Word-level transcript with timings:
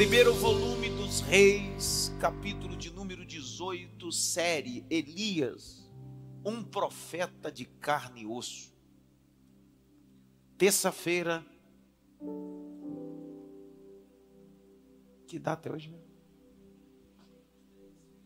Primeiro 0.00 0.32
volume 0.32 0.88
dos 0.88 1.20
Reis, 1.20 2.10
capítulo 2.18 2.74
de 2.74 2.90
número 2.90 3.22
18, 3.22 4.10
série 4.10 4.82
Elias, 4.88 5.92
um 6.42 6.64
profeta 6.64 7.52
de 7.52 7.66
carne 7.66 8.22
e 8.22 8.26
osso. 8.26 8.74
Terça-feira. 10.56 11.44
Que 15.26 15.38
data 15.38 15.68
é 15.68 15.72
hoje 15.72 15.90
mesmo? 15.90 16.08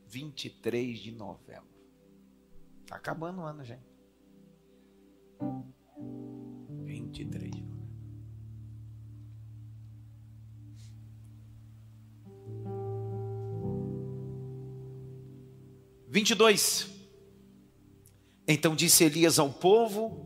23 0.07 0.97
de 0.97 1.11
novembro. 1.11 1.75
Está 2.83 2.95
acabando 2.95 3.41
o 3.41 3.45
ano, 3.45 3.65
gente. 3.65 3.83
23 6.85 7.51
de 7.51 7.64
novembro. 16.15 16.21
Vinte 16.21 16.31
e 16.31 16.35
dois. 16.35 16.89
Então 18.47 18.77
disse 18.77 19.03
Elias 19.03 19.39
ao 19.41 19.51
povo: 19.51 20.25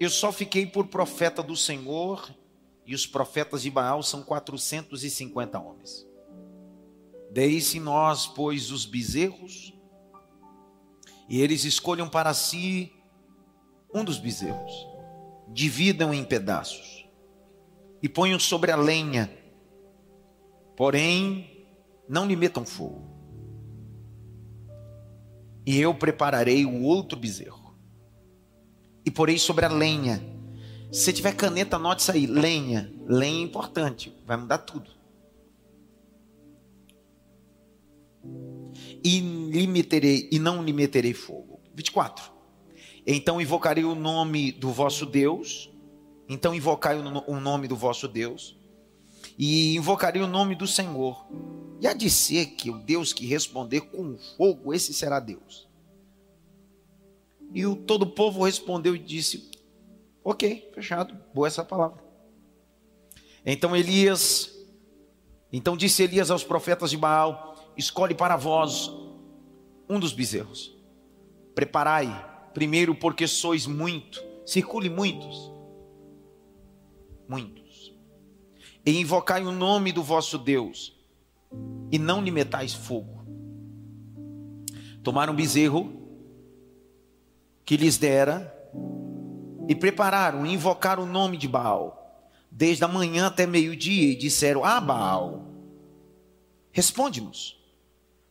Eu 0.00 0.10
só 0.10 0.32
fiquei 0.32 0.66
por 0.66 0.88
profeta 0.88 1.42
do 1.42 1.56
Senhor, 1.56 2.34
e 2.84 2.94
os 2.94 3.06
profetas 3.06 3.62
de 3.62 3.70
Baal 3.70 4.02
são 4.02 4.24
quatrocentos 4.24 5.04
e 5.04 5.10
cinquenta 5.10 5.60
homens. 5.60 6.04
Deis 7.30 7.72
nós, 7.74 8.26
pois, 8.26 8.70
os 8.70 8.84
bezerros, 8.84 9.72
e 11.28 11.40
eles 11.40 11.64
escolham 11.64 12.08
para 12.08 12.34
si 12.34 12.92
um 13.94 14.04
dos 14.04 14.18
bezerros, 14.18 14.72
dividam 15.48 16.12
em 16.12 16.24
pedaços, 16.24 17.08
e 18.02 18.08
ponham 18.08 18.38
sobre 18.38 18.70
a 18.70 18.76
lenha, 18.76 19.30
porém 20.76 21.66
não 22.08 22.26
lhe 22.26 22.36
metam 22.36 22.66
fogo. 22.66 23.11
E 25.64 25.80
eu 25.80 25.94
prepararei 25.94 26.64
o 26.64 26.82
outro 26.82 27.18
bezerro, 27.18 27.74
e 29.04 29.10
porei 29.10 29.38
sobre 29.38 29.64
a 29.64 29.68
lenha. 29.68 30.22
Se 30.92 31.12
tiver 31.12 31.34
caneta, 31.34 31.76
anote 31.76 32.02
isso 32.02 32.12
aí: 32.12 32.26
lenha. 32.26 32.92
Lenha 33.06 33.40
é 33.40 33.44
importante, 33.44 34.12
vai 34.26 34.36
mudar 34.36 34.58
tudo. 34.58 35.02
e 39.04 39.20
lhe 39.20 40.28
e 40.30 40.38
não 40.38 40.62
lhe 40.62 40.72
meterei 40.72 41.12
fogo. 41.12 41.60
24. 41.74 42.30
Então 43.06 43.40
invocarei 43.40 43.84
o 43.84 43.94
nome 43.94 44.52
do 44.52 44.70
vosso 44.70 45.04
Deus. 45.04 45.70
Então 46.28 46.54
invocai 46.54 46.96
o 46.96 47.40
nome 47.40 47.66
do 47.66 47.76
vosso 47.76 48.06
Deus. 48.06 48.56
E 49.38 49.76
invocarei 49.76 50.22
o 50.22 50.26
nome 50.26 50.54
do 50.54 50.66
Senhor. 50.66 51.26
E 51.82 51.86
há 51.88 51.92
de 51.92 52.08
ser 52.08 52.46
que 52.52 52.70
o 52.70 52.78
Deus 52.78 53.12
que 53.12 53.26
responder 53.26 53.80
com 53.80 54.16
fogo, 54.36 54.72
esse 54.72 54.94
será 54.94 55.18
Deus. 55.18 55.68
E 57.52 57.66
o 57.66 57.74
todo 57.74 58.02
o 58.02 58.10
povo 58.10 58.44
respondeu 58.44 58.94
e 58.94 59.00
disse: 59.00 59.50
Ok, 60.22 60.70
fechado, 60.72 61.18
boa 61.34 61.48
essa 61.48 61.64
palavra. 61.64 62.00
Então 63.44 63.74
Elias, 63.74 64.54
então 65.52 65.76
disse 65.76 66.04
Elias 66.04 66.30
aos 66.30 66.44
profetas 66.44 66.88
de 66.88 66.96
Baal: 66.96 67.72
escolhe 67.76 68.14
para 68.14 68.36
vós 68.36 68.88
um 69.88 69.98
dos 69.98 70.12
bezerros. 70.12 70.72
Preparai, 71.52 72.06
primeiro, 72.54 72.94
porque 72.94 73.26
sois 73.26 73.66
muito, 73.66 74.24
circule 74.46 74.88
muitos, 74.88 75.50
muitos, 77.28 77.92
e 78.86 79.00
invocai 79.00 79.44
o 79.44 79.50
nome 79.50 79.90
do 79.90 80.04
vosso 80.04 80.38
Deus, 80.38 81.01
e 81.90 81.98
não 81.98 82.22
lhe 82.22 82.30
metais 82.30 82.72
fogo. 82.72 83.24
Tomaram 85.02 85.32
um 85.32 85.36
bezerro 85.36 86.02
que 87.64 87.76
lhes 87.76 87.98
dera, 87.98 88.52
e 89.68 89.74
prepararam, 89.74 90.44
invocaram 90.44 91.04
o 91.04 91.06
nome 91.06 91.36
de 91.36 91.46
Baal, 91.46 92.20
desde 92.50 92.84
a 92.84 92.88
manhã 92.88 93.26
até 93.26 93.46
meio-dia, 93.46 94.12
e 94.12 94.16
disseram: 94.16 94.64
Ah, 94.64 94.80
Baal, 94.80 95.46
responde-nos. 96.72 97.60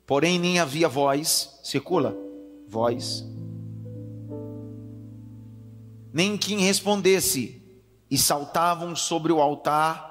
Porém, 0.06 0.38
nem 0.38 0.60
havia 0.60 0.90
voz, 0.90 1.60
circula, 1.64 2.18
voz. 2.68 3.26
Nem 6.14 6.38
quem 6.38 6.60
respondesse, 6.60 7.62
e 8.10 8.18
saltavam 8.18 8.94
sobre 8.94 9.32
o 9.32 9.42
altar 9.42 10.11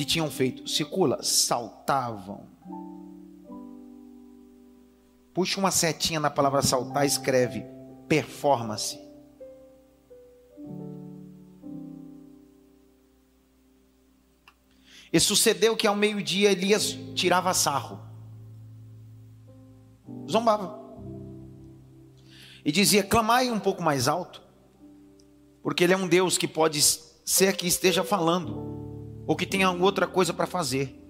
que 0.00 0.04
tinham 0.06 0.30
feito. 0.30 0.66
Circula, 0.66 1.22
saltavam. 1.22 2.46
Puxa 5.34 5.60
uma 5.60 5.70
setinha 5.70 6.18
na 6.18 6.30
palavra 6.30 6.62
saltar, 6.62 7.04
escreve 7.04 7.66
performance. 8.08 8.98
E 15.12 15.20
sucedeu 15.20 15.76
que 15.76 15.86
ao 15.86 15.94
meio-dia 15.94 16.50
Elias 16.50 16.96
tirava 17.14 17.52
sarro 17.52 18.00
zombava. 20.30 20.80
E 22.64 22.72
dizia: 22.72 23.02
clamai 23.02 23.50
um 23.50 23.60
pouco 23.60 23.82
mais 23.82 24.08
alto, 24.08 24.40
porque 25.62 25.84
Ele 25.84 25.92
é 25.92 25.96
um 25.96 26.08
Deus 26.08 26.38
que 26.38 26.48
pode 26.48 26.80
ser 26.80 27.54
que 27.54 27.66
esteja 27.66 28.02
falando, 28.02 28.79
ou 29.30 29.36
que 29.36 29.46
tenha 29.46 29.70
outra 29.70 30.08
coisa 30.08 30.34
para 30.34 30.44
fazer, 30.44 31.00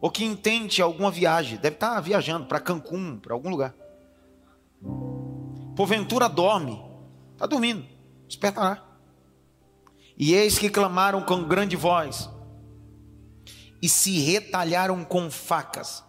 ou 0.00 0.10
que 0.10 0.24
intente 0.24 0.82
alguma 0.82 1.08
viagem, 1.08 1.56
deve 1.56 1.76
estar 1.76 2.00
viajando 2.00 2.46
para 2.46 2.58
Cancún, 2.58 3.20
para 3.20 3.32
algum 3.32 3.48
lugar. 3.48 3.72
Porventura 5.76 6.28
dorme, 6.28 6.82
está 7.32 7.46
dormindo, 7.46 7.86
despertará. 8.26 8.84
E 10.18 10.34
eis 10.34 10.58
que 10.58 10.68
clamaram 10.68 11.22
com 11.22 11.44
grande 11.44 11.76
voz, 11.76 12.28
e 13.80 13.88
se 13.88 14.18
retalharam 14.18 15.04
com 15.04 15.30
facas 15.30 16.02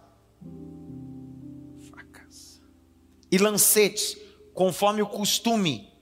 e 3.30 3.38
lancetes, 3.38 4.16
conforme 4.52 5.00
o 5.00 5.06
costume, 5.06 5.92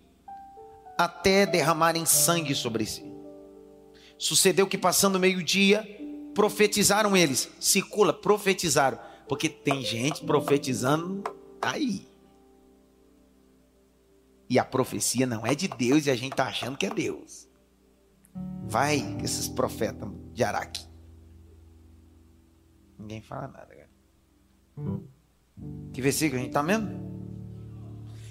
até 0.96 1.44
derramarem 1.44 2.06
sangue 2.06 2.54
sobre 2.54 2.86
si. 2.86 3.11
Sucedeu 4.22 4.68
que, 4.68 4.78
passando 4.78 5.18
meio-dia, 5.18 5.84
profetizaram 6.32 7.16
eles. 7.16 7.48
Circula, 7.58 8.12
profetizaram. 8.12 8.96
Porque 9.28 9.48
tem 9.48 9.82
gente 9.82 10.24
profetizando 10.24 11.24
aí. 11.60 12.06
E 14.48 14.60
a 14.60 14.64
profecia 14.64 15.26
não 15.26 15.44
é 15.44 15.56
de 15.56 15.66
Deus 15.66 16.06
e 16.06 16.10
a 16.12 16.14
gente 16.14 16.34
está 16.34 16.44
achando 16.44 16.78
que 16.78 16.86
é 16.86 16.90
Deus. 16.90 17.48
Vai, 18.62 19.18
esses 19.24 19.48
profetas 19.48 20.08
de 20.32 20.44
Araque. 20.44 20.86
Ninguém 22.96 23.22
fala 23.22 23.48
nada, 23.48 23.74
cara. 23.74 25.00
Que 25.92 26.00
versículo 26.00 26.38
a 26.38 26.42
gente 26.44 26.50
está 26.50 26.62
vendo? 26.62 26.92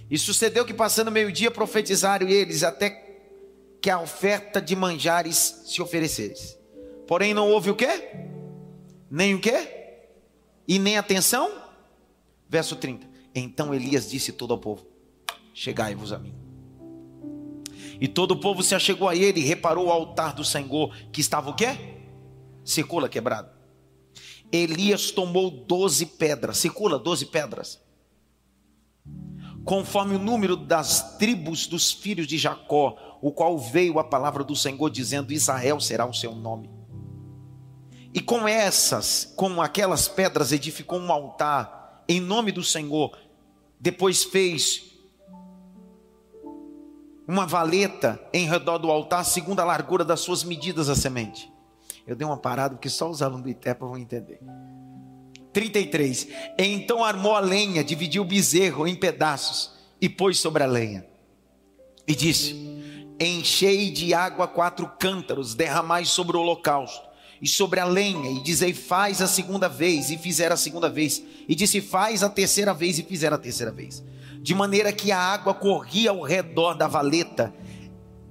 E 0.10 0.18
sucedeu 0.18 0.66
que 0.66 0.74
passando 0.74 1.12
meio-dia 1.12 1.52
profetizaram 1.52 2.30
eles 2.30 2.64
até 2.64 2.90
que 3.82 3.90
a 3.90 4.00
oferta 4.00 4.62
de 4.62 4.76
manjares 4.76 5.64
se 5.66 5.82
oferecesse. 5.82 6.58
Porém 7.08 7.34
não 7.34 7.50
houve 7.50 7.72
o 7.72 7.76
quê? 7.76 8.28
Nem 9.10 9.34
o 9.34 9.42
quê? 9.42 10.08
E 10.68 10.78
nem 10.78 10.98
atenção? 10.98 11.52
Verso 12.48 12.76
30. 12.76 13.10
Então 13.34 13.74
Elias 13.74 14.10
disse 14.10 14.32
todo 14.32 14.54
ao 14.54 14.60
povo: 14.60 14.86
Chegai-vos 15.54 16.14
a 16.14 16.20
mim. 16.20 16.36
E 18.00 18.08
todo 18.08 18.32
o 18.32 18.40
povo 18.40 18.64
se 18.64 18.74
achegou 18.74 19.10
a 19.10 19.16
ele 19.16 19.42
e 19.42 19.46
reparou 19.46 19.88
o 19.88 19.92
altar 19.92 20.34
do 20.34 20.44
Senhor, 20.44 20.96
que 21.12 21.22
estava 21.22 21.50
o 21.50 21.56
quê? 21.56 21.68
Circula 22.64 23.10
quebrado. 23.10 23.50
Elias 24.52 25.12
tomou 25.12 25.50
doze 25.50 26.06
pedras, 26.06 26.58
circula 26.58 27.00
doze 27.00 27.26
pedras 27.26 27.82
conforme 29.64 30.16
o 30.16 30.20
número 30.20 30.56
das 30.56 31.18
tribos 31.18 31.68
dos 31.68 31.92
filhos 31.92 32.28
de 32.28 32.38
Jacó, 32.38 33.11
o 33.22 33.32
qual 33.32 33.58
veio 33.58 34.00
a 34.00 34.04
palavra 34.04 34.44
do 34.44 34.56
Senhor 34.56 34.90
dizendo: 34.90 35.32
Israel 35.32 35.80
será 35.80 36.06
o 36.06 36.14
seu 36.14 36.34
nome. 36.34 36.70
E 38.14 38.20
com 38.20 38.48
essas, 38.48 39.32
com 39.36 39.62
aquelas 39.62 40.08
pedras, 40.08 40.52
edificou 40.52 41.00
um 41.00 41.12
altar 41.12 42.04
em 42.08 42.20
nome 42.20 42.52
do 42.52 42.64
Senhor. 42.64 43.18
Depois 43.80 44.24
fez 44.24 44.92
uma 47.28 47.46
valeta 47.46 48.20
em 48.34 48.46
redor 48.46 48.78
do 48.78 48.92
altar, 48.92 49.24
segundo 49.24 49.62
a 49.62 49.66
largura 49.66 50.04
das 50.04 50.20
suas 50.20 50.44
medidas 50.44 50.90
a 50.90 50.96
semente. 50.96 51.52
Eu 52.06 52.16
dei 52.16 52.28
uma 52.28 52.36
parada 52.36 52.76
porque 52.76 52.90
só 52.90 53.10
os 53.10 53.22
alunos 53.22 53.44
do 53.44 53.50
ITEPA 53.50 53.86
vão 53.86 53.98
entender. 53.98 54.40
33. 55.54 56.28
Então 56.58 57.04
armou 57.04 57.36
a 57.36 57.40
lenha, 57.40 57.84
dividiu 57.84 58.24
o 58.24 58.26
bezerro 58.26 58.88
em 58.88 58.96
pedaços 58.96 59.72
e 60.00 60.10
pôs 60.10 60.40
sobre 60.40 60.64
a 60.64 60.68
lenha. 60.68 61.06
E 62.08 62.16
disse: 62.16 62.81
Enchei 63.24 63.92
de 63.92 64.16
água 64.16 64.48
quatro 64.48 64.92
cântaros, 64.98 65.54
derramai 65.54 66.06
sobre 66.06 66.36
o 66.36 66.40
holocausto 66.40 67.08
e 67.40 67.48
sobre 67.48 67.80
a 67.80 67.86
lenha, 67.86 68.32
e 68.32 68.42
dizei: 68.42 68.74
Faz 68.74 69.22
a 69.22 69.28
segunda 69.28 69.70
vez, 69.70 70.10
e 70.10 70.18
fizer 70.18 70.52
a 70.52 70.58
segunda 70.58 70.90
vez, 70.90 71.24
e 71.48 71.54
disse: 71.54 71.82
Faz 71.82 72.24
a 72.24 72.30
terceira 72.30 72.74
vez, 72.74 72.98
e 72.98 73.04
fizer 73.04 73.32
a 73.32 73.38
terceira 73.38 73.72
vez. 73.72 74.04
De 74.42 74.56
maneira 74.56 74.92
que 74.92 75.12
a 75.12 75.20
água 75.20 75.54
corria 75.54 76.10
ao 76.10 76.24
redor 76.24 76.74
da 76.74 76.88
valeta 76.88 77.54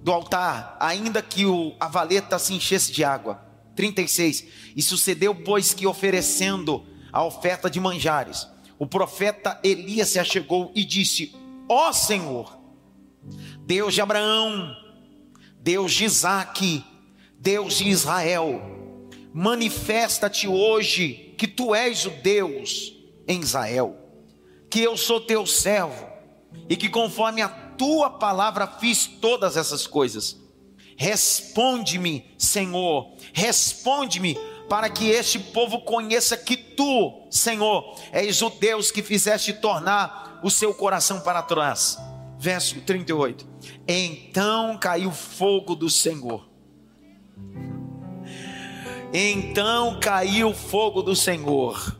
do 0.03 0.11
altar, 0.11 0.77
ainda 0.81 1.23
que 1.23 1.47
o, 1.47 1.73
a 1.79 1.87
valeta 1.87 2.37
se 2.37 2.53
enchesse 2.53 2.91
de 2.91 3.05
água. 3.05 3.41
36. 3.77 4.45
E 4.75 4.83
sucedeu, 4.83 5.37
pois, 5.37 5.73
que 5.73 5.87
oferecendo 5.87 6.85
a 7.13 7.25
oferta 7.25 7.71
de 7.71 7.79
manjares, 7.79 8.49
o 8.77 8.89
profeta 8.89 9.57
Elias 9.63 10.09
se 10.09 10.19
achegou 10.19 10.73
e 10.75 10.85
disse: 10.85 11.33
Ó 11.69 11.93
Senhor, 11.93 12.60
Deus 13.71 13.95
de 13.95 14.01
Abraão, 14.01 14.77
Deus 15.61 15.93
de 15.93 16.05
Isaque, 16.05 16.85
Deus 17.39 17.75
de 17.75 17.89
Israel, 17.89 18.61
manifesta-te 19.33 20.49
hoje 20.49 21.37
que 21.39 21.47
tu 21.47 21.73
és 21.73 22.05
o 22.05 22.11
Deus 22.11 22.93
em 23.29 23.39
Israel, 23.39 23.97
que 24.69 24.81
eu 24.81 24.97
sou 24.97 25.21
teu 25.21 25.47
servo 25.47 26.05
e 26.69 26.77
que 26.77 26.89
conforme 26.89 27.43
a 27.43 27.49
tua 27.49 28.11
palavra 28.11 28.67
fiz 28.67 29.07
todas 29.07 29.57
essas 29.57 29.87
coisas. 29.87 30.37
Responde-me, 30.97 32.29
Senhor, 32.37 33.15
responde-me, 33.33 34.37
para 34.69 34.91
que 34.91 35.09
este 35.11 35.39
povo 35.39 35.83
conheça 35.83 36.37
que 36.37 36.57
tu, 36.57 37.29
Senhor, 37.31 37.97
és 38.11 38.43
o 38.43 38.51
Deus 38.51 38.91
que 38.91 39.01
fizeste 39.01 39.53
tornar 39.53 40.41
o 40.43 40.51
seu 40.51 40.75
coração 40.75 41.21
para 41.21 41.41
trás. 41.41 42.10
Verso 42.41 42.81
38. 42.81 43.47
Então 43.87 44.79
caiu 44.79 45.13
fogo 45.13 45.75
do 45.75 45.91
Senhor. 45.91 46.49
Então 49.13 50.01
caiu 50.01 50.55
fogo 50.55 51.03
do 51.03 51.15
Senhor 51.15 52.00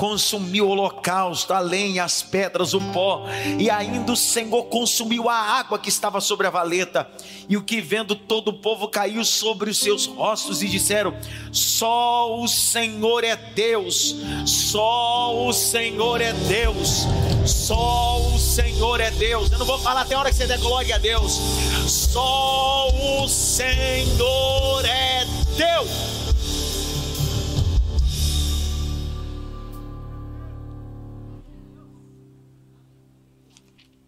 consumiu 0.00 0.66
o 0.66 0.70
holocausto, 0.70 1.52
a 1.52 1.58
lenha, 1.58 2.04
as 2.04 2.22
pedras, 2.22 2.72
o 2.72 2.80
pó, 2.80 3.26
e 3.58 3.68
ainda 3.68 4.12
o 4.12 4.16
Senhor 4.16 4.64
consumiu 4.64 5.28
a 5.28 5.34
água 5.34 5.78
que 5.78 5.90
estava 5.90 6.22
sobre 6.22 6.46
a 6.46 6.50
valeta. 6.50 7.06
E 7.50 7.54
o 7.54 7.62
que 7.62 7.82
vendo 7.82 8.16
todo 8.16 8.48
o 8.48 8.54
povo 8.54 8.88
caiu 8.88 9.22
sobre 9.26 9.68
os 9.68 9.76
seus 9.76 10.06
rostos 10.06 10.62
e 10.62 10.68
disseram: 10.68 11.14
Só 11.52 12.34
o 12.40 12.48
Senhor 12.48 13.24
é 13.24 13.36
Deus, 13.36 14.16
só 14.46 15.34
o 15.46 15.52
Senhor 15.52 16.22
é 16.22 16.32
Deus, 16.32 17.06
só 17.44 18.22
o 18.22 18.38
Senhor 18.38 19.00
é 19.00 19.10
Deus. 19.10 19.52
Eu 19.52 19.58
não 19.58 19.66
vou 19.66 19.78
falar 19.78 20.00
até 20.00 20.14
a 20.14 20.20
hora 20.20 20.30
que 20.30 20.36
você 20.36 20.46
der 20.46 20.60
glória 20.60 20.94
a 20.94 20.98
Deus. 20.98 21.38
Só 21.86 22.88
o 22.88 23.28
Senhor 23.28 24.82
é 24.86 25.26
Deus. 25.58 26.19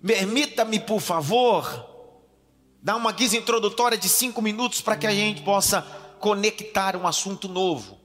Permita-me, 0.04 0.81
por 0.81 1.00
favor, 1.00 1.64
dar 2.82 2.96
uma 2.96 3.12
guisa 3.12 3.37
introdutória 3.37 3.96
de 3.96 4.08
cinco 4.08 4.43
minutos 4.43 4.81
para 4.81 4.96
que 4.96 5.06
a 5.06 5.12
gente 5.12 5.43
possa 5.43 5.82
conectar 6.19 6.96
um 6.96 7.06
assunto 7.06 7.49
novo. 7.49 8.00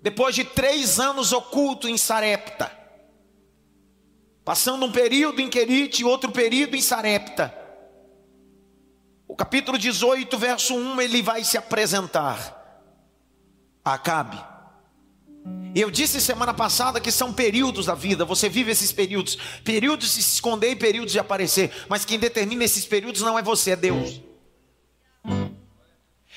Depois 0.00 0.34
de 0.34 0.44
três 0.44 1.00
anos 1.00 1.32
oculto 1.32 1.88
em 1.88 1.98
Sarepta, 1.98 2.70
passando 4.44 4.86
um 4.86 4.92
período 4.92 5.40
em 5.40 5.50
Querite 5.50 6.02
e 6.02 6.04
outro 6.04 6.30
período 6.30 6.76
em 6.76 6.80
Sarepta, 6.80 7.52
o 9.26 9.34
capítulo 9.34 9.76
18, 9.76 10.38
verso 10.38 10.74
1, 10.76 11.00
ele 11.00 11.22
vai 11.22 11.42
se 11.42 11.58
apresentar 11.58 12.56
Acabe. 13.86 14.55
Eu 15.78 15.90
disse 15.90 16.22
semana 16.22 16.54
passada 16.54 16.98
que 16.98 17.12
são 17.12 17.34
períodos 17.34 17.84
da 17.84 17.94
vida, 17.94 18.24
você 18.24 18.48
vive 18.48 18.70
esses 18.70 18.92
períodos, 18.92 19.36
períodos 19.62 20.14
de 20.14 20.22
se 20.22 20.36
esconder 20.36 20.70
e 20.70 20.76
períodos 20.76 21.12
de 21.12 21.18
aparecer, 21.18 21.70
mas 21.86 22.02
quem 22.02 22.18
determina 22.18 22.64
esses 22.64 22.86
períodos 22.86 23.20
não 23.20 23.38
é 23.38 23.42
você, 23.42 23.72
é 23.72 23.76
Deus. 23.76 24.22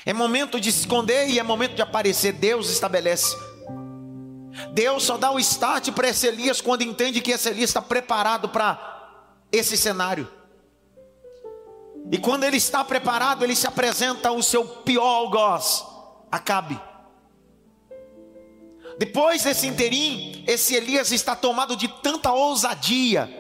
É 0.06 0.12
momento 0.12 0.60
de 0.60 0.70
se 0.70 0.80
esconder 0.82 1.30
e 1.30 1.40
é 1.40 1.44
momento 1.44 1.74
de 1.74 1.82
aparecer, 1.82 2.34
Deus 2.34 2.70
estabelece. 2.70 3.34
Deus 4.74 5.04
só 5.04 5.16
dá 5.16 5.32
o 5.32 5.40
start 5.40 5.94
para 5.94 6.10
esse 6.10 6.28
Elias 6.28 6.60
quando 6.60 6.82
entende 6.82 7.22
que 7.22 7.32
esse 7.32 7.48
Elias 7.48 7.70
está 7.70 7.82
preparado 7.82 8.50
para 8.50 9.24
esse 9.54 9.78
cenário. 9.78 10.30
E 12.12 12.18
quando 12.18 12.44
ele 12.44 12.58
está 12.58 12.84
preparado, 12.84 13.46
ele 13.46 13.56
se 13.56 13.68
apresenta 13.68 14.34
o 14.34 14.44
seu 14.44 14.66
pior 14.66 15.08
algoz, 15.08 15.86
Acabe. 16.30 16.89
Depois 19.00 19.44
desse 19.44 19.66
interim, 19.66 20.44
esse 20.46 20.76
Elias 20.76 21.14
está 21.14 21.34
tomado 21.34 21.78
de 21.78 21.88
tanta 21.88 22.34
ousadia, 22.34 23.34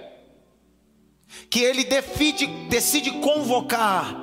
que 1.49 1.59
ele 1.59 1.83
decide, 1.83 2.47
decide 2.69 3.11
convocar 3.19 4.15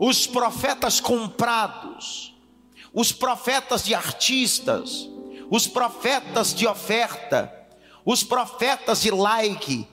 os 0.00 0.26
profetas 0.26 0.98
comprados, 0.98 2.34
os 2.92 3.12
profetas 3.12 3.84
de 3.84 3.94
artistas, 3.94 5.08
os 5.48 5.68
profetas 5.68 6.52
de 6.52 6.66
oferta, 6.66 7.54
os 8.04 8.24
profetas 8.24 9.02
de 9.02 9.12
like, 9.12 9.86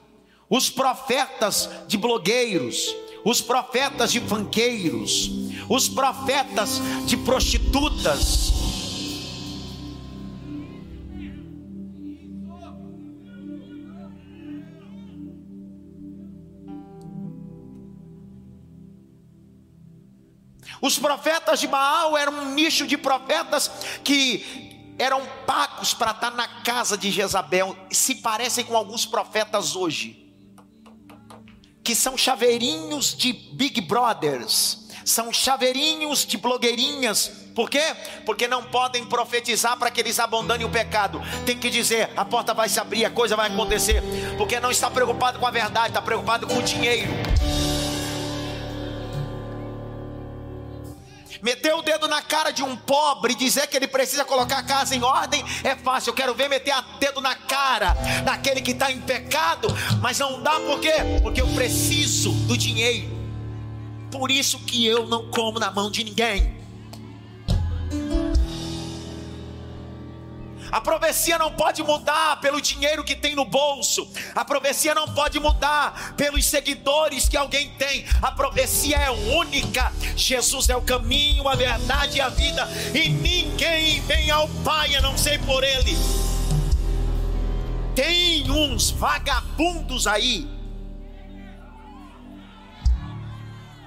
os 0.50 0.68
profetas 0.68 1.70
de 1.86 1.96
blogueiros, 1.96 2.96
os 3.24 3.40
profetas 3.40 4.10
de 4.10 4.18
fanqueiros, 4.18 5.30
os 5.68 5.88
profetas 5.88 6.80
de 7.06 7.16
prostitutas, 7.16 8.57
Os 20.80 20.98
profetas 20.98 21.60
de 21.60 21.66
Baal 21.66 22.16
eram 22.16 22.32
um 22.32 22.54
nicho 22.54 22.86
de 22.86 22.96
profetas 22.96 23.70
que 24.04 24.94
eram 24.98 25.24
pagos 25.46 25.94
para 25.94 26.10
estar 26.10 26.32
na 26.32 26.48
casa 26.62 26.98
de 26.98 27.10
Jezabel, 27.10 27.76
se 27.90 28.16
parecem 28.16 28.64
com 28.64 28.76
alguns 28.76 29.06
profetas 29.06 29.76
hoje, 29.76 30.34
que 31.84 31.94
são 31.94 32.18
chaveirinhos 32.18 33.16
de 33.16 33.32
Big 33.32 33.80
Brothers, 33.80 34.88
são 35.04 35.32
chaveirinhos 35.32 36.26
de 36.26 36.36
blogueirinhas, 36.36 37.48
por 37.54 37.70
quê? 37.70 37.82
Porque 38.24 38.46
não 38.46 38.62
podem 38.62 39.04
profetizar 39.04 39.76
para 39.76 39.90
que 39.90 40.00
eles 40.00 40.20
abandonem 40.20 40.64
o 40.64 40.70
pecado. 40.70 41.20
Tem 41.44 41.58
que 41.58 41.68
dizer: 41.68 42.08
a 42.16 42.24
porta 42.24 42.54
vai 42.54 42.68
se 42.68 42.78
abrir, 42.78 43.04
a 43.04 43.10
coisa 43.10 43.34
vai 43.34 43.48
acontecer. 43.48 44.00
Porque 44.36 44.60
não 44.60 44.70
está 44.70 44.88
preocupado 44.88 45.40
com 45.40 45.46
a 45.46 45.50
verdade, 45.50 45.88
está 45.88 46.00
preocupado 46.00 46.46
com 46.46 46.54
o 46.54 46.62
dinheiro. 46.62 47.10
Meter 51.42 51.74
o 51.74 51.82
dedo 51.82 52.08
na 52.08 52.20
cara 52.20 52.50
de 52.50 52.62
um 52.62 52.76
pobre 52.76 53.32
e 53.32 53.36
dizer 53.36 53.66
que 53.66 53.76
ele 53.76 53.86
precisa 53.86 54.24
colocar 54.24 54.58
a 54.58 54.62
casa 54.62 54.94
em 54.94 55.02
ordem 55.02 55.44
é 55.62 55.76
fácil. 55.76 56.10
Eu 56.10 56.14
quero 56.14 56.34
ver 56.34 56.48
meter 56.48 56.74
o 56.74 56.98
dedo 56.98 57.20
na 57.20 57.34
cara 57.34 57.96
daquele 58.24 58.60
que 58.60 58.72
está 58.72 58.90
em 58.90 59.00
pecado, 59.00 59.68
mas 60.00 60.18
não 60.18 60.42
dá 60.42 60.58
por 60.60 60.80
quê? 60.80 60.94
Porque 61.22 61.40
eu 61.40 61.48
preciso 61.48 62.32
do 62.32 62.56
dinheiro. 62.56 63.16
Por 64.10 64.30
isso 64.30 64.58
que 64.60 64.86
eu 64.86 65.06
não 65.06 65.30
como 65.30 65.58
na 65.58 65.70
mão 65.70 65.90
de 65.90 66.02
ninguém. 66.02 66.57
A 70.70 70.80
profecia 70.80 71.38
não 71.38 71.52
pode 71.52 71.82
mudar 71.82 72.40
pelo 72.40 72.60
dinheiro 72.60 73.04
que 73.04 73.16
tem 73.16 73.34
no 73.34 73.44
bolso. 73.44 74.10
A 74.34 74.44
profecia 74.44 74.94
não 74.94 75.12
pode 75.14 75.40
mudar 75.40 76.14
pelos 76.16 76.44
seguidores 76.46 77.28
que 77.28 77.36
alguém 77.36 77.70
tem. 77.76 78.04
A 78.20 78.30
profecia 78.32 78.96
é 78.96 79.10
única. 79.10 79.92
Jesus 80.16 80.68
é 80.68 80.76
o 80.76 80.82
caminho, 80.82 81.48
a 81.48 81.54
verdade 81.54 82.18
e 82.18 82.20
a 82.20 82.28
vida. 82.28 82.68
E 82.94 83.08
ninguém 83.08 84.00
vem 84.02 84.30
ao 84.30 84.48
Pai 84.64 84.94
a 84.96 85.00
não 85.00 85.16
ser 85.16 85.40
por 85.44 85.64
Ele. 85.64 85.96
Tem 87.94 88.50
uns 88.50 88.90
vagabundos 88.90 90.06
aí. 90.06 90.48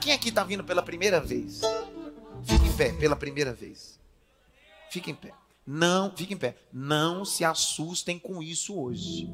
Quem 0.01 0.13
aqui 0.13 0.29
está 0.29 0.43
vindo 0.43 0.63
pela 0.63 0.81
primeira 0.81 1.21
vez? 1.21 1.61
Fique 2.43 2.67
em 2.67 2.73
pé, 2.73 2.91
pela 2.93 3.15
primeira 3.15 3.53
vez. 3.53 3.99
Fique 4.89 5.11
em 5.11 5.15
pé. 5.15 5.31
Não, 5.65 6.11
fique 6.15 6.33
em 6.33 6.37
pé. 6.37 6.55
Não 6.71 7.23
se 7.23 7.43
assustem 7.43 8.17
com 8.17 8.41
isso 8.41 8.79
hoje. 8.79 9.29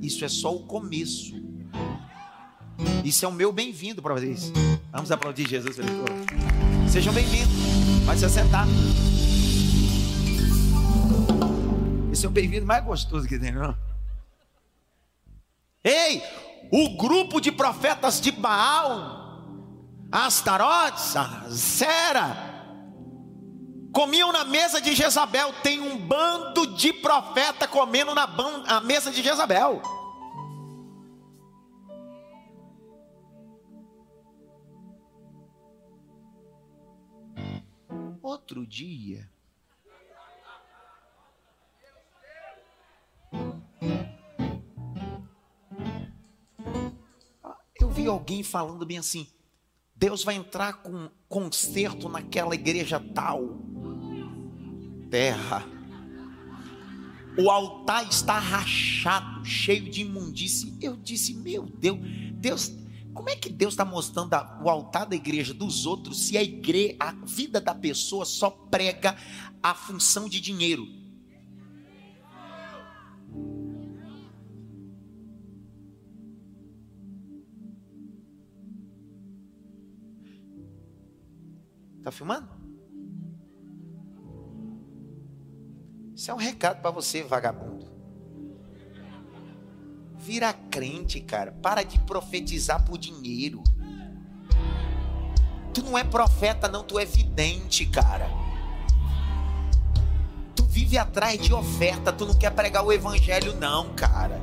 Isso 0.00 0.24
é 0.24 0.28
só 0.28 0.54
o 0.54 0.66
começo. 0.66 1.34
Isso 3.04 3.24
é 3.24 3.28
o 3.28 3.32
meu 3.32 3.52
bem-vindo 3.52 4.00
para 4.00 4.14
vocês. 4.14 4.52
Vamos 4.92 5.10
aplaudir 5.10 5.48
Jesus. 5.48 5.76
Sejam 6.90 7.12
bem-vindos. 7.12 7.52
Pode 8.06 8.20
se 8.20 8.28
sentar. 8.28 8.66
Esse 12.12 12.26
é 12.26 12.28
o 12.28 12.32
bem-vindo 12.32 12.66
mais 12.66 12.84
gostoso 12.84 13.26
que 13.28 13.38
tem, 13.38 13.52
não? 13.52 13.76
Ei, 15.82 16.22
o 16.70 16.96
grupo 16.96 17.40
de 17.40 17.50
profetas 17.50 18.20
de 18.20 18.30
Baal 18.30 19.20
Astarotes, 20.12 21.14
Zera, 21.50 22.49
comiam 23.92 24.32
na 24.32 24.44
mesa 24.44 24.80
de 24.80 24.94
Jezabel. 24.94 25.52
Tem 25.62 25.80
um 25.80 25.96
bando 25.96 26.66
de 26.74 26.92
profeta 26.92 27.66
comendo 27.66 28.14
na, 28.14 28.26
na 28.26 28.80
mesa 28.80 29.10
de 29.10 29.22
Jezabel. 29.22 29.82
Outro 38.22 38.66
dia, 38.66 39.28
eu 47.74 47.90
vi 47.90 48.06
alguém 48.06 48.42
falando 48.42 48.86
bem 48.86 48.98
assim: 48.98 49.28
Deus 50.00 50.24
vai 50.24 50.34
entrar 50.34 50.82
com 50.82 51.10
conserto 51.28 52.08
naquela 52.08 52.54
igreja 52.54 52.98
tal. 52.98 53.60
Terra. 55.10 55.62
O 57.36 57.50
altar 57.50 58.08
está 58.08 58.38
rachado, 58.38 59.44
cheio 59.44 59.90
de 59.90 60.00
imundície. 60.00 60.74
Eu 60.80 60.96
disse: 60.96 61.34
Meu 61.34 61.66
Deus, 61.66 61.98
Deus, 62.32 62.72
como 63.12 63.28
é 63.28 63.36
que 63.36 63.50
Deus 63.50 63.74
está 63.74 63.84
mostrando 63.84 64.34
o 64.64 64.70
altar 64.70 65.04
da 65.04 65.14
igreja 65.14 65.52
dos 65.52 65.84
outros 65.84 66.28
se 66.28 66.38
a 66.38 66.42
igreja, 66.42 66.96
a 66.98 67.12
vida 67.12 67.60
da 67.60 67.74
pessoa 67.74 68.24
só 68.24 68.48
prega 68.48 69.14
a 69.62 69.74
função 69.74 70.30
de 70.30 70.40
dinheiro? 70.40 70.99
Está 82.10 82.18
filmando? 82.18 82.48
Isso 86.12 86.28
é 86.28 86.34
um 86.34 86.38
recado 86.38 86.82
para 86.82 86.90
você, 86.90 87.22
vagabundo. 87.22 87.86
Vira 90.16 90.52
crente, 90.52 91.20
cara. 91.20 91.52
Para 91.52 91.84
de 91.84 92.00
profetizar 92.00 92.84
por 92.84 92.98
dinheiro. 92.98 93.62
Tu 95.72 95.84
não 95.84 95.96
é 95.96 96.02
profeta, 96.02 96.66
não, 96.66 96.82
tu 96.82 96.98
é 96.98 97.04
vidente, 97.04 97.86
cara. 97.86 98.28
Tu 100.56 100.64
vive 100.64 100.98
atrás 100.98 101.40
de 101.40 101.54
oferta, 101.54 102.12
tu 102.12 102.26
não 102.26 102.34
quer 102.34 102.50
pregar 102.50 102.84
o 102.84 102.92
evangelho, 102.92 103.54
não, 103.54 103.94
cara. 103.94 104.40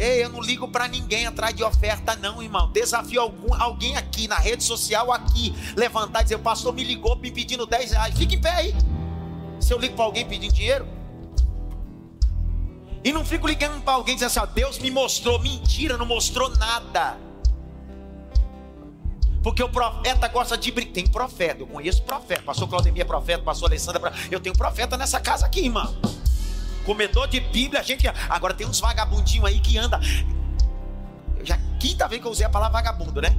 Ei, 0.00 0.24
eu 0.24 0.30
não 0.30 0.40
ligo 0.40 0.66
para 0.66 0.88
ninguém 0.88 1.26
atrás 1.26 1.54
de 1.54 1.62
oferta, 1.62 2.16
não, 2.16 2.42
irmão. 2.42 2.72
Desafio 2.72 3.20
algum, 3.20 3.52
alguém 3.54 3.98
aqui 3.98 4.26
na 4.26 4.36
rede 4.36 4.64
social, 4.64 5.12
aqui, 5.12 5.54
levantar 5.76 6.20
e 6.20 6.22
dizer: 6.22 6.36
o 6.36 6.38
pastor 6.38 6.72
me 6.72 6.82
ligou 6.82 7.14
me 7.16 7.30
pedindo 7.30 7.66
10 7.66 7.90
reais. 7.90 8.16
Fica 8.16 8.34
em 8.34 8.40
pé 8.40 8.50
aí. 8.50 8.74
Se 9.60 9.74
eu 9.74 9.78
ligo 9.78 9.94
para 9.94 10.06
alguém 10.06 10.26
pedindo 10.26 10.54
dinheiro. 10.54 10.88
E 13.04 13.12
não 13.12 13.26
fico 13.26 13.46
ligando 13.46 13.82
para 13.82 13.92
alguém 13.92 14.14
dizendo 14.14 14.28
assim: 14.28 14.40
ó, 14.40 14.46
Deus 14.46 14.78
me 14.78 14.90
mostrou. 14.90 15.38
Mentira, 15.38 15.98
não 15.98 16.06
mostrou 16.06 16.48
nada. 16.56 17.18
Porque 19.42 19.62
o 19.62 19.68
profeta 19.68 20.28
gosta 20.28 20.56
de 20.56 20.72
brincar. 20.72 20.94
Tem 20.94 21.06
profeta, 21.06 21.60
eu 21.60 21.66
conheço 21.66 22.02
profeta. 22.04 22.40
Pastor 22.40 22.66
Claudemir 22.66 23.02
é 23.02 23.04
profeta, 23.04 23.42
pastor 23.42 23.68
Alessandra. 23.68 24.14
É 24.30 24.34
eu 24.34 24.40
tenho 24.40 24.56
profeta 24.56 24.96
nessa 24.96 25.20
casa 25.20 25.44
aqui, 25.44 25.60
irmão 25.60 25.94
comedor 26.90 27.28
de 27.28 27.38
Bíblia, 27.38 27.80
a 27.80 27.84
gente. 27.84 28.04
Agora 28.28 28.52
tem 28.52 28.66
uns 28.66 28.80
vagabundinhos 28.80 29.46
aí 29.46 29.60
que 29.60 29.78
anda. 29.78 30.00
Já 31.44 31.56
quinta 31.78 32.08
vez 32.08 32.20
que 32.20 32.26
eu 32.26 32.32
usei 32.32 32.44
a 32.44 32.50
palavra 32.50 32.82
vagabundo, 32.82 33.22
né? 33.22 33.36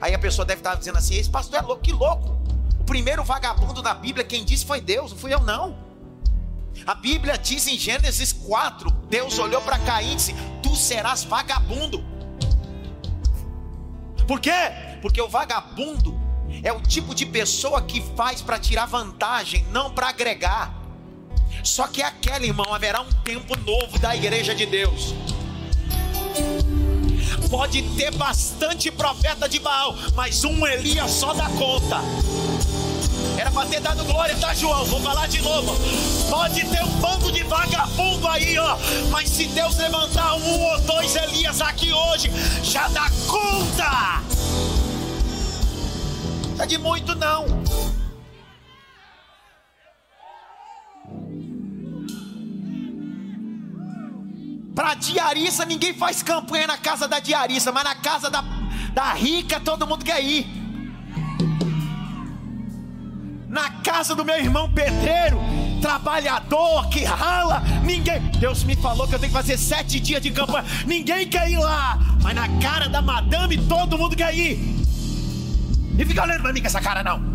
Aí 0.00 0.14
a 0.14 0.18
pessoa 0.18 0.46
deve 0.46 0.60
estar 0.60 0.76
dizendo 0.76 0.96
assim: 0.96 1.14
esse 1.14 1.28
pastor 1.28 1.58
é 1.58 1.62
louco, 1.62 1.82
que 1.82 1.92
louco. 1.92 2.40
O 2.80 2.84
primeiro 2.84 3.22
vagabundo 3.22 3.82
da 3.82 3.92
Bíblia, 3.92 4.24
quem 4.24 4.46
disse 4.46 4.64
foi 4.64 4.80
Deus, 4.80 5.10
não 5.10 5.18
fui 5.18 5.32
eu, 5.32 5.40
não. 5.40 5.76
A 6.86 6.94
Bíblia 6.94 7.36
diz 7.36 7.66
em 7.66 7.78
Gênesis 7.78 8.32
4: 8.32 8.90
Deus 9.10 9.38
olhou 9.38 9.60
para 9.60 9.78
Caim 9.80 10.12
e 10.12 10.16
disse: 10.16 10.34
Tu 10.62 10.74
serás 10.74 11.22
vagabundo. 11.22 12.02
Por 14.26 14.40
quê? 14.40 14.96
Porque 15.02 15.20
o 15.20 15.28
vagabundo 15.28 16.18
é 16.62 16.72
o 16.72 16.80
tipo 16.80 17.14
de 17.14 17.26
pessoa 17.26 17.82
que 17.82 18.00
faz 18.16 18.40
para 18.40 18.58
tirar 18.58 18.86
vantagem, 18.86 19.66
não 19.70 19.92
para 19.92 20.08
agregar. 20.08 20.79
Só 21.62 21.86
que 21.86 22.02
aquela, 22.02 22.44
irmão, 22.44 22.72
haverá 22.72 23.00
um 23.00 23.12
tempo 23.24 23.56
novo 23.58 23.98
da 23.98 24.14
igreja 24.14 24.54
de 24.54 24.66
Deus. 24.66 25.14
Pode 27.50 27.82
ter 27.96 28.12
bastante 28.12 28.90
profeta 28.90 29.48
de 29.48 29.58
Baal, 29.58 29.96
mas 30.14 30.44
um 30.44 30.66
Elias 30.66 31.10
só 31.10 31.34
dá 31.34 31.48
conta. 31.50 32.00
Era 33.36 33.50
para 33.50 33.68
ter 33.68 33.80
dado 33.80 34.04
glória, 34.04 34.36
tá, 34.36 34.54
João? 34.54 34.84
Vou 34.84 35.00
falar 35.00 35.26
de 35.26 35.40
novo. 35.42 35.74
Pode 36.28 36.64
ter 36.64 36.84
um 36.84 37.00
bando 37.00 37.32
de 37.32 37.42
vagabundo 37.42 38.28
aí, 38.28 38.58
ó. 38.58 38.76
Mas 39.10 39.30
se 39.30 39.46
Deus 39.46 39.76
levantar 39.78 40.34
um 40.34 40.60
ou 40.62 40.80
dois 40.82 41.16
Elias 41.16 41.60
aqui 41.60 41.92
hoje, 41.92 42.30
já 42.62 42.86
dá 42.88 43.10
conta. 43.26 44.22
Não 46.56 46.64
é 46.64 46.66
de 46.66 46.78
muito, 46.78 47.14
não. 47.14 47.46
Para 54.90 54.98
diarista, 54.98 55.64
ninguém 55.64 55.94
faz 55.94 56.20
campanha 56.20 56.66
na 56.66 56.76
casa 56.76 57.06
da 57.06 57.20
diarista, 57.20 57.70
mas 57.70 57.84
na 57.84 57.94
casa 57.94 58.28
da, 58.28 58.42
da 58.92 59.12
rica 59.12 59.60
todo 59.60 59.86
mundo 59.86 60.04
quer 60.04 60.20
ir. 60.20 60.44
Na 63.46 63.70
casa 63.84 64.16
do 64.16 64.24
meu 64.24 64.36
irmão 64.36 64.68
pedreiro, 64.68 65.38
trabalhador 65.80 66.88
que 66.88 67.04
rala, 67.04 67.62
ninguém. 67.84 68.20
Deus 68.40 68.64
me 68.64 68.74
falou 68.74 69.06
que 69.06 69.14
eu 69.14 69.20
tenho 69.20 69.30
que 69.30 69.38
fazer 69.38 69.56
sete 69.56 70.00
dias 70.00 70.20
de 70.20 70.32
campanha. 70.32 70.64
Ninguém 70.84 71.28
quer 71.28 71.48
ir 71.48 71.58
lá, 71.58 71.96
mas 72.20 72.34
na 72.34 72.48
cara 72.58 72.88
da 72.88 73.00
madame 73.00 73.58
todo 73.68 73.96
mundo 73.96 74.16
quer 74.16 74.34
ir. 74.34 74.58
E 75.96 76.04
fica 76.04 76.24
olhando 76.24 76.42
para 76.42 76.52
mim 76.52 76.60
com 76.60 76.66
essa 76.66 76.80
cara 76.80 77.04
não. 77.04 77.29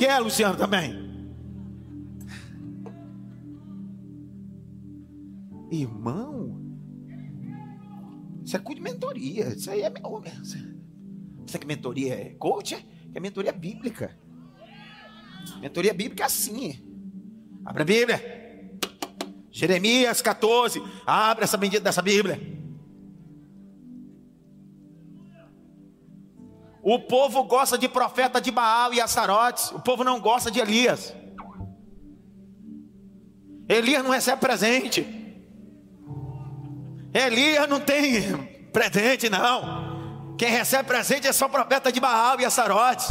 Quer, 0.00 0.18
Luciano, 0.18 0.56
também? 0.56 0.94
Irmão, 5.70 6.58
isso 8.42 8.56
é 8.56 8.60
curso 8.60 8.76
de 8.76 8.82
mentoria. 8.82 9.48
Isso 9.48 9.70
aí 9.70 9.82
é. 9.82 9.92
Isso 11.46 11.58
que 11.58 11.66
mentoria 11.66 12.14
é 12.14 12.30
coach? 12.30 12.76
É, 12.76 12.82
é 13.14 13.20
mentoria 13.20 13.52
bíblica. 13.52 14.18
Mentoria 15.60 15.92
bíblica 15.92 16.22
é 16.22 16.26
assim. 16.26 16.82
Abra 17.62 17.82
a 17.82 17.84
Bíblia. 17.84 18.78
Jeremias 19.50 20.22
14. 20.22 20.82
Abre 21.04 21.44
essa 21.44 21.58
bendita 21.58 21.84
dessa 21.84 22.00
Bíblia. 22.00 22.40
O 26.82 26.98
povo 26.98 27.44
gosta 27.44 27.76
de 27.76 27.88
profeta 27.88 28.40
de 28.40 28.50
Baal 28.50 28.94
e 28.94 29.00
Astarotes. 29.00 29.70
O 29.72 29.80
povo 29.80 30.02
não 30.02 30.18
gosta 30.20 30.50
de 30.50 30.60
Elias. 30.60 31.14
Elias 33.68 34.02
não 34.02 34.10
recebe 34.10 34.40
presente. 34.40 35.06
Elias 37.12 37.68
não 37.68 37.80
tem 37.80 38.32
presente, 38.72 39.28
não. 39.28 40.34
Quem 40.38 40.50
recebe 40.50 40.84
presente 40.84 41.26
é 41.26 41.32
só 41.32 41.48
profeta 41.48 41.92
de 41.92 42.00
Baal 42.00 42.40
e 42.40 42.44
Astarotes. 42.44 43.08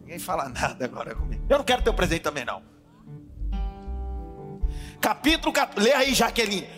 Ninguém 0.00 0.18
fala 0.18 0.48
nada 0.48 0.84
agora 0.84 1.14
comigo. 1.14 1.44
Eu 1.48 1.58
não 1.58 1.64
quero 1.64 1.82
teu 1.82 1.92
presente 1.92 2.22
também, 2.22 2.44
não. 2.44 2.62
Capítulo 5.00 5.52
14. 5.52 5.88
Lê 5.88 5.92
aí, 5.92 6.14
Jaqueline. 6.14 6.68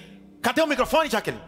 Cadê 0.40 0.62
o 0.62 0.66
microfone, 0.66 1.10
Jaqueline? 1.10 1.42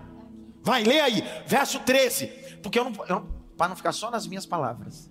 Vai, 0.62 0.82
lê 0.84 1.00
aí. 1.00 1.24
Verso 1.46 1.80
13. 1.80 2.45
Porque 2.66 2.78
eu 2.80 2.84
não, 2.84 2.92
não 3.08 3.46
para 3.56 3.68
não 3.68 3.76
ficar 3.76 3.92
só 3.92 4.10
nas 4.10 4.26
minhas 4.26 4.44
palavras. 4.44 5.10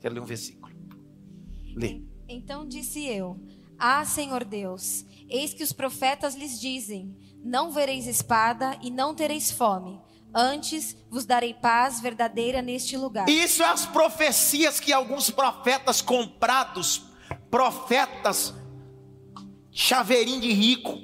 Quero 0.00 0.14
ler 0.14 0.20
um 0.20 0.24
versículo. 0.24 0.72
Lê. 1.74 2.02
Então 2.28 2.66
disse 2.66 3.04
eu: 3.04 3.38
Ah, 3.78 4.04
Senhor 4.04 4.44
Deus, 4.44 5.04
eis 5.28 5.52
que 5.52 5.64
os 5.64 5.72
profetas 5.72 6.36
lhes 6.36 6.60
dizem: 6.60 7.16
Não 7.44 7.72
vereis 7.72 8.06
espada 8.06 8.78
e 8.80 8.90
não 8.90 9.14
tereis 9.14 9.50
fome. 9.50 10.00
Antes 10.32 10.96
vos 11.10 11.24
darei 11.24 11.54
paz 11.54 12.00
verdadeira 12.00 12.62
neste 12.62 12.96
lugar. 12.96 13.28
Isso 13.28 13.62
é 13.62 13.68
as 13.68 13.84
profecias 13.86 14.78
que 14.78 14.92
alguns 14.92 15.30
profetas 15.30 16.00
comprados, 16.00 17.02
profetas 17.50 18.54
chaveirinho 19.72 20.40
de 20.40 20.52
rico, 20.52 20.98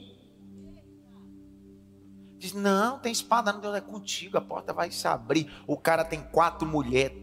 Diz: 2.43 2.53
Não, 2.53 2.99
tem 2.99 3.13
espada, 3.13 3.53
não, 3.53 3.61
Deus 3.61 3.77
é 3.77 3.81
contigo, 3.81 4.37
a 4.37 4.41
porta 4.41 4.73
vai 4.73 4.91
se 4.91 5.07
abrir. 5.07 5.49
O 5.65 5.77
cara 5.77 6.05
tem 6.05 6.21
quatro 6.21 6.67
mulheres. 6.67 7.17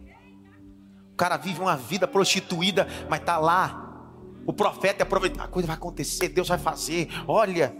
O 1.12 1.16
cara 1.18 1.36
vive 1.36 1.60
uma 1.60 1.76
vida 1.76 2.08
prostituída, 2.08 2.88
mas 3.10 3.20
está 3.20 3.38
lá. 3.38 4.02
O 4.46 4.54
profeta 4.54 5.02
é 5.02 5.04
aproveitar, 5.04 5.44
a 5.44 5.48
coisa 5.50 5.68
vai 5.68 5.76
acontecer, 5.76 6.30
Deus 6.30 6.48
vai 6.48 6.58
fazer. 6.58 7.10
Olha. 7.28 7.76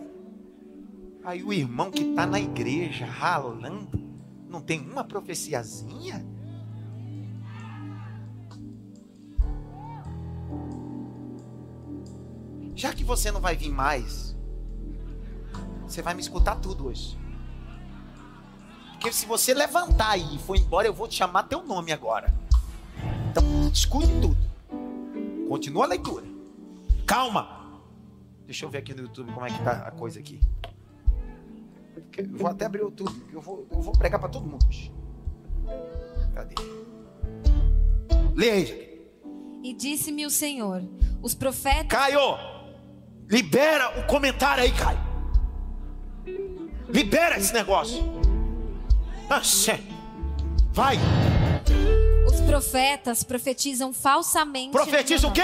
Aí 1.24 1.42
o 1.42 1.54
irmão 1.54 1.90
que 1.90 2.04
está 2.04 2.26
na 2.26 2.42
igreja 2.42 3.06
ralando, 3.06 3.90
não 4.50 4.60
tem 4.60 4.82
uma 4.82 5.06
profeciazinha? 5.06 6.26
Já 12.76 12.94
que 12.94 13.06
você 13.06 13.32
não 13.32 13.40
vai 13.40 13.56
vir 13.56 13.72
mais, 13.72 14.36
você 15.84 16.02
vai 16.02 16.14
me 16.14 16.22
escutar 16.22 16.56
tudo 16.56 16.88
hoje. 16.88 17.19
Porque 19.00 19.14
se 19.14 19.26
você 19.26 19.54
levantar 19.54 20.10
aí 20.10 20.36
e 20.36 20.40
for 20.40 20.58
embora, 20.58 20.86
eu 20.86 20.94
vou 20.94 21.08
te 21.08 21.16
chamar 21.16 21.44
teu 21.44 21.64
nome 21.64 21.94
agora. 21.94 22.34
Então, 23.32 23.44
escute 23.74 24.10
tudo. 24.20 24.38
Continua 25.48 25.86
a 25.86 25.88
leitura. 25.88 26.26
Calma. 27.08 27.80
Deixa 28.46 28.66
eu 28.66 28.70
ver 28.70 28.80
aqui 28.80 28.94
no 28.94 29.04
YouTube 29.04 29.32
como 29.32 29.46
é 29.46 29.50
que 29.52 29.64
tá 29.64 29.72
a 29.88 29.92
coisa 29.92 30.20
aqui. 30.20 30.42
Eu 32.18 32.28
vou 32.38 32.50
até 32.50 32.66
abrir 32.66 32.82
o 32.82 32.88
YouTube. 32.88 33.26
Eu 33.32 33.40
vou, 33.40 33.66
eu 33.72 33.82
vou 33.82 33.94
pregar 33.94 34.20
para 34.20 34.28
todo 34.28 34.46
mundo. 34.46 34.66
Cadê? 36.36 36.56
Leia 38.36 38.54
aí. 38.54 39.02
E 39.64 39.74
disse-me 39.76 40.26
o 40.26 40.30
Senhor: 40.30 40.84
os 41.22 41.34
profetas. 41.34 41.88
Caio! 41.88 42.38
Libera 43.30 43.98
o 44.02 44.08
comentário 44.08 44.62
aí, 44.62 44.74
Caio. 44.74 45.00
Libera 46.90 47.38
esse 47.38 47.54
negócio. 47.54 48.19
Vai. 50.74 50.98
Os 52.28 52.42
profetas 52.42 53.24
profetizam 53.24 53.94
falsamente. 53.94 54.72
Profetiza 54.72 55.28
o 55.28 55.32
quê? 55.32 55.42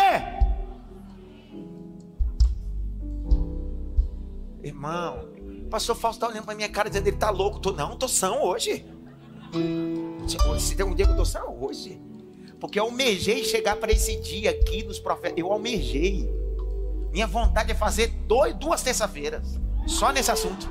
Irmão, 4.64 5.30
o 5.66 5.70
pastor 5.70 5.96
Fausto 5.96 6.18
está 6.18 6.28
olhando 6.28 6.46
para 6.46 6.56
minha 6.56 6.68
cara 6.68 6.90
dizendo 6.90 7.06
ele 7.06 7.16
está 7.16 7.30
louco. 7.30 7.60
Tô, 7.60 7.74
não, 7.74 7.96
tô 7.96 8.08
são 8.08 8.42
hoje. 8.44 8.84
Se 10.58 10.76
tem 10.76 10.84
um 10.84 10.96
dia 10.96 11.06
que 11.06 11.12
eu 11.12 11.18
tô 11.18 11.26
são 11.26 11.64
hoje. 11.64 12.02
Porque 12.60 12.80
eu 12.80 12.86
almejei 12.86 13.44
chegar 13.44 13.76
para 13.76 13.92
esse 13.92 14.20
dia 14.20 14.50
aqui 14.50 14.82
dos 14.82 14.98
profetas. 14.98 15.38
Eu 15.38 15.52
almejei. 15.52 16.28
Minha 17.12 17.28
vontade 17.28 17.72
é 17.72 17.76
fazer 17.76 18.08
dois, 18.28 18.56
duas 18.56 18.82
terça-feiras. 18.82 19.60
Só 19.86 20.12
nesse 20.12 20.32
assunto. 20.32 20.68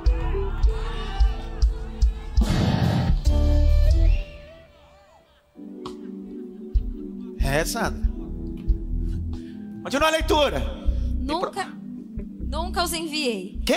É, 7.45 7.63
Sandra. 7.63 8.01
Continua 9.83 10.07
a 10.07 10.11
leitura. 10.11 10.59
Nunca, 11.19 11.67
nunca 12.39 12.83
os 12.83 12.91
enviei. 12.91 13.61
Quê? 13.63 13.75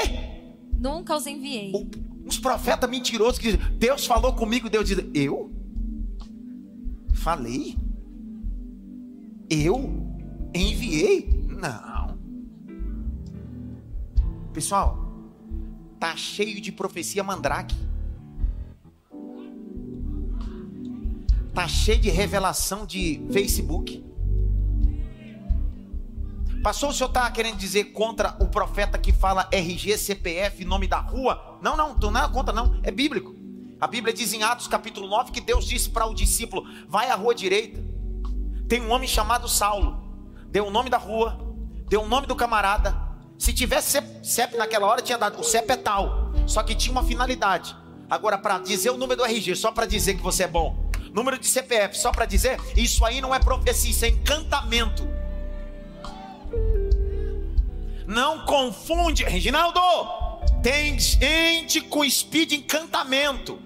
Nunca 0.78 1.14
os 1.14 1.26
enviei. 1.26 1.72
O, 1.75 1.87
uns 2.26 2.38
profetas 2.38 2.88
mentirosos 2.88 3.38
que 3.38 3.52
dizem, 3.52 3.72
Deus 3.78 4.06
falou 4.06 4.32
comigo, 4.32 4.70
Deus 4.70 4.88
diz, 4.88 4.98
eu? 5.12 5.52
Falei? 7.12 7.76
Eu? 9.50 10.06
Enviei? 10.54 11.28
Não. 11.48 12.18
Pessoal, 14.54 14.98
tá 16.00 16.16
cheio 16.16 16.58
de 16.60 16.72
profecia 16.72 17.22
mandrake. 17.22 17.76
Tá 21.58 21.66
cheio 21.66 21.98
de 21.98 22.08
revelação 22.08 22.86
de 22.86 23.20
Facebook. 23.32 24.04
Passou 26.62 26.90
o 26.90 26.92
senhor 26.92 27.09
tá 27.09 27.28
querendo 27.33 27.56
dizer 27.56 27.87
contra 27.87 28.37
o 28.38 28.46
profeta 28.46 28.96
que 28.96 29.12
fala 29.12 29.48
RG, 29.50 29.98
CPF, 29.98 30.64
nome 30.64 30.87
da 30.87 31.00
rua? 31.00 31.59
Não, 31.61 31.76
não, 31.76 31.96
não 31.96 32.24
é 32.24 32.28
contra 32.28 32.54
não, 32.54 32.78
é 32.85 32.92
bíblico. 32.92 33.35
A 33.80 33.88
Bíblia 33.88 34.14
diz 34.14 34.33
em 34.33 34.44
Atos 34.44 34.68
capítulo 34.68 35.09
9 35.09 35.33
que 35.33 35.40
Deus 35.40 35.66
disse 35.66 35.90
para 35.90 36.06
o 36.06 36.14
discípulo: 36.14 36.62
vai 36.88 37.11
à 37.11 37.16
rua 37.16 37.35
direita. 37.35 37.85
Tem 38.68 38.80
um 38.80 38.92
homem 38.92 39.09
chamado 39.09 39.48
Saulo. 39.48 40.00
Deu 40.52 40.64
o 40.64 40.70
nome 40.70 40.88
da 40.88 40.96
rua, 40.96 41.44
deu 41.88 42.02
o 42.02 42.09
nome 42.09 42.28
do 42.28 42.37
camarada, 42.37 42.94
se 43.37 43.52
tivesse 43.52 44.00
CEP 44.22 44.56
naquela 44.56 44.87
hora, 44.87 45.02
tinha 45.02 45.18
dado. 45.18 45.40
O 45.40 45.42
CEP 45.42 45.72
é 45.72 45.76
tal. 45.76 46.30
Só 46.46 46.62
que 46.62 46.76
tinha 46.76 46.92
uma 46.92 47.02
finalidade. 47.02 47.74
Agora, 48.09 48.38
para 48.38 48.61
dizer 48.61 48.90
o 48.90 48.96
número 48.96 49.22
do 49.22 49.26
RG, 49.26 49.56
só 49.56 49.72
para 49.72 49.87
dizer 49.87 50.14
que 50.14 50.22
você 50.22 50.44
é 50.44 50.48
bom. 50.48 50.88
Número 51.12 51.38
de 51.38 51.47
CPF, 51.47 51.97
só 51.99 52.11
para 52.11 52.27
dizer, 52.27 52.59
isso 52.77 53.05
aí 53.05 53.21
não 53.21 53.35
é 53.35 53.38
profecia, 53.38 53.90
isso 53.90 54.05
é 54.05 54.09
encantamento. 54.09 55.09
Não 58.07 58.44
confunde, 58.44 59.25
Reginaldo. 59.25 59.81
Tem 60.62 60.99
gente 60.99 61.81
com 61.83 62.09
speed 62.09 62.53
encantamento, 62.53 63.59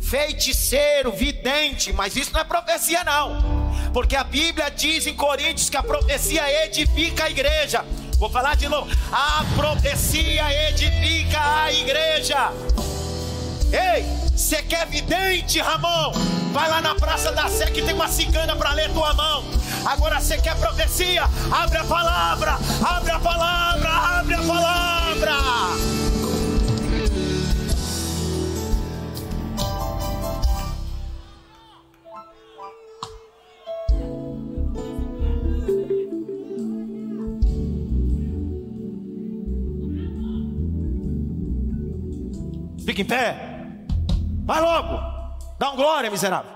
feiticeiro, 0.00 1.12
vidente, 1.12 1.92
mas 1.92 2.16
isso 2.16 2.32
não 2.32 2.40
é 2.40 2.44
profecia, 2.44 3.04
não. 3.04 3.64
Porque 3.92 4.16
a 4.16 4.24
Bíblia 4.24 4.70
diz 4.70 5.06
em 5.06 5.14
Coríntios 5.14 5.70
que 5.70 5.76
a 5.76 5.82
profecia 5.82 6.64
edifica 6.64 7.24
a 7.24 7.30
igreja. 7.30 7.84
Vou 8.18 8.30
falar 8.30 8.56
de 8.56 8.68
novo. 8.68 8.90
A 9.12 9.44
profecia 9.56 10.70
edifica 10.70 11.64
a 11.64 11.72
igreja. 11.72 12.52
Ei, 13.74 14.04
você 14.30 14.62
quer 14.62 14.86
vidente, 14.86 15.58
Ramon? 15.58 16.12
Vai 16.52 16.70
lá 16.70 16.80
na 16.80 16.94
Praça 16.94 17.32
da 17.32 17.48
Sé 17.48 17.66
que 17.72 17.82
tem 17.82 17.92
uma 17.92 18.06
cigana 18.06 18.54
para 18.54 18.72
ler 18.72 18.88
tua 18.92 19.12
mão. 19.14 19.42
Agora 19.84 20.20
você 20.20 20.38
quer 20.38 20.56
profecia? 20.56 21.24
Abre 21.50 21.78
a 21.78 21.84
palavra, 21.84 22.56
abre 22.86 23.10
a 23.10 23.18
palavra, 23.18 23.90
abre 23.90 24.34
a 24.34 24.42
palavra. 24.42 25.34
Fica 42.86 43.02
em 43.02 43.04
pé. 43.04 43.53
Vai 44.44 44.60
logo. 44.60 44.98
Dá 45.58 45.72
um 45.72 45.76
glória, 45.76 46.10
miserável. 46.10 46.52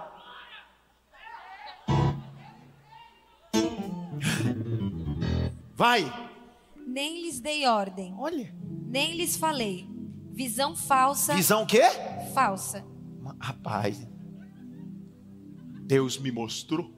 Vai. 5.74 6.12
Nem 6.86 7.22
lhes 7.22 7.40
dei 7.40 7.66
ordem. 7.66 8.14
Olha. 8.18 8.52
Nem 8.62 9.14
lhes 9.14 9.36
falei. 9.36 9.88
Visão 10.32 10.76
falsa. 10.76 11.34
Visão 11.34 11.62
o 11.62 11.66
quê? 11.66 11.82
Falsa. 12.34 12.84
Rapaz. 13.40 14.06
Deus 15.82 16.18
me 16.18 16.30
mostrou. 16.30 16.92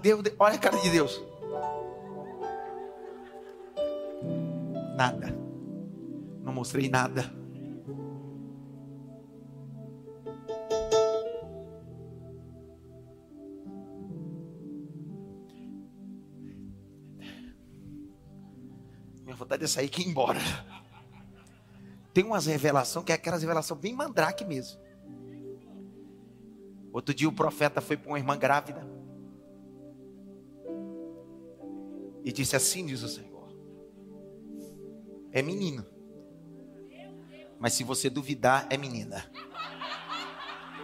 Deus, 0.00 0.22
olha 0.38 0.54
a 0.54 0.58
cara 0.58 0.76
de 0.78 0.90
Deus. 0.90 1.20
Nada. 4.96 5.43
Não 6.44 6.52
mostrei 6.52 6.88
nada. 6.88 7.22
Minha 19.22 19.34
vontade 19.34 19.64
é 19.64 19.66
sair 19.66 19.90
e 19.90 20.00
ir 20.02 20.06
embora. 20.06 20.38
Tem 22.12 22.22
umas 22.22 22.46
revelações 22.46 23.04
que 23.04 23.10
é 23.10 23.14
aquelas 23.16 23.40
revelações 23.40 23.80
bem 23.80 23.92
mandrake 23.92 24.44
mesmo. 24.44 24.78
Outro 26.92 27.12
dia 27.12 27.28
o 27.28 27.32
profeta 27.32 27.80
foi 27.80 27.96
para 27.96 28.08
uma 28.08 28.18
irmã 28.18 28.38
grávida. 28.38 28.86
E 32.22 32.30
disse 32.30 32.54
assim: 32.54 32.86
diz 32.86 33.02
o 33.02 33.08
Senhor 33.08 33.34
é 35.34 35.42
menino. 35.42 35.84
Mas 37.58 37.72
se 37.72 37.84
você 37.84 38.10
duvidar, 38.10 38.66
é 38.70 38.76
menina. 38.76 39.24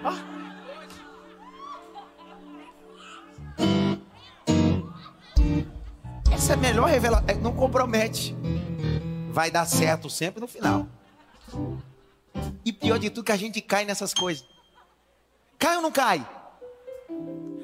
Ah. 0.05 0.41
Essa 6.33 6.53
é 6.53 6.55
a 6.55 6.59
melhor 6.59 6.89
revelação. 6.89 7.29
É, 7.29 7.35
não 7.35 7.53
compromete. 7.53 8.35
Vai 9.31 9.51
dar 9.51 9.67
certo 9.67 10.09
sempre 10.09 10.41
no 10.41 10.49
final. 10.49 10.89
E 12.65 12.73
pior 12.73 12.99
de 12.99 13.11
tudo 13.11 13.25
que 13.25 13.33
a 13.33 13.37
gente 13.37 13.61
cai 13.61 13.85
nessas 13.85 14.15
coisas. 14.15 14.45
Cai 15.59 15.77
ou 15.77 15.83
não 15.83 15.93
cai? 15.93 16.27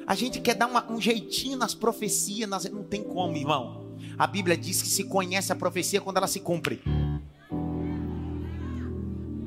A 0.05 0.15
gente 0.15 0.39
quer 0.39 0.53
dar 0.55 0.67
uma, 0.67 0.89
um 0.91 1.01
jeitinho 1.01 1.57
nas 1.57 1.73
profecias, 1.73 2.49
nas... 2.49 2.65
não 2.65 2.83
tem 2.83 3.03
como, 3.03 3.35
irmão. 3.35 3.95
A 4.17 4.27
Bíblia 4.27 4.55
diz 4.55 4.81
que 4.81 4.87
se 4.87 5.03
conhece 5.05 5.51
a 5.51 5.55
profecia 5.55 5.99
quando 5.99 6.17
ela 6.17 6.27
se 6.27 6.39
cumpre. 6.39 6.81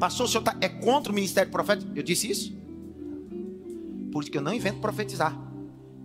Pastor, 0.01 0.25
o 0.25 0.29
senhor 0.29 0.43
tá, 0.43 0.57
é 0.63 0.69
contra 0.69 1.13
o 1.13 1.15
ministério 1.15 1.53
profético? 1.53 1.93
Eu 1.95 2.03
disse 2.03 2.31
isso? 2.31 2.59
Por 4.11 4.23
isso 4.23 4.33
que 4.33 4.39
eu 4.39 4.43
não 4.43 4.55
invento 4.55 4.81
profetizar. 4.81 5.39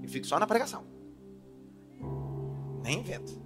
e 0.04 0.08
fico 0.08 0.28
só 0.28 0.38
na 0.38 0.46
pregação. 0.46 0.84
Nem 2.84 3.00
invento. 3.00 3.42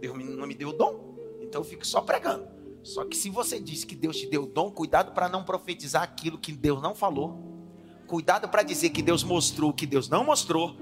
Deus 0.00 0.18
não 0.18 0.46
me 0.46 0.54
deu 0.54 0.72
dom, 0.72 1.14
então 1.42 1.60
eu 1.60 1.64
fico 1.64 1.86
só 1.86 2.00
pregando. 2.00 2.48
Só 2.82 3.04
que 3.04 3.14
se 3.14 3.28
você 3.28 3.60
diz 3.60 3.84
que 3.84 3.94
Deus 3.94 4.16
te 4.16 4.26
deu 4.26 4.46
dom, 4.46 4.70
cuidado 4.70 5.12
para 5.12 5.28
não 5.28 5.44
profetizar 5.44 6.02
aquilo 6.02 6.38
que 6.38 6.50
Deus 6.50 6.80
não 6.80 6.94
falou. 6.94 7.38
Cuidado 8.06 8.48
para 8.48 8.62
dizer 8.62 8.88
que 8.90 9.02
Deus 9.02 9.22
mostrou 9.22 9.70
o 9.70 9.74
que 9.74 9.86
Deus 9.86 10.08
não 10.08 10.24
mostrou, 10.24 10.76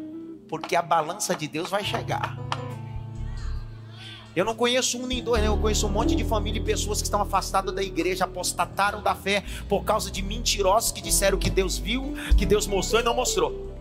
porque 0.49 0.77
a 0.77 0.81
balança 0.81 1.35
de 1.35 1.49
Deus 1.49 1.69
vai 1.69 1.85
chegar. 1.85 2.48
Eu 4.39 4.45
não 4.45 4.55
conheço 4.55 4.97
um 4.99 5.05
nem 5.05 5.21
dois, 5.21 5.43
né? 5.43 5.49
eu 5.49 5.59
conheço 5.59 5.85
um 5.85 5.91
monte 5.91 6.15
de 6.15 6.23
família 6.23 6.61
e 6.61 6.63
pessoas 6.63 6.99
que 6.99 7.09
estão 7.09 7.21
afastadas 7.21 7.75
da 7.75 7.83
igreja, 7.83 8.23
apostataram 8.23 9.03
da 9.03 9.13
fé 9.13 9.43
por 9.69 9.83
causa 9.83 10.13
de 10.13 10.23
mentirosos 10.23 10.93
que 10.93 11.01
disseram 11.01 11.37
que 11.37 11.51
Deus 11.51 11.77
viu, 11.77 12.15
que 12.37 12.47
Deus 12.47 12.65
mostrou 12.65 13.01
e 13.01 13.05
não 13.05 13.17
mostrou. 13.17 13.75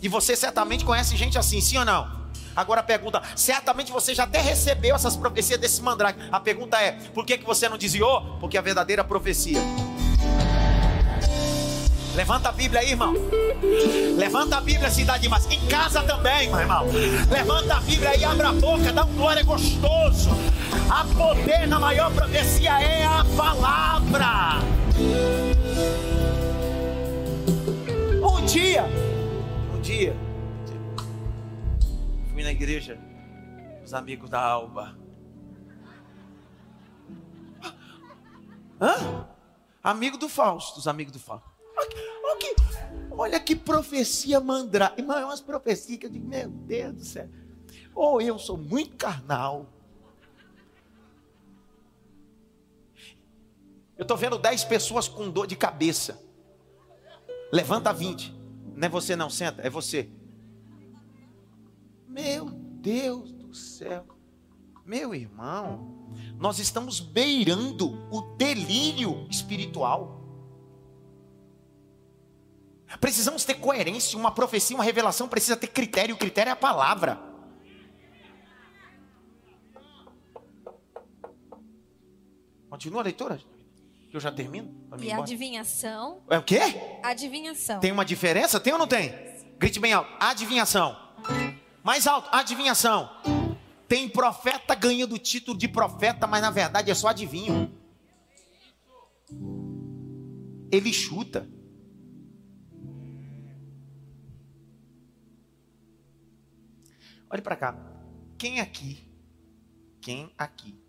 E 0.00 0.08
você 0.08 0.34
certamente 0.34 0.86
conhece 0.86 1.14
gente 1.18 1.36
assim, 1.36 1.60
sim 1.60 1.76
ou 1.76 1.84
não? 1.84 2.10
Agora 2.56 2.80
a 2.80 2.82
pergunta, 2.82 3.20
certamente 3.36 3.92
você 3.92 4.14
já 4.14 4.24
até 4.24 4.40
recebeu 4.40 4.94
essas 4.94 5.18
profecias 5.18 5.60
desse 5.60 5.82
mandrake. 5.82 6.18
A 6.32 6.40
pergunta 6.40 6.80
é, 6.80 6.92
por 7.12 7.26
que, 7.26 7.36
que 7.36 7.44
você 7.44 7.68
não 7.68 7.76
desviou? 7.76 8.38
Porque 8.40 8.56
a 8.56 8.62
verdadeira 8.62 9.04
profecia 9.04 9.60
Levanta 12.16 12.48
a 12.48 12.52
Bíblia 12.52 12.80
aí, 12.80 12.92
irmão. 12.92 13.12
Levanta 14.16 14.56
a 14.56 14.60
Bíblia, 14.62 14.90
cidade 14.90 15.28
mas 15.28 15.44
Em 15.50 15.60
casa 15.66 16.02
também, 16.02 16.48
meu 16.48 16.60
irmão. 16.60 16.86
Levanta 17.30 17.76
a 17.76 17.80
Bíblia 17.80 18.08
aí, 18.08 18.24
abre 18.24 18.46
a 18.46 18.52
boca, 18.52 18.90
dá 18.90 19.04
um 19.04 19.14
glória 19.14 19.44
gostoso. 19.44 20.30
A 20.90 21.04
poder 21.04 21.68
na 21.68 21.78
maior 21.78 22.10
profecia 22.14 22.80
é 22.80 23.04
a 23.04 23.22
palavra. 23.36 24.62
Um 28.22 28.46
dia, 28.46 28.84
um 29.74 29.80
dia, 29.82 30.16
fui 32.32 32.42
na 32.42 32.50
igreja, 32.50 32.98
os 33.84 33.92
amigos 33.92 34.30
da 34.30 34.40
Alba. 34.40 34.96
Hã? 38.80 39.26
Amigo 39.84 40.16
do 40.16 40.30
Fausto, 40.30 40.78
os 40.78 40.88
amigos 40.88 41.12
do 41.12 41.18
Fausto. 41.18 41.55
Olha 41.76 42.38
que, 42.38 42.56
olha 43.10 43.40
que 43.40 43.56
profecia 43.56 44.40
mandra. 44.40 44.94
Irmão, 44.96 45.18
é 45.18 45.24
umas 45.24 45.40
profecias 45.40 45.98
que 45.98 46.06
eu 46.06 46.10
digo, 46.10 46.26
meu 46.26 46.48
Deus 46.48 46.94
do 46.94 47.04
céu. 47.04 47.28
Ou 47.94 48.20
eu 48.20 48.38
sou 48.38 48.56
muito 48.56 48.96
carnal. 48.96 49.66
Eu 53.96 54.02
estou 54.02 54.16
vendo 54.16 54.36
10 54.38 54.64
pessoas 54.64 55.08
com 55.08 55.30
dor 55.30 55.46
de 55.46 55.56
cabeça. 55.56 56.22
Levanta 57.50 57.92
20. 57.92 58.34
Não 58.74 58.86
é 58.86 58.90
você 58.90 59.16
não, 59.16 59.30
senta, 59.30 59.62
é 59.62 59.70
você. 59.70 60.10
Meu 62.06 62.50
Deus 62.50 63.32
do 63.32 63.54
céu. 63.54 64.04
Meu 64.84 65.14
irmão, 65.14 66.12
nós 66.38 66.58
estamos 66.58 67.00
beirando 67.00 68.06
o 68.10 68.20
delírio 68.36 69.26
espiritual. 69.30 70.25
Precisamos 73.00 73.44
ter 73.44 73.54
coerência. 73.54 74.18
Uma 74.18 74.30
profecia, 74.30 74.76
uma 74.76 74.84
revelação 74.84 75.28
precisa 75.28 75.56
ter 75.56 75.68
critério. 75.68 76.14
O 76.14 76.18
critério 76.18 76.50
é 76.50 76.52
a 76.52 76.56
palavra. 76.56 77.20
Continua 82.68 83.00
a 83.00 83.04
leitura. 83.04 83.40
Que 84.10 84.16
eu 84.16 84.20
já 84.20 84.30
termino. 84.30 84.74
E 85.00 85.10
adivinhação. 85.10 86.22
É 86.28 86.38
o 86.38 86.42
quê? 86.42 86.60
Adivinhação. 87.02 87.80
Tem 87.80 87.92
uma 87.92 88.04
diferença? 88.04 88.60
Tem 88.60 88.72
ou 88.72 88.78
não 88.78 88.86
tem? 88.86 89.12
Grite 89.58 89.80
bem 89.80 89.92
alto. 89.92 90.10
Adivinhação. 90.20 90.96
Mais 91.82 92.06
alto. 92.06 92.28
Adivinhação. 92.32 93.10
Tem 93.88 94.08
profeta 94.08 94.74
ganhando 94.74 95.14
o 95.14 95.18
título 95.18 95.56
de 95.56 95.68
profeta, 95.68 96.26
mas 96.26 96.42
na 96.42 96.50
verdade 96.50 96.90
é 96.90 96.94
só 96.94 97.08
adivinho. 97.08 97.72
Ele 100.70 100.92
chuta. 100.92 101.48
Olhe 107.36 107.42
para 107.42 107.54
cá. 107.54 107.76
Quem 108.38 108.60
aqui, 108.60 109.06
quem 110.00 110.32
aqui, 110.38 110.82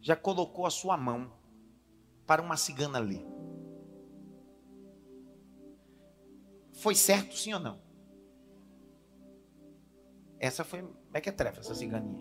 já 0.00 0.16
colocou 0.16 0.64
a 0.64 0.70
sua 0.70 0.96
mão 0.96 1.30
para 2.26 2.40
uma 2.40 2.56
cigana 2.56 2.98
ler? 2.98 3.22
Foi 6.72 6.94
certo 6.94 7.36
sim 7.36 7.52
ou 7.52 7.60
não? 7.60 7.78
Essa 10.38 10.64
foi 10.64 10.82
mequetrefe, 11.12 11.60
essa 11.60 11.74
ciganinha. 11.74 12.18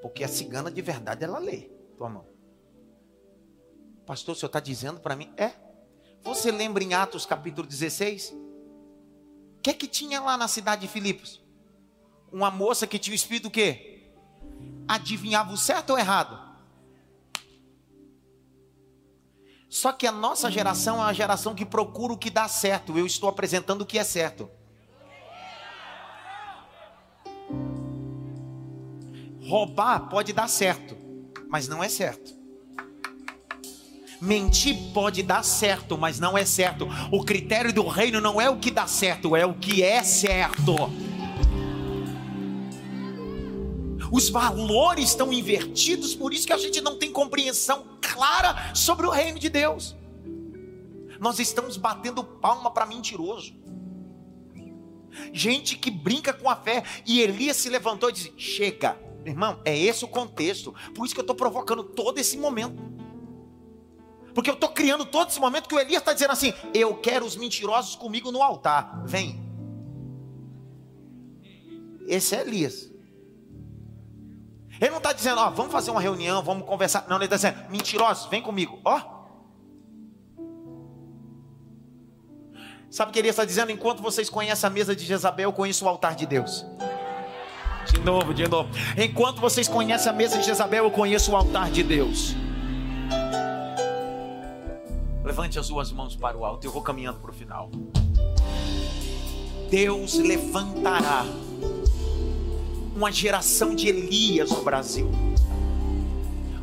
Porque 0.00 0.22
a 0.22 0.28
cigana 0.28 0.70
de 0.70 0.80
verdade 0.80 1.24
ela 1.24 1.40
lê 1.40 1.62
tua 1.96 2.08
mão. 2.08 2.28
Pastor, 4.06 4.36
o 4.36 4.38
senhor 4.38 4.50
está 4.50 4.60
dizendo 4.60 5.00
para 5.00 5.16
mim? 5.16 5.34
É. 5.36 5.63
Você 6.24 6.50
lembra 6.50 6.82
em 6.82 6.94
Atos 6.94 7.26
capítulo 7.26 7.66
16? 7.66 8.30
O 9.58 9.60
que 9.62 9.70
é 9.70 9.74
que 9.74 9.86
tinha 9.86 10.22
lá 10.22 10.38
na 10.38 10.48
cidade 10.48 10.82
de 10.82 10.88
Filipos? 10.88 11.42
Uma 12.32 12.50
moça 12.50 12.86
que 12.86 12.98
tinha 12.98 13.12
o 13.12 13.14
espírito 13.14 13.48
o 13.48 13.50
quê? 13.50 14.10
Adivinhava 14.88 15.52
o 15.52 15.56
certo 15.56 15.90
ou 15.90 15.98
errado? 15.98 16.42
Só 19.68 19.92
que 19.92 20.06
a 20.06 20.12
nossa 20.12 20.50
geração 20.50 20.96
é 20.96 21.00
uma 21.00 21.12
geração 21.12 21.54
que 21.54 21.66
procura 21.66 22.14
o 22.14 22.18
que 22.18 22.30
dá 22.30 22.48
certo. 22.48 22.96
Eu 22.96 23.04
estou 23.04 23.28
apresentando 23.28 23.82
o 23.82 23.86
que 23.86 23.98
é 23.98 24.04
certo. 24.04 24.48
Roubar 29.42 30.08
pode 30.08 30.32
dar 30.32 30.48
certo, 30.48 30.96
mas 31.48 31.68
não 31.68 31.84
é 31.84 31.88
certo. 31.88 32.43
Mentir 34.20 34.76
pode 34.92 35.22
dar 35.22 35.42
certo, 35.42 35.98
mas 35.98 36.18
não 36.18 36.36
é 36.36 36.44
certo. 36.44 36.88
O 37.10 37.24
critério 37.24 37.72
do 37.72 37.86
reino 37.86 38.20
não 38.20 38.40
é 38.40 38.48
o 38.48 38.58
que 38.58 38.70
dá 38.70 38.86
certo, 38.86 39.36
é 39.36 39.44
o 39.44 39.54
que 39.54 39.82
é 39.82 40.02
certo. 40.02 40.74
Os 44.10 44.28
valores 44.28 45.10
estão 45.10 45.32
invertidos, 45.32 46.14
por 46.14 46.32
isso 46.32 46.46
que 46.46 46.52
a 46.52 46.58
gente 46.58 46.80
não 46.80 46.96
tem 46.96 47.10
compreensão 47.10 47.84
clara 48.00 48.72
sobre 48.74 49.06
o 49.06 49.10
reino 49.10 49.38
de 49.38 49.48
Deus. 49.48 49.96
Nós 51.18 51.38
estamos 51.38 51.76
batendo 51.76 52.22
palma 52.22 52.70
para 52.70 52.86
mentiroso. 52.86 53.54
Gente 55.32 55.76
que 55.76 55.90
brinca 55.90 56.32
com 56.32 56.48
a 56.48 56.56
fé. 56.56 56.84
E 57.06 57.20
Elias 57.20 57.56
se 57.56 57.68
levantou 57.68 58.10
e 58.10 58.12
disse: 58.12 58.32
Chega, 58.36 58.98
irmão, 59.24 59.60
é 59.64 59.76
esse 59.76 60.04
o 60.04 60.08
contexto. 60.08 60.74
Por 60.94 61.04
isso 61.04 61.14
que 61.14 61.20
eu 61.20 61.24
estou 61.24 61.36
provocando 61.36 61.82
todo 61.82 62.18
esse 62.18 62.36
momento. 62.36 62.93
Porque 64.34 64.50
eu 64.50 64.54
estou 64.54 64.70
criando 64.70 65.06
todo 65.06 65.28
esse 65.28 65.40
momento 65.40 65.68
que 65.68 65.74
o 65.74 65.78
Elias 65.78 66.02
está 66.02 66.12
dizendo 66.12 66.32
assim: 66.32 66.52
Eu 66.74 66.96
quero 66.96 67.24
os 67.24 67.36
mentirosos 67.36 67.94
comigo 67.94 68.32
no 68.32 68.42
altar. 68.42 69.02
Vem. 69.06 69.42
Esse 72.06 72.34
é 72.34 72.40
Elias. 72.40 72.90
Ele 74.80 74.90
não 74.90 74.98
está 74.98 75.12
dizendo, 75.12 75.40
ó, 75.40 75.50
vamos 75.50 75.70
fazer 75.70 75.92
uma 75.92 76.00
reunião, 76.00 76.42
vamos 76.42 76.66
conversar. 76.66 77.06
Não, 77.08 77.16
ele 77.16 77.26
está 77.26 77.36
dizendo, 77.36 77.70
mentirosos, 77.70 78.26
vem 78.26 78.42
comigo. 78.42 78.80
Ó. 78.84 79.00
Sabe 82.90 83.10
o 83.10 83.12
que 83.12 83.18
Elias 83.18 83.34
está 83.34 83.44
dizendo? 83.44 83.70
Enquanto 83.70 84.02
vocês 84.02 84.28
conhecem 84.28 84.66
a 84.66 84.70
mesa 84.70 84.94
de 84.94 85.04
Jezabel, 85.04 85.48
eu 85.48 85.52
conheço 85.52 85.84
o 85.84 85.88
altar 85.88 86.14
de 86.14 86.26
Deus. 86.26 86.66
De 87.92 88.00
novo, 88.00 88.34
de 88.34 88.48
novo. 88.48 88.68
Enquanto 88.96 89.40
vocês 89.40 89.68
conhecem 89.68 90.10
a 90.10 90.14
mesa 90.14 90.38
de 90.38 90.44
Jezabel, 90.44 90.84
eu 90.84 90.90
conheço 90.90 91.32
o 91.32 91.36
altar 91.36 91.70
de 91.70 91.82
Deus. 91.82 92.34
Levante 95.24 95.58
as 95.58 95.66
suas 95.66 95.90
mãos 95.90 96.14
para 96.14 96.36
o 96.36 96.44
alto. 96.44 96.66
Eu 96.66 96.70
vou 96.70 96.82
caminhando 96.82 97.18
para 97.18 97.30
o 97.30 97.34
final. 97.34 97.70
Deus 99.70 100.14
levantará 100.14 101.24
uma 102.94 103.10
geração 103.10 103.74
de 103.74 103.88
Elias 103.88 104.50
no 104.50 104.62
Brasil. 104.62 105.10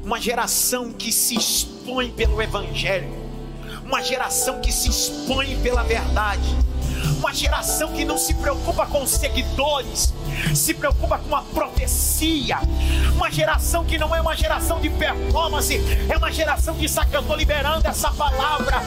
Uma 0.04 0.22
geração 0.22 0.94
que 0.94 1.12
se 1.12 1.36
expõe 1.36 2.12
pelo 2.12 2.40
Evangelho. 2.40 3.10
Uma 3.84 4.04
geração 4.04 4.62
que 4.62 4.72
se 4.72 4.90
expõe 4.90 5.60
pela 5.62 5.82
verdade 5.82 6.56
uma 7.18 7.34
geração 7.34 7.92
que 7.92 8.06
não 8.06 8.18
se 8.18 8.34
preocupa 8.34 8.86
com 8.86 9.06
seguidores, 9.06 10.14
se 10.54 10.74
preocupa 10.74 11.18
com 11.18 11.36
a 11.36 11.42
profecia. 11.42 12.60
Uma 13.16 13.32
geração 13.32 13.86
que 13.86 13.98
não 13.98 14.16
é 14.16 14.22
uma 14.22 14.36
geração 14.36 14.80
de 14.80 14.90
performance, 14.90 15.80
é 16.10 16.18
uma 16.18 16.32
geração 16.32 16.76
de 16.76 16.88
saque. 16.88 17.14
Eu 17.14 17.22
estou 17.22 17.36
liberando 17.36 17.88
essa 17.88 18.12
palavra. 18.12 18.82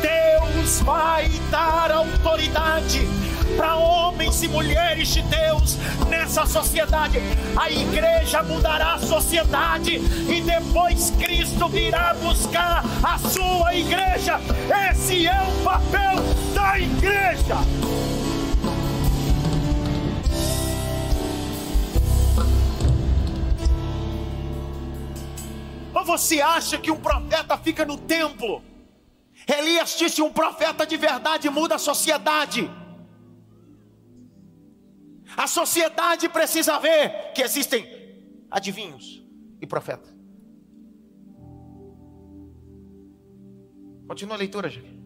Deus 0.00 0.80
vai 0.80 1.28
dar 1.50 1.90
autoridade 1.92 3.06
para 3.56 3.76
homens 3.76 4.42
e 4.42 4.48
mulheres 4.48 5.08
de 5.08 5.22
Deus 5.22 5.76
nessa 6.08 6.46
sociedade. 6.46 7.18
A 7.56 7.70
igreja 7.70 8.42
mudará 8.42 8.94
a 8.94 8.98
sociedade 8.98 9.96
e 9.96 10.40
depois 10.40 11.10
Cristo 11.10 11.68
virá 11.68 12.14
buscar 12.14 12.84
a 13.02 13.18
sua 13.18 13.74
igreja. 13.74 14.40
Esse 14.90 15.26
é 15.26 15.42
o 15.42 15.64
papel 15.64 16.16
da 16.54 16.78
igreja. 16.78 17.56
Ou 25.94 26.04
você 26.04 26.40
acha 26.40 26.78
que 26.78 26.90
um 26.90 26.96
profeta 26.96 27.56
fica 27.56 27.84
no 27.84 27.96
templo? 27.96 28.62
Elias 29.46 29.96
disse: 29.98 30.22
um 30.22 30.32
profeta 30.32 30.86
de 30.86 30.96
verdade 30.96 31.48
muda 31.50 31.76
a 31.76 31.78
sociedade. 31.78 32.70
A 35.36 35.46
sociedade 35.46 36.28
precisa 36.28 36.78
ver 36.78 37.32
que 37.32 37.42
existem 37.42 37.86
adivinhos 38.50 39.24
e 39.60 39.66
profetas. 39.66 40.12
Continua 44.06 44.34
a 44.34 44.38
leitura, 44.38 44.68
gente. 44.68 45.00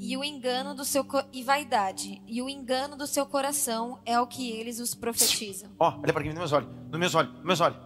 E 0.00 0.16
o 0.16 0.24
engano 0.24 0.74
do 0.74 0.84
seu 0.84 1.04
e 1.32 1.42
vaidade 1.42 2.22
e 2.26 2.40
o 2.40 2.48
engano 2.48 2.96
do 2.96 3.06
seu 3.06 3.26
coração 3.26 4.00
é 4.06 4.18
o 4.20 4.26
que 4.26 4.50
eles 4.50 4.78
os 4.78 4.94
profetizam. 4.94 5.70
Ó, 5.78 5.88
oh, 5.88 6.00
olha 6.00 6.12
para 6.12 6.20
aqui 6.20 6.28
nos 6.28 6.38
meus 6.38 6.52
olhos, 6.52 6.70
nos 6.88 7.00
meus 7.00 7.14
olhos, 7.14 7.34
nos 7.34 7.44
meus 7.44 7.60
olhos. 7.60 7.78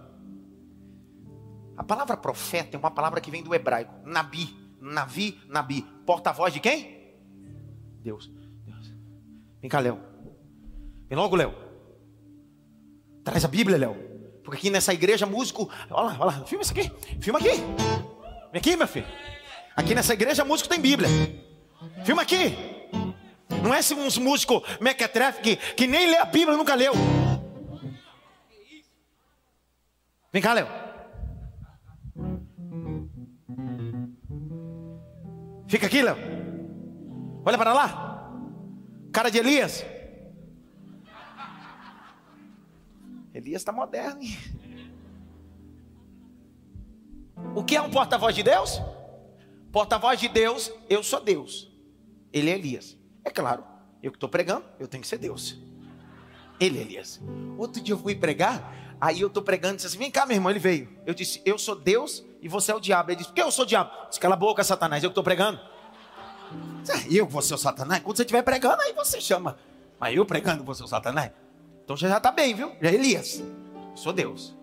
A 1.77 1.83
palavra 1.83 2.17
profeta 2.17 2.77
é 2.77 2.79
uma 2.79 2.91
palavra 2.91 3.21
que 3.21 3.31
vem 3.31 3.43
do 3.43 3.55
hebraico. 3.55 3.95
Nabi, 4.05 4.55
Navi, 4.79 5.41
Nabi. 5.49 5.83
Porta-voz 6.05 6.53
de 6.53 6.61
quem? 6.61 7.17
Deus. 8.03 8.31
Vem 9.63 9.71
cá, 9.71 9.79
Léo. 9.79 10.01
Vem 11.09 11.17
logo, 11.17 11.37
Léo. 11.37 11.55
Traz 13.23 13.45
a 13.45 13.49
Bíblia, 13.49 13.79
Léo. 13.79 13.95
Porque 14.43 14.59
aqui 14.59 14.71
nessa 14.71 14.93
igreja, 14.93 15.25
músico. 15.25 15.71
Olha 15.89 16.07
lá, 16.09 16.17
olha 16.19 16.25
lá. 16.25 16.45
Filma 16.45 16.63
isso 16.63 16.73
aqui. 16.73 16.91
Filma 17.21 17.39
aqui. 17.39 17.51
Vem 17.51 18.59
aqui, 18.59 18.77
meu 18.77 18.89
filho. 18.89 19.07
Aqui 19.77 19.95
nessa 19.95 20.13
igreja, 20.15 20.45
músico 20.45 20.69
tem 20.69 20.81
Bíblia. 20.81 21.09
Filma 22.05 22.23
aqui. 22.23 22.57
Não 23.63 23.73
é 23.73 23.79
uns 23.79 24.19
músicos 24.19 24.63
mequetrefe 24.81 25.41
que, 25.41 25.57
que 25.57 25.87
nem 25.87 26.11
lê 26.11 26.17
a 26.17 26.25
Bíblia, 26.25 26.57
nunca 26.59 26.75
leu. 26.75 26.93
Vem 30.33 30.43
cá, 30.43 30.55
Léo. 30.55 30.67
Fica 35.69 35.87
aqui, 35.87 36.03
Léo. 36.03 36.17
Olha 37.45 37.57
para 37.57 37.73
lá. 37.73 38.12
Cara 39.13 39.31
de 39.31 39.39
Elias. 39.39 39.85
Elias 43.35 43.61
está 43.61 43.73
moderno. 43.73 44.23
Hein? 44.23 44.39
O 47.55 47.63
que 47.63 47.77
é 47.77 47.83
um 47.83 47.91
porta-voz 47.91 48.35
de 48.35 48.43
Deus? 48.43 48.81
Porta-voz 49.71 50.19
de 50.19 50.29
Deus, 50.29 50.73
eu 50.89 51.03
sou 51.03 51.21
Deus. 51.21 51.71
Ele 52.33 52.51
é 52.51 52.55
Elias. 52.55 52.97
É 53.25 53.31
claro, 53.31 53.65
eu 54.03 54.11
que 54.11 54.17
estou 54.17 54.29
pregando, 54.29 54.65
eu 54.79 54.89
tenho 54.89 55.03
que 55.03 55.09
ser 55.09 55.19
Deus. 55.19 55.59
Ele 56.59 56.79
é 56.79 56.83
Elias. 56.83 57.21
Outro 57.59 57.83
dia 57.83 57.95
eu 57.95 57.99
fui 57.99 58.15
pregar, 58.15 58.97
aí 59.01 59.21
eu 59.21 59.29
estou 59.29 59.43
pregando, 59.43 59.77
disse 59.77 59.89
assim: 59.89 59.99
vem 59.99 60.11
cá, 60.11 60.25
meu 60.25 60.37
irmão. 60.37 60.51
Ele 60.51 60.59
veio. 60.59 60.89
Eu 61.05 61.13
disse: 61.13 61.43
eu 61.45 61.59
sou 61.59 61.75
Deus 61.75 62.25
e 62.41 62.49
você 62.49 62.73
é 62.73 62.75
o 62.75 62.81
diabo. 62.81 63.11
Ele 63.11 63.17
disse: 63.17 63.29
por 63.29 63.35
que 63.35 63.43
eu 63.43 63.51
sou 63.51 63.65
o 63.65 63.69
diabo? 63.69 63.91
Disse: 64.09 64.21
cala 64.21 64.35
a 64.35 64.39
boca, 64.39 64.65
Satanás, 64.65 65.03
eu 65.03 65.11
que 65.11 65.13
estou 65.13 65.25
pregando. 65.25 65.61
Eu 67.11 67.27
vou 67.27 67.43
ser 67.43 67.55
o 67.55 67.59
Satanás? 67.59 68.03
Quando 68.03 68.17
você 68.17 68.23
estiver 68.23 68.43
pregando, 68.43 68.81
aí 68.83 68.93
você 68.93 69.21
chama. 69.21 69.59
Mas 70.01 70.17
eu 70.17 70.25
pregando 70.27 70.65
vou 70.65 70.75
ser 70.75 70.85
o 70.85 70.89
Satanás? 70.89 71.31
Então 71.85 71.97
você 71.97 72.09
já 72.09 72.17
está 72.17 72.31
bem, 72.31 72.55
viu? 72.55 72.73
Já 72.81 72.91
é 72.91 72.95
Elias. 72.95 73.41
Eu 73.41 73.97
sou 73.97 74.13
Deus. 74.13 74.57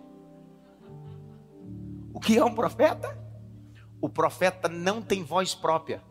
O 2.14 2.20
que 2.20 2.38
é 2.38 2.44
um 2.44 2.54
profeta? 2.54 3.18
O 4.02 4.10
profeta 4.10 4.68
não 4.68 5.02
tem 5.02 5.24
voz 5.24 5.54
própria. 5.54 6.02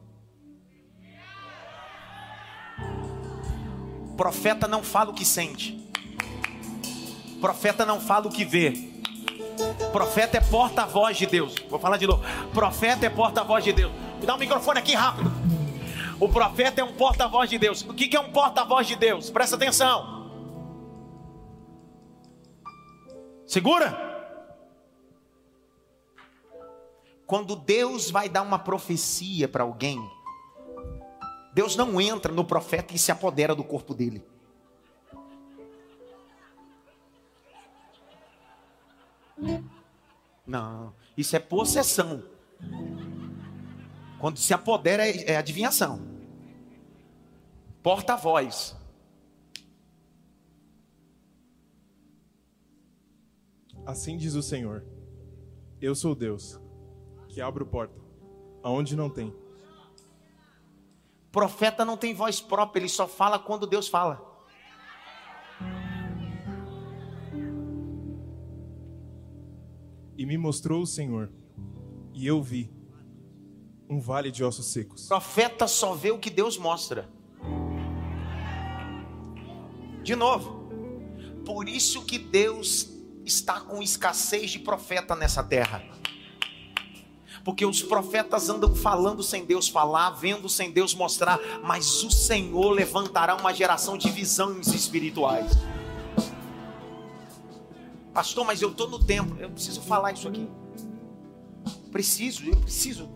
O 4.11 4.15
profeta 4.17 4.67
não 4.67 4.83
fala 4.83 5.11
o 5.11 5.15
que 5.15 5.25
sente. 5.25 5.87
O 7.37 7.41
profeta 7.41 7.87
não 7.87 8.01
fala 8.01 8.27
o 8.27 8.31
que 8.31 8.45
vê. 8.45 8.73
Profeta 9.93 10.39
é 10.39 10.41
porta-voz 10.41 11.17
de 11.17 11.27
Deus. 11.27 11.55
Vou 11.69 11.79
falar 11.79 11.97
de 11.97 12.07
novo. 12.07 12.23
Profeta 12.53 13.07
é 13.07 13.11
porta-voz 13.11 13.65
de 13.65 13.73
Deus. 13.73 13.93
Me 14.21 14.27
dá 14.27 14.35
um 14.35 14.39
microfone 14.39 14.79
aqui 14.79 14.95
rápido. 14.95 15.31
O 16.21 16.29
profeta 16.29 16.81
é 16.81 16.85
um 16.85 16.95
porta-voz 16.95 17.49
de 17.49 17.59
Deus. 17.59 17.83
O 17.83 17.95
que 17.95 18.17
é 18.17 18.21
um 18.21 18.33
porta-voz 18.33 18.87
de 18.87 18.97
Deus? 18.97 19.31
Presta 19.31 19.55
atenção. 19.55 20.19
Segura. 23.47 24.07
Quando 27.25 27.55
Deus 27.55 28.11
vai 28.11 28.29
dar 28.29 28.43
uma 28.43 28.59
profecia 28.59 29.47
para 29.47 29.63
alguém, 29.63 29.99
Deus 31.55 31.77
não 31.77 32.01
entra 32.01 32.33
no 32.33 32.45
profeta 32.45 32.95
e 32.95 32.99
se 32.99 33.13
apodera 33.13 33.55
do 33.55 33.63
corpo 33.63 33.95
dele. 33.95 34.25
Não, 40.47 40.93
isso 41.17 41.37
é 41.37 41.39
possessão. 41.39 42.25
Quando 44.19 44.39
se 44.39 44.53
apodera 44.53 45.07
é, 45.07 45.33
é 45.33 45.37
adivinhação. 45.37 46.01
Porta-voz. 47.83 48.77
Assim 53.87 54.17
diz 54.17 54.35
o 54.35 54.43
Senhor: 54.43 54.85
Eu 55.81 55.95
sou 55.95 56.15
Deus, 56.15 56.61
que 57.29 57.41
abro 57.41 57.65
porta, 57.65 57.95
aonde 58.63 58.97
não 58.97 59.09
tem. 59.09 59.35
Profeta 61.31 61.85
não 61.85 61.97
tem 61.97 62.13
voz 62.13 62.41
própria, 62.41 62.81
ele 62.81 62.89
só 62.89 63.07
fala 63.07 63.39
quando 63.39 63.67
Deus 63.67 63.89
fala. 63.89 64.27
E 70.17 70.27
me 70.27 70.37
mostrou 70.37 70.83
o 70.83 70.87
Senhor, 70.87 71.31
e 72.13 72.27
eu 72.27 72.43
vi 72.43 72.78
um 73.89 74.01
vale 74.01 74.31
de 74.31 74.45
ossos 74.45 74.67
secos. 74.67 75.07
Profeta 75.07 75.67
só 75.67 75.95
vê 75.95 76.11
o 76.11 76.19
que 76.19 76.31
Deus 76.31 76.59
mostra. 76.59 77.09
De 80.03 80.15
novo, 80.15 80.69
por 81.45 81.69
isso 81.69 82.05
que 82.05 82.19
Deus 82.19 82.89
está 83.25 83.61
com 83.61 83.83
escassez 83.83 84.51
de 84.51 84.59
profeta 84.59 85.17
nessa 85.17 85.43
terra. 85.43 85.83
Porque 87.45 87.65
os 87.65 87.83
profetas 87.83 88.49
andam 88.49 88.75
falando 88.75 89.23
sem 89.23 89.45
Deus 89.45 89.69
falar, 89.69 90.11
vendo 90.11 90.49
sem 90.49 90.71
Deus 90.71 90.95
mostrar, 90.95 91.39
mas 91.63 92.03
o 92.03 92.11
Senhor 92.11 92.71
levantará 92.71 93.35
uma 93.35 93.55
geração 93.55 93.97
de 93.97 94.11
visões 94.11 94.69
espirituais. 94.69 95.53
Pastor, 98.13 98.45
mas 98.45 98.61
eu 98.61 98.71
estou 98.71 98.89
no 98.89 98.99
templo. 98.99 99.39
Eu 99.41 99.51
preciso 99.51 99.81
falar 99.81 100.13
isso 100.13 100.29
aqui. 100.29 100.49
Preciso, 101.91 102.45
eu 102.45 102.57
preciso 102.57 103.09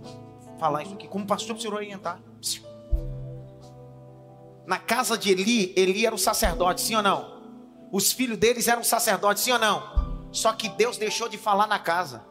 falar 0.62 0.84
isso 0.84 0.94
aqui. 0.94 1.08
Como 1.08 1.26
pastor, 1.26 1.54
preciso 1.56 1.74
orientar. 1.74 2.20
Na 4.64 4.78
casa 4.78 5.18
de 5.18 5.32
Eli, 5.32 5.74
Eli 5.76 6.06
era 6.06 6.14
o 6.14 6.18
sacerdote, 6.18 6.80
sim 6.80 6.94
ou 6.94 7.02
não? 7.02 7.42
Os 7.90 8.12
filhos 8.12 8.38
deles 8.38 8.68
eram 8.68 8.84
sacerdotes, 8.84 9.42
sim 9.42 9.50
ou 9.50 9.58
não? 9.58 9.82
Só 10.30 10.52
que 10.52 10.68
Deus 10.68 10.96
deixou 10.96 11.28
de 11.28 11.36
falar 11.36 11.66
na 11.66 11.80
casa. 11.80 12.24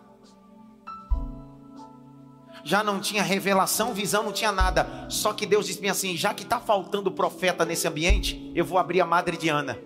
Já 2.64 2.82
não 2.82 3.02
tinha 3.02 3.22
revelação, 3.22 3.94
visão, 3.94 4.24
não 4.24 4.32
tinha 4.32 4.52
nada. 4.52 5.08
Só 5.10 5.34
que 5.34 5.46
Deus 5.46 5.66
disse 5.66 5.86
assim: 5.90 6.16
já 6.16 6.34
que 6.34 6.44
está 6.44 6.58
faltando 6.58 7.12
profeta 7.12 7.66
nesse 7.66 7.86
ambiente, 7.86 8.50
eu 8.56 8.64
vou 8.64 8.78
abrir 8.78 9.02
a 9.02 9.06
madre 9.06 9.36
de 9.36 9.50
Ana. 9.50 9.78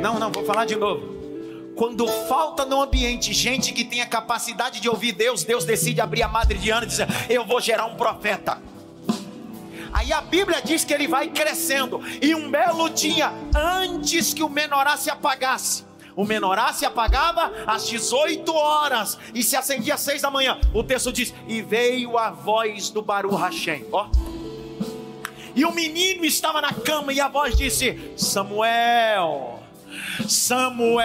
Não, 0.00 0.20
não, 0.20 0.30
vou 0.30 0.44
falar 0.44 0.64
de 0.64 0.76
novo. 0.76 1.13
Quando 1.76 2.06
falta 2.28 2.64
no 2.64 2.80
ambiente 2.80 3.32
gente 3.32 3.72
que 3.72 3.84
tenha 3.84 4.06
capacidade 4.06 4.80
de 4.80 4.88
ouvir 4.88 5.12
Deus, 5.12 5.42
Deus 5.42 5.64
decide 5.64 6.00
abrir 6.00 6.22
a 6.22 6.28
madre 6.28 6.56
de 6.56 6.70
Ana 6.70 6.84
e 6.84 6.88
dizer: 6.88 7.08
Eu 7.28 7.44
vou 7.44 7.60
gerar 7.60 7.86
um 7.86 7.96
profeta. 7.96 8.62
Aí 9.92 10.12
a 10.12 10.20
Bíblia 10.20 10.60
diz 10.62 10.84
que 10.84 10.92
ele 10.92 11.06
vai 11.06 11.28
crescendo, 11.28 12.00
e 12.20 12.34
um 12.34 12.50
belo 12.50 12.88
dia, 12.90 13.32
antes 13.54 14.34
que 14.34 14.42
o 14.42 14.48
menorá 14.48 14.96
se 14.96 15.08
apagasse, 15.08 15.84
o 16.16 16.24
menorá 16.24 16.72
se 16.72 16.84
apagava 16.84 17.52
às 17.66 17.88
18 17.88 18.52
horas 18.52 19.18
e 19.32 19.42
se 19.42 19.56
acendia 19.56 19.94
às 19.94 20.00
6 20.00 20.22
da 20.22 20.30
manhã. 20.30 20.60
O 20.72 20.82
texto 20.84 21.12
diz: 21.12 21.34
E 21.48 21.60
veio 21.60 22.16
a 22.16 22.30
voz 22.30 22.90
do 22.90 23.02
Baru 23.02 23.34
Hashem. 23.34 23.86
Ó. 23.90 24.08
E 25.56 25.64
o 25.64 25.72
menino 25.72 26.24
estava 26.24 26.60
na 26.60 26.72
cama 26.72 27.12
e 27.12 27.20
a 27.20 27.28
voz 27.28 27.56
disse: 27.56 28.12
Samuel. 28.16 29.53
Samuel. 30.28 31.04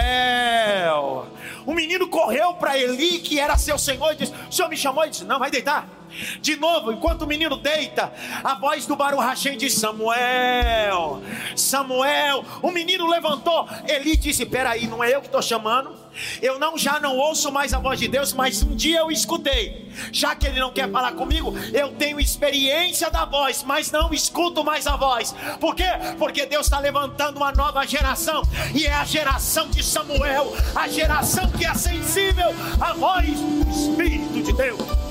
O 1.66 1.74
menino 1.74 2.08
correu 2.08 2.54
para 2.54 2.78
Eli, 2.78 3.18
que 3.18 3.38
era 3.38 3.56
seu 3.58 3.78
senhor, 3.78 4.12
e 4.12 4.16
disse: 4.16 4.32
O 4.48 4.52
senhor 4.52 4.68
me 4.68 4.76
chamou? 4.76 5.04
e 5.04 5.10
disse: 5.10 5.24
Não, 5.24 5.38
vai 5.38 5.50
deitar. 5.50 5.99
De 6.40 6.56
novo, 6.56 6.92
enquanto 6.92 7.22
o 7.22 7.26
menino 7.26 7.56
deita, 7.56 8.12
a 8.42 8.54
voz 8.54 8.86
do 8.86 8.96
Baru 8.96 9.18
Hashem 9.18 9.56
diz: 9.56 9.74
Samuel, 9.74 11.22
Samuel. 11.56 12.44
O 12.62 12.70
menino 12.70 13.08
levantou. 13.08 13.68
Eli 13.88 14.16
disse: 14.16 14.46
Peraí, 14.46 14.86
não 14.86 15.02
é 15.02 15.14
eu 15.14 15.20
que 15.20 15.26
estou 15.26 15.42
chamando. 15.42 16.00
Eu 16.42 16.58
não 16.58 16.76
já 16.76 16.98
não 16.98 17.16
ouço 17.16 17.52
mais 17.52 17.72
a 17.72 17.78
voz 17.78 17.98
de 17.98 18.08
Deus, 18.08 18.32
mas 18.32 18.62
um 18.62 18.74
dia 18.74 19.00
eu 19.00 19.10
escutei. 19.10 19.88
Já 20.12 20.34
que 20.34 20.46
ele 20.46 20.60
não 20.60 20.72
quer 20.72 20.90
falar 20.90 21.12
comigo, 21.12 21.54
eu 21.72 21.92
tenho 21.92 22.20
experiência 22.20 23.10
da 23.10 23.24
voz, 23.24 23.62
mas 23.62 23.90
não 23.90 24.12
escuto 24.12 24.64
mais 24.64 24.86
a 24.86 24.96
voz. 24.96 25.34
Por 25.60 25.74
quê? 25.74 25.88
Porque 26.18 26.46
Deus 26.46 26.66
está 26.66 26.78
levantando 26.78 27.36
uma 27.36 27.52
nova 27.52 27.86
geração, 27.86 28.42
e 28.74 28.86
é 28.86 28.92
a 28.92 29.04
geração 29.04 29.68
de 29.70 29.82
Samuel, 29.82 30.52
a 30.74 30.88
geração 30.88 31.50
que 31.50 31.64
é 31.64 31.74
sensível 31.74 32.50
à 32.80 32.92
voz 32.92 33.28
do 33.28 33.70
Espírito 33.70 34.42
de 34.42 34.52
Deus. 34.52 35.09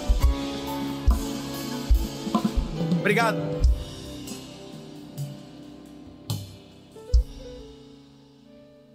Obrigado. 3.00 3.38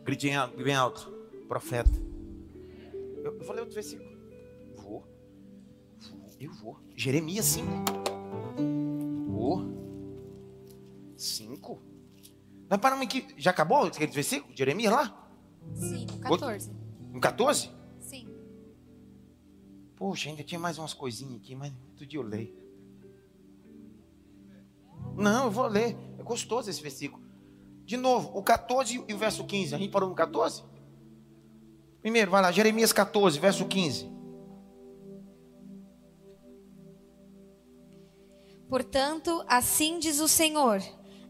Gritinho 0.04 0.48
bem 0.62 0.74
alto 0.74 1.10
profeta. 1.48 1.90
Eu, 3.22 3.38
eu 3.38 3.44
falei 3.44 3.60
outro 3.60 3.74
versículo. 3.74 4.08
Vou. 4.76 5.08
Eu 6.38 6.52
vou. 6.52 6.78
Jeremias 6.94 7.46
5. 7.46 7.68
Vou. 9.28 9.62
5. 11.16 11.82
Nós 12.68 12.80
paramos 12.80 13.06
aqui. 13.06 13.26
Já 13.38 13.52
acabou 13.52 13.84
aquele 13.84 14.12
versículo? 14.12 14.54
Jeremias 14.54 14.92
lá? 14.92 15.30
Sim, 15.74 16.06
no 16.06 16.18
14. 16.18 16.70
No 17.10 17.20
14? 17.20 17.70
Sim. 18.00 18.28
Poxa, 19.96 20.28
ainda 20.28 20.42
tinha 20.42 20.58
mais 20.58 20.78
umas 20.78 20.92
coisinhas 20.92 21.36
aqui, 21.36 21.54
mas 21.54 21.72
outro 21.90 22.04
dia 22.04 22.18
eu 22.18 22.22
leio. 22.22 22.63
Não, 25.16 25.44
eu 25.46 25.50
vou 25.50 25.66
ler. 25.66 25.96
É 26.18 26.22
gostoso 26.22 26.70
esse 26.70 26.82
versículo. 26.82 27.22
De 27.84 27.96
novo, 27.96 28.30
o 28.36 28.42
14 28.42 29.04
e 29.06 29.14
o 29.14 29.18
verso 29.18 29.44
15. 29.44 29.74
A 29.74 29.78
gente 29.78 29.90
parou 29.90 30.08
no 30.08 30.14
14? 30.14 30.62
Primeiro, 32.00 32.30
vai 32.30 32.42
lá, 32.42 32.52
Jeremias 32.52 32.92
14, 32.92 33.38
verso 33.38 33.64
15. 33.66 34.12
Portanto, 38.68 39.44
assim 39.46 39.98
diz 39.98 40.20
o 40.20 40.28
Senhor, 40.28 40.82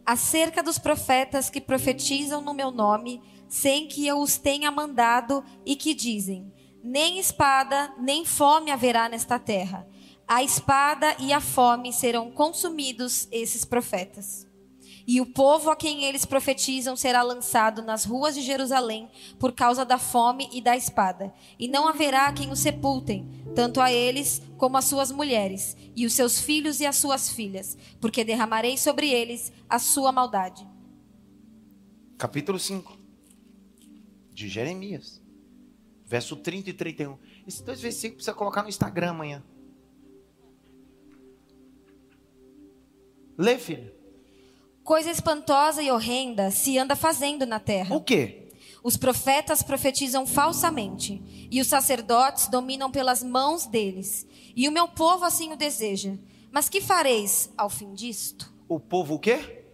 acerca 0.07 0.63
dos 0.63 0.79
profetas 0.79 1.51
que 1.51 1.61
profetizam 1.61 2.41
no 2.41 2.55
meu 2.55 2.71
nome, 2.71 3.23
sem 3.49 3.87
que 3.87 4.07
eu 4.07 4.19
os 4.21 4.39
tenha 4.39 4.71
mandado, 4.71 5.45
e 5.65 5.77
que 5.77 5.95
dizem: 5.95 6.53
Nem 6.83 7.19
espada, 7.19 7.93
nem 7.99 8.25
fome 8.25 8.71
haverá 8.71 9.09
nesta 9.09 9.39
terra. 9.39 9.87
A 10.27 10.43
espada 10.43 11.15
e 11.21 11.33
a 11.33 11.41
fome 11.41 11.93
serão 11.93 12.31
consumidos 12.31 13.29
esses 13.31 13.65
profetas. 13.65 14.47
E 15.07 15.21
o 15.21 15.27
povo 15.27 15.71
a 15.71 15.77
quem 15.77 16.05
eles 16.05 16.25
profetizam 16.25 16.97
será 16.97 17.23
lançado 17.23 17.83
nas 17.83 18.07
ruas 18.07 18.35
de 18.35 18.41
Jerusalém 18.41 19.11
por 19.39 19.53
causa 19.53 19.85
da 19.85 19.99
fome 19.99 20.49
e 20.51 20.63
da 20.63 20.75
espada. 20.77 21.35
E 21.59 21.69
não 21.69 21.87
haverá 21.87 22.33
quem 22.33 22.51
os 22.51 22.61
sepultem, 22.61 23.29
tanto 23.55 23.83
a 23.83 23.93
eles 23.93 24.41
como 24.57 24.79
as 24.79 24.87
suas 24.87 25.13
mulheres, 25.13 25.77
e 25.95 26.07
os 26.07 26.15
seus 26.15 26.41
filhos 26.41 26.81
e 26.81 26.87
as 26.87 26.97
suas 26.97 27.29
filhas, 27.29 27.77
porque 28.01 28.25
derramarei 28.25 28.79
sobre 28.79 29.11
eles 29.11 29.53
a 29.69 29.79
sua 29.79 30.11
maldade. 30.11 30.67
Capítulo 32.17 32.59
5 32.59 32.99
de 34.33 34.49
Jeremias, 34.49 35.21
verso 36.07 36.35
30 36.35 36.71
e 36.71 36.73
31. 36.73 37.19
Esses 37.47 37.61
dois 37.61 37.79
versículos 37.79 38.25
precisa 38.25 38.35
colocar 38.35 38.63
no 38.63 38.71
Instagram 38.71 39.11
amanhã. 39.11 39.45
Lê, 43.37 43.59
filho. 43.59 43.93
Coisa 44.83 45.11
espantosa 45.11 45.83
e 45.83 45.91
horrenda 45.91 46.51
se 46.51 46.79
anda 46.79 46.95
fazendo 46.95 47.47
na 47.47 47.59
terra. 47.59 47.95
O 47.95 48.01
quê? 48.01 48.51
Os 48.83 48.99
profetas 48.99 49.63
profetizam 49.63 50.27
falsamente, 50.27 51.49
e 51.51 51.59
os 51.59 51.67
sacerdotes 51.67 52.49
dominam 52.49 52.91
pelas 52.91 53.23
mãos 53.23 53.67
deles. 53.67 54.27
E 54.55 54.69
o 54.69 54.73
meu 54.73 54.87
povo 54.87 55.25
assim 55.25 55.53
o 55.53 55.57
deseja. 55.57 56.19
Mas 56.53 56.69
que 56.69 56.83
fareis 56.83 57.51
ao 57.57 57.71
fim 57.71 57.95
disto? 57.95 58.53
O 58.69 58.79
povo 58.79 59.15
o 59.15 59.19
quê? 59.19 59.65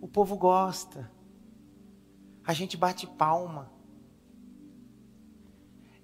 O 0.00 0.08
povo 0.08 0.36
gosta. 0.36 1.10
A 2.44 2.52
gente 2.52 2.76
bate 2.76 3.06
palma. 3.06 3.72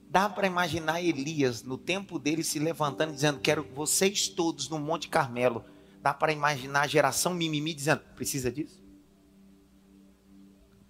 Dá 0.08 0.28
para 0.28 0.46
imaginar 0.46 1.02
Elias 1.02 1.62
no 1.62 1.76
tempo 1.76 2.18
dele 2.18 2.42
se 2.42 2.58
levantando 2.58 3.10
e 3.10 3.14
dizendo: 3.14 3.40
Quero 3.40 3.66
vocês 3.74 4.28
todos 4.28 4.68
no 4.68 4.78
Monte 4.78 5.08
Carmelo 5.08 5.64
Dá 6.00 6.14
para 6.14 6.32
imaginar 6.32 6.82
a 6.82 6.86
geração 6.86 7.34
mimimi 7.34 7.74
dizendo: 7.74 8.00
precisa 8.14 8.50
disso? 8.50 8.82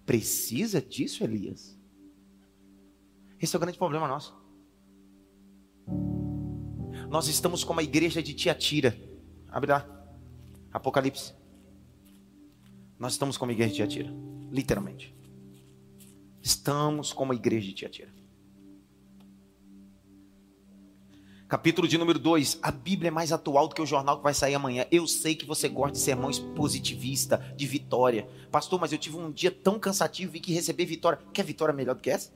Precisa 0.05 0.81
disso, 0.81 1.23
Elias? 1.23 1.77
Esse 3.39 3.55
é 3.55 3.57
o 3.57 3.59
grande 3.59 3.77
problema 3.77 4.07
nosso. 4.07 4.39
Nós 7.09 7.27
estamos 7.27 7.63
como 7.63 7.79
a 7.79 7.83
igreja 7.83 8.21
de 8.23 8.33
Tiatira. 8.33 8.97
Abre 9.49 9.71
lá. 9.71 9.85
Apocalipse. 10.71 11.33
Nós 12.97 13.13
estamos 13.13 13.37
como 13.37 13.51
a 13.51 13.53
igreja 13.53 13.71
de 13.71 13.77
Tiatira. 13.77 14.13
Literalmente. 14.49 15.13
Estamos 16.41 17.11
como 17.11 17.33
a 17.33 17.35
igreja 17.35 17.67
de 17.67 17.73
Tiatira. 17.73 18.20
Capítulo 21.51 21.85
de 21.85 21.97
número 21.97 22.17
2. 22.17 22.59
A 22.63 22.71
Bíblia 22.71 23.09
é 23.09 23.11
mais 23.11 23.33
atual 23.33 23.67
do 23.67 23.75
que 23.75 23.81
o 23.81 23.85
jornal 23.85 24.15
que 24.15 24.23
vai 24.23 24.33
sair 24.33 24.55
amanhã. 24.55 24.85
Eu 24.89 25.05
sei 25.05 25.35
que 25.35 25.45
você 25.45 25.67
gosta 25.67 25.91
de 25.91 25.99
sermões 25.99 26.39
positivista, 26.39 27.45
de 27.57 27.67
vitória. 27.67 28.25
Pastor, 28.49 28.79
mas 28.79 28.93
eu 28.93 28.97
tive 28.97 29.17
um 29.17 29.29
dia 29.29 29.51
tão 29.51 29.77
cansativo 29.77 30.37
e 30.37 30.39
que 30.39 30.53
receber 30.53 30.85
vitória. 30.85 31.19
Quer 31.33 31.43
vitória 31.43 31.73
melhor 31.73 31.95
do 31.95 31.99
que 31.99 32.09
essa? 32.09 32.31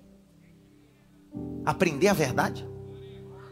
Aprender 1.65 2.10
a 2.10 2.13
verdade? 2.13 2.67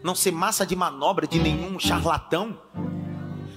Não 0.03 0.13
ser 0.13 0.31
massa 0.31 0.65
de 0.65 0.75
manobra 0.75 1.25
de 1.25 1.39
nenhum 1.39 1.79
charlatão? 1.79 2.59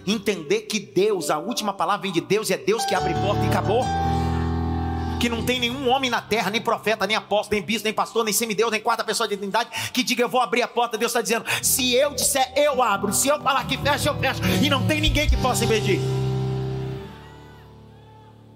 Entender 0.06 0.60
que 0.60 0.78
Deus, 0.78 1.28
a 1.28 1.38
última 1.38 1.72
palavra 1.72 2.02
vem 2.02 2.12
de 2.12 2.20
Deus 2.20 2.50
e 2.50 2.52
é 2.52 2.56
Deus 2.56 2.84
que 2.84 2.94
abre 2.94 3.14
porta 3.14 3.44
e 3.44 3.48
acabou 3.48 3.82
que 5.18 5.28
não 5.28 5.44
tem 5.44 5.58
nenhum 5.58 5.88
homem 5.88 6.10
na 6.10 6.20
terra, 6.20 6.50
nem 6.50 6.60
profeta, 6.60 7.06
nem 7.06 7.16
apóstolo, 7.16 7.58
nem 7.58 7.66
bispo, 7.66 7.84
nem 7.84 7.92
pastor, 7.92 8.24
nem 8.24 8.32
semideus, 8.32 8.70
nem 8.70 8.80
quarta 8.80 9.02
pessoa 9.02 9.28
de 9.28 9.34
identidade, 9.34 9.90
que 9.92 10.02
diga 10.02 10.22
eu 10.22 10.28
vou 10.28 10.40
abrir 10.40 10.62
a 10.62 10.68
porta. 10.68 10.98
Deus 10.98 11.10
está 11.10 11.22
dizendo: 11.22 11.44
se 11.62 11.94
eu 11.94 12.14
disser, 12.14 12.52
eu 12.56 12.82
abro. 12.82 13.12
Se 13.12 13.28
eu 13.28 13.40
falar 13.40 13.66
que 13.66 13.78
fecha, 13.78 14.10
eu 14.10 14.18
fecho. 14.18 14.40
E 14.62 14.68
não 14.68 14.86
tem 14.86 15.00
ninguém 15.00 15.28
que 15.28 15.36
possa 15.36 15.64
impedir. 15.64 16.00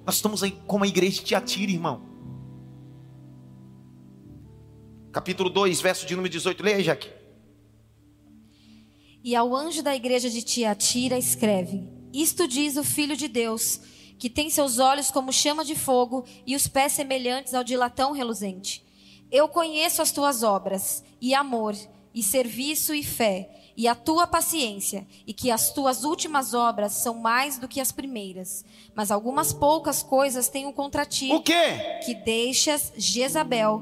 Nós 0.04 0.16
estamos 0.16 0.42
aí 0.42 0.52
como 0.66 0.84
a 0.84 0.88
igreja 0.88 1.22
te 1.22 1.34
atira, 1.34 1.70
irmão. 1.70 2.02
Capítulo 5.12 5.50
2, 5.50 5.80
verso 5.80 6.06
de 6.06 6.14
número 6.14 6.32
18. 6.32 6.62
Leia 6.62 6.82
Jaque. 6.82 7.08
E 9.22 9.36
ao 9.36 9.54
anjo 9.54 9.82
da 9.82 9.94
igreja 9.94 10.30
de 10.30 10.42
Tiatira 10.42 11.18
escreve: 11.18 11.86
Isto 12.12 12.48
diz 12.48 12.76
o 12.76 12.84
Filho 12.84 13.16
de 13.16 13.28
Deus 13.28 13.80
que 14.20 14.28
tem 14.28 14.50
seus 14.50 14.78
olhos 14.78 15.10
como 15.10 15.32
chama 15.32 15.64
de 15.64 15.74
fogo 15.74 16.24
e 16.46 16.54
os 16.54 16.68
pés 16.68 16.92
semelhantes 16.92 17.54
ao 17.54 17.64
de 17.64 17.74
latão 17.74 18.12
reluzente. 18.12 18.84
Eu 19.32 19.48
conheço 19.48 20.02
as 20.02 20.12
tuas 20.12 20.42
obras, 20.42 21.02
e 21.18 21.34
amor, 21.34 21.74
e 22.14 22.22
serviço 22.22 22.94
e 22.94 23.02
fé, 23.02 23.72
e 23.74 23.88
a 23.88 23.94
tua 23.94 24.26
paciência, 24.26 25.06
e 25.26 25.32
que 25.32 25.50
as 25.50 25.72
tuas 25.72 26.04
últimas 26.04 26.52
obras 26.52 26.92
são 26.92 27.14
mais 27.14 27.56
do 27.56 27.66
que 27.66 27.80
as 27.80 27.92
primeiras. 27.92 28.62
Mas 28.94 29.10
algumas 29.10 29.54
poucas 29.54 30.02
coisas 30.02 30.48
tenho 30.48 30.70
contra 30.70 31.06
ti. 31.06 31.32
O 31.32 31.40
quê? 31.40 32.00
Que 32.04 32.14
deixas 32.14 32.92
Jezabel. 32.98 33.80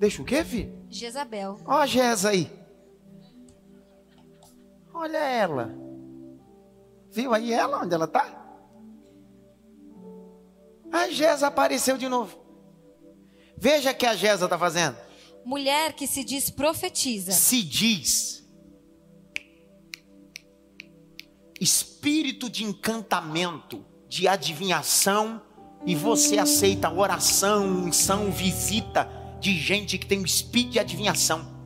Deixa 0.00 0.20
o 0.20 0.24
quê, 0.24 0.42
filho? 0.44 0.76
Jezabel. 0.90 1.60
Ó 1.64 1.74
a 1.74 1.86
Jeza 1.86 2.30
aí. 2.30 2.50
Olha 4.92 5.18
ela. 5.18 5.72
Viu 7.12 7.32
aí 7.32 7.52
ela 7.52 7.82
onde 7.84 7.94
ela 7.94 8.06
está? 8.06 8.37
A 11.08 11.10
Gesa 11.10 11.46
apareceu 11.46 11.96
de 11.96 12.06
novo. 12.06 12.38
Veja 13.56 13.92
o 13.92 13.94
que 13.94 14.04
a 14.04 14.14
Gesa 14.14 14.44
está 14.44 14.58
fazendo. 14.58 14.96
Mulher 15.42 15.94
que 15.94 16.06
se 16.06 16.22
diz 16.22 16.50
profetiza. 16.50 17.32
Se 17.32 17.62
diz. 17.62 18.46
Espírito 21.58 22.50
de 22.50 22.62
encantamento, 22.62 23.84
de 24.06 24.28
adivinhação, 24.28 25.42
e 25.86 25.94
você 25.94 26.38
aceita 26.38 26.92
oração, 26.92 27.66
unção, 27.66 28.30
visita 28.30 29.10
de 29.40 29.58
gente 29.58 29.96
que 29.96 30.06
tem 30.06 30.20
um 30.20 30.24
espírito 30.24 30.72
de 30.72 30.78
adivinhação. 30.78 31.57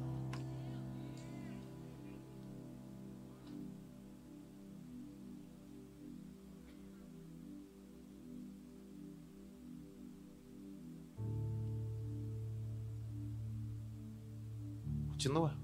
Continua. 15.23 15.57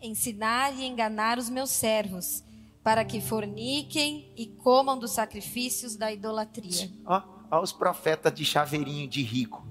ensinar 0.00 0.72
e 0.72 0.84
enganar 0.84 1.38
os 1.38 1.50
meus 1.50 1.70
servos, 1.70 2.44
para 2.84 3.04
que 3.04 3.20
forniquem 3.20 4.32
e 4.36 4.46
comam 4.46 4.96
dos 4.96 5.10
sacrifícios 5.10 5.96
da 5.96 6.12
idolatria. 6.12 6.88
Ó, 7.04 7.22
ó 7.50 7.60
os 7.60 7.72
profetas 7.72 8.32
de 8.32 8.44
chaveirinho 8.44 9.08
de 9.08 9.22
rico, 9.22 9.66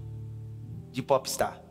de 0.92 1.02
popstar. 1.02 1.62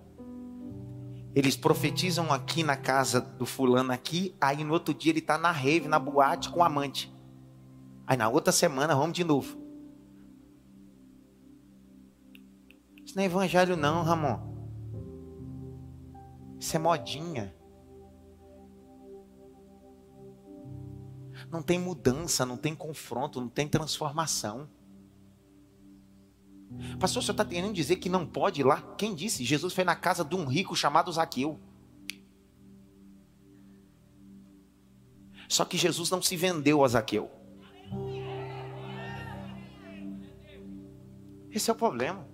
Eles 1.35 1.55
profetizam 1.55 2.33
aqui 2.33 2.63
na 2.63 2.77
casa 2.77 3.21
do 3.21 3.45
fulano 3.45 3.93
aqui, 3.93 4.35
aí 4.41 4.65
no 4.65 4.73
outro 4.73 4.95
dia 4.95 5.13
ele 5.13 5.19
está 5.19 5.37
na 5.37 5.51
rave, 5.51 5.87
na 5.87 5.99
boate 5.99 6.49
com 6.49 6.61
o 6.61 6.65
amante. 6.65 7.13
Aí 8.07 8.17
na 8.17 8.31
outra 8.31 8.53
semana 8.53 8.95
vamos 8.95 9.15
de 9.15 9.25
novo. 9.25 9.59
Isso 13.05 13.15
não 13.15 13.23
é 13.23 13.27
evangelho 13.27 13.77
não, 13.77 14.03
Ramon. 14.03 14.54
Isso 16.65 16.79
é 16.79 16.81
modinha. 16.81 17.55
Não 21.51 21.61
tem 21.63 21.79
mudança, 21.79 22.47
não 22.47 22.57
tem 22.57 22.75
confronto, 22.75 23.39
não 23.39 23.51
tem 23.51 23.69
transformação. 23.69 24.67
Pastor, 26.99 27.21
o 27.21 27.23
senhor 27.23 27.35
está 27.35 27.45
querendo 27.45 27.75
dizer 27.75 27.97
que 27.97 28.09
não 28.09 28.27
pode 28.27 28.63
ir 28.63 28.65
lá? 28.65 28.81
Quem 28.97 29.15
disse? 29.15 29.45
Jesus 29.45 29.75
foi 29.75 29.85
na 29.85 29.95
casa 29.95 30.25
de 30.25 30.35
um 30.35 30.47
rico 30.47 30.75
chamado 30.75 31.13
Zaqueu. 31.13 31.61
Só 35.47 35.67
que 35.67 35.77
Jesus 35.77 36.09
não 36.09 36.23
se 36.23 36.35
vendeu 36.35 36.83
a 36.83 36.89
Zaqueu. 36.89 37.31
Esse 41.51 41.69
é 41.69 41.75
o 41.75 41.77
problema. 41.77 42.27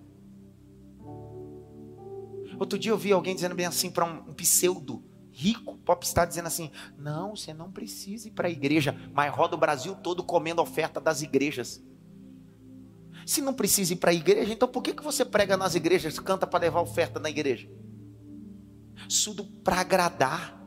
Outro 2.61 2.79
dia 2.79 2.93
eu 2.93 2.99
vi 2.99 3.11
alguém 3.11 3.35
dizendo 3.35 3.55
bem 3.55 3.65
assim 3.65 3.91
para 3.91 4.05
um, 4.05 4.31
um 4.31 4.35
pseudo 4.35 5.03
rico, 5.33 5.79
popstar, 5.79 6.29
dizendo 6.29 6.47
assim: 6.47 6.71
Não, 6.99 7.35
você 7.35 7.55
não 7.55 7.73
precisa 7.73 8.29
ir 8.29 8.33
para 8.33 8.49
a 8.49 8.51
igreja, 8.51 8.95
mas 9.15 9.35
roda 9.35 9.57
o 9.57 9.59
Brasil 9.59 9.95
todo 9.97 10.23
comendo 10.23 10.61
oferta 10.61 11.01
das 11.01 11.23
igrejas. 11.23 11.83
Se 13.25 13.41
não 13.41 13.55
precisa 13.55 13.95
ir 13.95 13.97
para 13.97 14.11
a 14.11 14.15
igreja, 14.15 14.53
então 14.53 14.69
por 14.69 14.83
que, 14.83 14.93
que 14.93 15.03
você 15.03 15.25
prega 15.25 15.57
nas 15.57 15.75
igrejas, 15.75 16.19
canta 16.19 16.47
para 16.47 16.61
levar 16.61 16.83
oferta 16.83 17.19
na 17.19 17.31
igreja? 17.31 17.67
Tudo 19.25 19.43
para 19.65 19.81
agradar. 19.81 20.61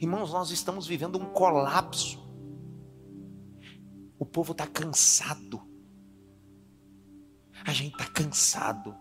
Irmãos, 0.00 0.32
nós 0.32 0.50
estamos 0.50 0.86
vivendo 0.86 1.18
um 1.18 1.26
colapso. 1.26 2.18
O 4.18 4.24
povo 4.24 4.52
está 4.52 4.66
cansado. 4.66 5.60
A 7.62 7.72
gente 7.74 7.92
está 7.92 8.06
cansado. 8.06 8.96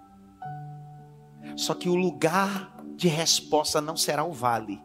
Só 1.60 1.76
que 1.76 1.90
o 1.90 1.96
lugar 1.96 2.74
de 2.96 3.10
resposta 3.10 3.82
não 3.82 3.98
será 3.98 4.24
o 4.24 4.32
vale. 4.32 4.80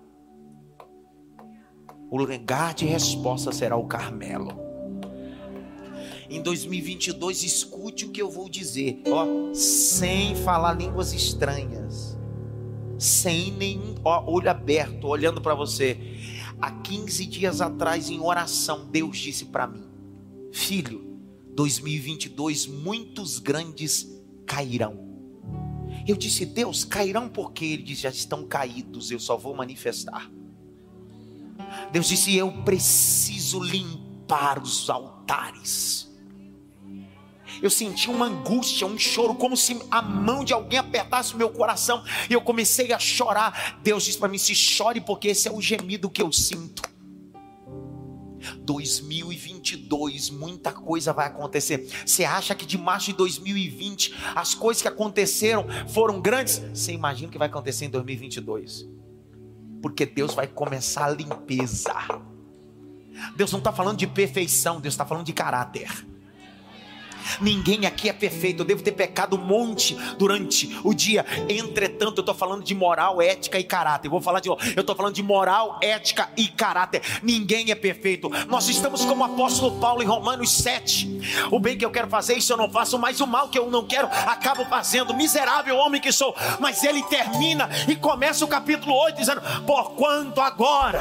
O 2.11 2.19
lugar 2.19 2.75
de 2.75 2.85
resposta 2.85 3.53
será 3.53 3.77
o 3.77 3.87
Carmelo. 3.87 4.59
Em 6.29 6.43
2022, 6.43 7.45
escute 7.45 8.07
o 8.07 8.11
que 8.11 8.21
eu 8.21 8.29
vou 8.29 8.49
dizer, 8.49 9.01
ó, 9.07 9.55
sem 9.55 10.35
falar 10.35 10.73
línguas 10.73 11.13
estranhas, 11.13 12.19
sem 12.99 13.53
nenhum 13.53 13.95
ó, 14.05 14.25
olho 14.29 14.51
aberto, 14.51 15.07
olhando 15.07 15.41
para 15.41 15.55
você. 15.55 15.97
Há 16.61 16.73
15 16.73 17.25
dias 17.27 17.61
atrás, 17.61 18.11
em 18.11 18.19
oração, 18.19 18.89
Deus 18.91 19.17
disse 19.17 19.45
para 19.45 19.69
mim: 19.69 19.85
Filho, 20.51 21.21
2022 21.55 22.67
muitos 22.67 23.39
grandes 23.39 24.21
cairão. 24.45 25.14
Eu 26.07 26.17
disse, 26.17 26.45
Deus, 26.45 26.85
cairão 26.85 27.29
porque 27.29 27.65
ele 27.65 27.83
disse, 27.83 28.03
já 28.03 28.11
estão 28.11 28.47
caídos, 28.47 29.11
eu 29.11 29.19
só 29.19 29.37
vou 29.37 29.55
manifestar. 29.55 30.31
Deus 31.93 32.09
disse, 32.09 32.35
eu 32.37 32.51
preciso 32.63 33.61
limpar 33.61 34.63
os 34.63 34.91
altares. 34.91 36.13
Eu 37.63 37.71
senti 37.71 38.11
uma 38.11 38.27
angústia, 38.27 38.87
um 38.87 38.99
choro, 38.99 39.35
como 39.35 39.57
se 39.57 39.81
a 39.91 40.03
mão 40.03 40.45
de 40.45 40.53
alguém 40.53 40.79
apertasse 40.79 41.35
o 41.35 41.39
meu 41.39 41.49
coração. 41.51 42.05
E 42.29 42.33
eu 42.33 42.41
comecei 42.41 42.93
a 42.93 42.99
chorar. 42.99 43.79
Deus 43.83 44.05
disse 44.05 44.19
para 44.19 44.29
mim: 44.29 44.39
se 44.39 44.55
chore, 44.55 45.01
porque 45.01 45.29
esse 45.29 45.49
é 45.49 45.53
o 45.53 45.61
gemido 45.61 46.11
que 46.11 46.21
eu 46.21 46.33
sinto. 46.33 46.83
2022, 48.61 50.31
muita 50.31 50.73
coisa 50.73 51.13
vai 51.13 51.27
acontecer. 51.27 51.89
Você 52.05 52.25
acha 52.25 52.55
que 52.55 52.67
de 52.67 52.79
março 52.79 53.07
de 53.07 53.17
2020 53.17 54.15
as 54.35 54.55
coisas 54.55 54.83
que 54.83 54.89
aconteceram 54.89 55.67
foram 55.89 56.21
grandes? 56.21 56.63
Você 56.73 56.93
imagina 56.93 57.29
o 57.29 57.33
que 57.33 57.39
vai 57.39 57.49
acontecer 57.49 57.87
em 57.87 57.91
2022? 57.91 58.89
Porque 59.83 60.07
Deus 60.07 60.35
vai 60.35 60.47
começar 60.47 61.07
a 61.07 61.11
limpeza. 61.11 61.95
Deus 63.37 63.53
não 63.53 63.59
está 63.59 63.73
falando 63.73 63.99
de 63.99 64.07
perfeição, 64.07 64.81
Deus 64.81 64.95
está 64.95 65.05
falando 65.05 65.27
de 65.27 65.33
caráter. 65.33 65.89
Ninguém 67.41 67.87
aqui 67.87 68.09
é 68.09 68.13
perfeito. 68.13 68.63
Eu 68.63 68.67
devo 68.67 68.83
ter 68.83 68.93
pecado 68.93 69.37
um 69.37 69.41
monte 69.41 69.95
durante 70.19 70.79
o 70.85 70.95
dia. 70.95 71.25
Entretanto, 71.49 72.19
eu 72.19 72.23
estou 72.23 72.35
falando 72.35 72.65
de 72.65 72.75
moral, 72.75 73.21
ética 73.21 73.59
e 73.59 73.65
caráter. 73.65 74.09
Eu 74.09 74.11
vou 74.11 74.21
falar 74.21 74.41
de 74.41 74.49
eu 74.49 74.57
estou 74.77 74.95
falando 74.95 75.15
de 75.15 75.23
moral, 75.23 75.79
ética 75.83 76.29
e 76.37 76.49
caráter. 76.49 77.03
Ninguém 77.23 77.71
é 77.71 77.75
perfeito. 77.75 78.31
Nós 78.49 78.69
estamos 78.69 79.05
como 79.05 79.23
o 79.23 79.25
apóstolo 79.25 79.79
Paulo 79.81 80.03
em 80.03 80.07
Romanos 80.07 80.51
7. 80.53 81.49
O 81.51 81.59
bem 81.59 81.77
que 81.77 81.85
eu 81.85 81.91
quero 81.91 82.09
fazer, 82.09 82.37
isso 82.37 82.53
eu 82.53 82.57
não 82.57 82.71
faço, 82.71 82.99
mas 82.99 83.21
o 83.21 83.27
mal 83.27 83.49
que 83.49 83.59
eu 83.59 83.71
não 83.71 83.85
quero, 83.85 84.07
acabo 84.07 84.65
fazendo. 84.67 85.15
Miserável 85.15 85.77
homem 85.77 86.01
que 86.01 86.13
sou. 86.13 86.35
Mas 86.61 86.83
ele 86.85 87.03
termina 87.05 87.69
e 87.89 87.97
começa 87.97 88.45
o 88.45 88.49
capítulo 88.49 88.95
8 88.95 89.17
dizendo: 89.17 89.41
Porquanto 89.67 90.41
agora 90.41 91.01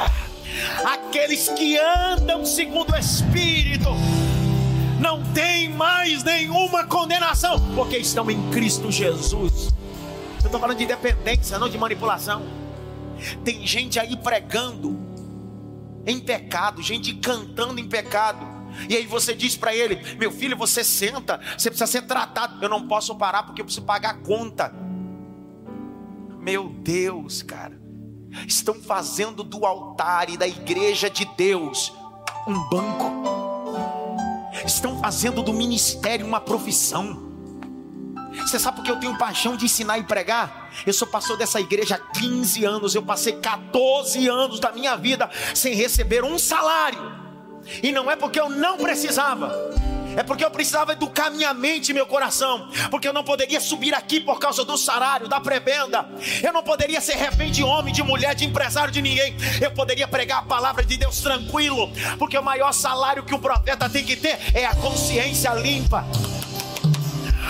aqueles 0.85 1.49
que 1.49 1.77
andam 1.77 2.45
segundo 2.45 2.93
o 2.93 2.97
Espírito 2.97 3.89
não 5.03 5.21
tem 5.33 5.67
mais 5.67 6.23
nenhuma 6.23 6.85
condenação, 6.85 7.59
porque 7.75 7.97
estão 7.97 8.31
em 8.31 8.49
Cristo 8.51 8.89
Jesus. 8.89 9.67
Eu 10.39 10.45
estou 10.45 10.59
falando 10.61 10.77
de 10.77 10.85
dependência, 10.85 11.59
não 11.59 11.67
de 11.67 11.77
manipulação. 11.77 12.41
Tem 13.43 13.67
gente 13.67 13.99
aí 13.99 14.15
pregando 14.15 14.97
em 16.05 16.21
pecado, 16.21 16.81
gente 16.81 17.13
cantando 17.15 17.81
em 17.81 17.87
pecado. 17.87 18.47
E 18.87 18.95
aí 18.95 19.05
você 19.05 19.35
diz 19.35 19.57
para 19.57 19.75
ele: 19.75 20.15
Meu 20.15 20.31
filho, 20.31 20.55
você 20.55 20.85
senta, 20.85 21.37
você 21.57 21.69
precisa 21.69 21.85
ser 21.85 22.03
tratado. 22.03 22.63
Eu 22.63 22.69
não 22.69 22.87
posso 22.87 23.13
parar 23.13 23.43
porque 23.43 23.59
eu 23.59 23.65
preciso 23.65 23.85
pagar 23.85 24.11
a 24.11 24.17
conta. 24.17 24.73
Meu 26.39 26.69
Deus, 26.69 27.43
cara. 27.43 27.77
Estão 28.47 28.73
fazendo 28.75 29.43
do 29.43 29.65
altar 29.65 30.29
e 30.29 30.37
da 30.37 30.47
igreja 30.47 31.09
de 31.09 31.25
Deus 31.35 31.93
um 32.47 32.69
banco 32.69 33.52
estão 34.65 34.99
fazendo 34.99 35.41
do 35.41 35.53
ministério 35.53 36.25
uma 36.25 36.39
profissão. 36.39 37.31
Você 38.41 38.57
sabe 38.57 38.77
porque 38.77 38.91
eu 38.91 38.99
tenho 38.99 39.17
paixão 39.17 39.55
de 39.55 39.65
ensinar 39.65 39.99
e 39.99 40.03
pregar? 40.03 40.71
Eu 40.85 40.93
sou 40.93 41.07
pastor 41.07 41.37
dessa 41.37 41.59
igreja 41.59 41.95
há 41.95 42.19
15 42.19 42.65
anos. 42.65 42.95
Eu 42.95 43.03
passei 43.03 43.33
14 43.33 44.27
anos 44.27 44.59
da 44.59 44.71
minha 44.71 44.95
vida 44.95 45.29
sem 45.53 45.75
receber 45.75 46.23
um 46.23 46.39
salário. 46.39 47.11
E 47.81 47.91
não 47.91 48.09
é 48.09 48.15
porque 48.15 48.39
eu 48.39 48.49
não 48.49 48.77
precisava. 48.77 49.53
É 50.15 50.23
porque 50.23 50.43
eu 50.43 50.51
precisava 50.51 50.93
educar 50.93 51.29
minha 51.29 51.53
mente 51.53 51.89
e 51.89 51.93
meu 51.93 52.05
coração. 52.05 52.69
Porque 52.89 53.07
eu 53.07 53.13
não 53.13 53.23
poderia 53.23 53.59
subir 53.59 53.93
aqui 53.93 54.19
por 54.19 54.39
causa 54.39 54.63
do 54.63 54.77
salário, 54.77 55.27
da 55.27 55.39
prebenda. 55.39 56.07
Eu 56.41 56.53
não 56.53 56.63
poderia 56.63 57.01
ser 57.01 57.15
refém 57.15 57.51
de 57.51 57.63
homem, 57.63 57.93
de 57.93 58.03
mulher, 58.03 58.35
de 58.35 58.45
empresário, 58.45 58.91
de 58.91 59.01
ninguém. 59.01 59.35
Eu 59.61 59.71
poderia 59.71 60.07
pregar 60.07 60.39
a 60.39 60.43
palavra 60.43 60.83
de 60.83 60.97
Deus 60.97 61.21
tranquilo. 61.21 61.91
Porque 62.17 62.37
o 62.37 62.43
maior 62.43 62.71
salário 62.71 63.23
que 63.23 63.33
um 63.33 63.39
profeta 63.39 63.89
tem 63.89 64.03
que 64.03 64.15
ter 64.15 64.37
é 64.53 64.65
a 64.65 64.75
consciência 64.75 65.51
limpa. 65.53 66.05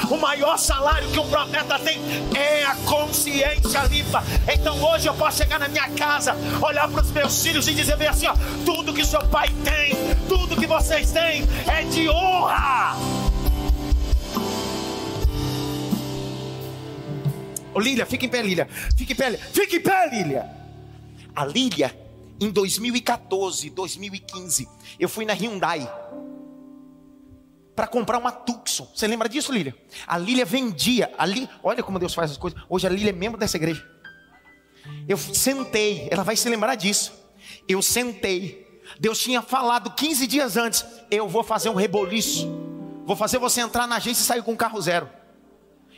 O 0.10 0.18
maior 0.18 0.58
salário 0.58 1.10
que 1.12 1.20
um 1.20 1.30
profeta 1.30 1.80
tem 1.80 1.99
é 2.36 2.64
a 2.66 2.76
consciência 2.76 3.84
limpa. 3.84 4.24
Então 4.51 4.82
hoje 4.84 5.08
eu 5.08 5.14
posso 5.14 5.38
chegar 5.38 5.60
na 5.60 5.68
minha 5.68 5.89
casa, 5.91 6.36
olhar 6.62 6.88
para 6.89 7.01
os 7.01 7.12
meus 7.12 7.41
filhos 7.41 7.68
e 7.68 7.74
dizer 7.74 7.95
bem 7.95 8.08
assim: 8.08 8.28
ó, 8.28 8.36
tudo 8.66 8.93
que 8.93 9.06
seu 9.06 9.22
pai 9.28 9.47
tem, 9.64 9.95
tudo 10.28 10.56
que 10.56 10.68
vocês 10.68 11.12
têm 11.12 11.43
é 11.68 11.84
de 11.84 12.10
honra. 12.10 12.95
Ô 17.74 17.80
Lília, 17.80 18.06
fica 18.06 18.26
em 18.26 18.30
pé, 18.30 18.41
Lília. 18.41 18.68
Fica 18.95 19.14
em 19.14 19.16
pé, 19.16 19.38
fica 19.38 19.76
em 19.76 19.82
pé, 19.82 20.10
Lília. 20.12 20.45
A 21.36 21.45
Lília, 21.45 21.97
em 22.39 22.51
2014, 22.51 23.70
2015, 23.72 24.68
eu 24.99 25.10
fui 25.10 25.26
na 25.26 25.34
Hyundai 25.34 25.89
para 27.76 27.88
comprar 27.88 28.17
uma 28.17 28.32
Tucson. 28.32 28.89
Você 28.93 29.07
lembra 29.07 29.28
disso, 29.28 29.51
Lília? 29.51 29.76
A 30.05 30.17
Lília 30.17 30.45
vendia. 30.45 31.13
Ali, 31.17 31.49
olha 31.63 31.82
como 31.82 31.99
Deus 31.99 32.13
faz 32.13 32.32
as 32.32 32.38
coisas. 32.38 32.59
Hoje 32.69 32.86
a 32.88 32.89
Lília 32.89 33.09
é 33.09 33.13
membro 33.13 33.39
dessa 33.39 33.57
igreja. 33.57 33.86
Eu 35.07 35.17
sentei, 35.17 36.07
ela 36.11 36.24
vai 36.24 36.36
se 36.36 36.47
lembrar 36.49 36.76
disso. 36.76 37.13
Eu 37.67 37.82
sentei. 37.82 38.82
Deus 38.99 39.19
tinha 39.19 39.41
falado 39.41 39.91
15 39.91 40.28
dias 40.28 40.57
antes: 40.57 40.86
Eu 41.09 41.28
vou 41.28 41.43
fazer 41.43 41.69
um 41.69 41.76
reboliço. 41.76 42.47
Vou 43.05 43.15
fazer 43.15 43.38
você 43.38 43.61
entrar 43.61 43.88
na 43.88 43.97
agência 43.97 44.21
e 44.21 44.26
sair 44.26 44.43
com 44.43 44.53
um 44.53 44.57
carro 44.57 44.82
zero. 44.82 45.09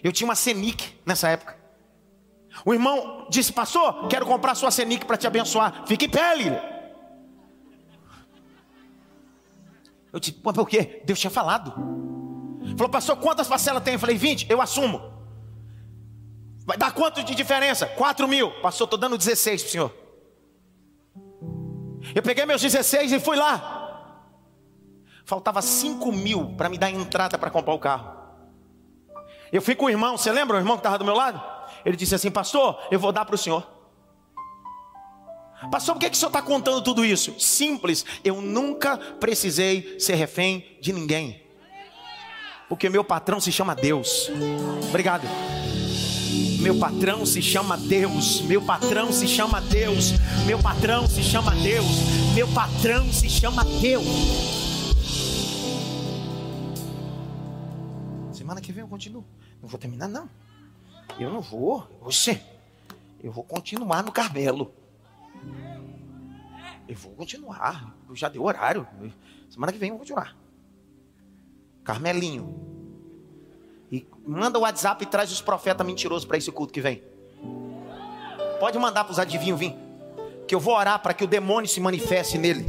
Eu 0.03 0.11
tinha 0.11 0.27
uma 0.27 0.35
Senic 0.35 0.99
nessa 1.05 1.29
época. 1.29 1.55
O 2.63 2.73
irmão 2.73 3.27
disse, 3.29 3.51
pastor, 3.51 4.07
quero 4.07 4.25
comprar 4.25 4.55
sua 4.55 4.71
Senic 4.71 5.05
para 5.05 5.17
te 5.17 5.27
abençoar. 5.27 5.83
Fique 5.87 6.07
pé, 6.07 6.35
Lília. 6.35 6.74
Eu 10.15 10.19
disse, 10.21 10.31
por 10.31 10.65
quê? 10.65 11.01
Deus 11.03 11.19
tinha 11.19 11.29
falado. 11.29 11.73
Falou, 12.77 12.89
pastor, 12.89 13.17
quantas 13.17 13.49
parcelas 13.49 13.83
tem? 13.83 13.95
Eu 13.95 13.99
falei, 13.99 14.17
20, 14.17 14.49
eu 14.49 14.61
assumo. 14.61 15.01
Vai 16.65 16.77
dar 16.77 16.93
quanto 16.93 17.21
de 17.21 17.35
diferença? 17.35 17.85
4 17.85 18.25
mil. 18.25 18.49
Pastor, 18.61 18.85
estou 18.85 18.97
dando 18.97 19.17
16 19.17 19.61
para 19.61 19.67
o 19.67 19.71
senhor. 19.71 19.93
Eu 22.15 22.23
peguei 22.23 22.45
meus 22.45 22.61
16 22.61 23.11
e 23.11 23.19
fui 23.19 23.35
lá. 23.35 24.23
Faltava 25.25 25.61
5 25.61 26.09
mil 26.13 26.55
para 26.55 26.69
me 26.69 26.77
dar 26.77 26.89
entrada 26.89 27.37
para 27.37 27.51
comprar 27.51 27.73
o 27.73 27.79
carro. 27.79 28.15
Eu 29.51 29.61
fui 29.61 29.75
com 29.75 29.87
o 29.87 29.89
irmão, 29.89 30.17
você 30.17 30.31
lembra 30.31 30.55
o 30.55 30.59
irmão 30.61 30.77
que 30.77 30.79
estava 30.79 30.97
do 30.97 31.03
meu 31.03 31.13
lado? 31.13 31.43
Ele 31.83 31.97
disse 31.97 32.15
assim, 32.15 32.31
pastor, 32.31 32.79
eu 32.89 32.97
vou 32.97 33.11
dar 33.11 33.25
para 33.25 33.35
o 33.35 33.37
senhor. 33.37 33.67
Pastor, 35.71 35.95
por 35.95 36.01
que, 36.01 36.09
que 36.09 36.15
o 36.15 36.19
senhor 36.19 36.29
está 36.29 36.41
contando 36.41 36.81
tudo 36.81 37.05
isso? 37.05 37.39
Simples, 37.39 38.05
eu 38.23 38.41
nunca 38.41 38.97
precisei 38.97 39.99
ser 39.99 40.15
refém 40.15 40.77
de 40.81 40.91
ninguém. 40.91 41.41
Porque 42.67 42.89
meu 42.89 43.03
patrão 43.03 43.39
se 43.39 43.51
chama 43.51 43.75
Deus. 43.75 44.29
Obrigado. 44.89 45.27
Meu 46.59 46.77
patrão 46.79 47.25
se 47.25 47.41
chama 47.41 47.77
Deus. 47.77 48.41
Meu 48.41 48.61
patrão 48.61 49.11
se 49.13 49.27
chama 49.27 49.61
Deus. 49.61 50.13
Meu 50.45 50.59
patrão 50.59 51.07
se 51.07 51.21
chama 51.21 51.51
Deus. 51.55 51.85
Meu 52.33 52.47
patrão 52.47 53.13
se 53.13 53.29
chama 53.29 53.63
Deus. 53.63 54.05
Semana 58.33 58.59
que 58.59 58.71
vem 58.71 58.81
eu 58.81 58.87
continuo. 58.87 59.23
Não 59.61 59.69
vou 59.69 59.79
terminar, 59.79 60.07
não. 60.07 60.27
Eu 61.19 61.31
não 61.31 61.41
vou. 61.41 61.87
Você. 62.01 62.41
Eu 63.23 63.31
vou 63.31 63.43
continuar 63.43 64.03
no 64.03 64.11
Carmelo. 64.11 64.73
Eu 66.87 66.95
vou 66.95 67.13
continuar. 67.13 67.95
Eu 68.07 68.15
já 68.15 68.29
dei 68.29 68.39
horário. 68.39 68.87
Semana 69.49 69.71
que 69.71 69.77
vem 69.77 69.89
eu 69.89 69.95
vou 69.95 69.99
continuar. 69.99 70.35
Carmelinho. 71.83 72.53
E 73.91 74.05
manda 74.25 74.57
o 74.57 74.61
WhatsApp 74.61 75.03
e 75.03 75.07
traz 75.07 75.31
os 75.31 75.41
profetas 75.41 75.85
mentirosos 75.85 76.25
para 76.25 76.37
esse 76.37 76.51
culto 76.51 76.73
que 76.73 76.81
vem. 76.81 77.03
Pode 78.59 78.77
mandar 78.77 79.03
para 79.03 79.11
os 79.11 79.19
adivinhos 79.19 79.59
vir. 79.59 79.75
Que 80.47 80.53
eu 80.53 80.59
vou 80.59 80.75
orar 80.75 81.01
para 81.01 81.13
que 81.13 81.23
o 81.23 81.27
demônio 81.27 81.69
se 81.69 81.79
manifeste 81.79 82.37
nele. 82.37 82.65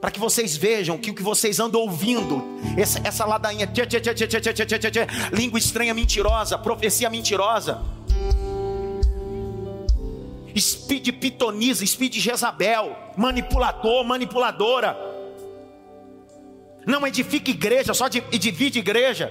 Para 0.00 0.10
que 0.10 0.18
vocês 0.18 0.56
vejam 0.56 0.98
que 0.98 1.12
o 1.12 1.14
que 1.14 1.22
vocês 1.22 1.60
andam 1.60 1.80
ouvindo, 1.80 2.42
essa, 2.76 3.00
essa 3.04 3.24
ladainha, 3.24 3.68
tchê, 3.68 3.86
tchê, 3.86 4.00
tchê, 4.00 5.06
língua 5.32 5.58
estranha 5.58 5.94
mentirosa, 5.94 6.58
profecia 6.58 7.08
mentirosa. 7.08 7.80
Speed 10.56 11.12
pitoniza, 11.18 11.86
speed 11.86 12.14
Jezabel, 12.14 12.96
manipulador, 13.16 14.04
manipuladora. 14.04 14.96
Não 16.86 17.06
edifica 17.06 17.50
igreja, 17.50 17.94
só 17.94 18.08
divide 18.08 18.78
igreja. 18.78 19.30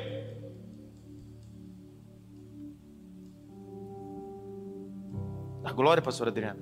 A 5.63 5.71
glória, 5.73 6.01
pastor 6.01 6.27
Adriana. 6.27 6.59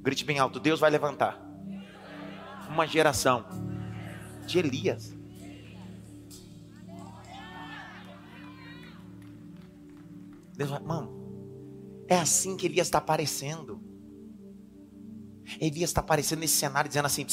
Grite 0.00 0.24
bem 0.24 0.38
alto: 0.38 0.60
Deus 0.60 0.78
vai 0.78 0.90
levantar 0.90 1.40
uma 2.68 2.86
geração 2.86 3.44
de 4.46 4.58
Elias. 4.58 5.16
Deus 10.56 10.70
vai, 10.70 10.80
mano, 10.80 11.15
é 12.08 12.18
assim 12.18 12.56
que 12.56 12.66
Elias 12.66 12.86
está 12.86 12.98
aparecendo. 12.98 13.80
Elias 15.60 15.90
está 15.90 16.00
aparecendo 16.00 16.40
nesse 16.40 16.56
cenário 16.56 16.88
dizendo 16.88 17.06
assim: 17.06 17.26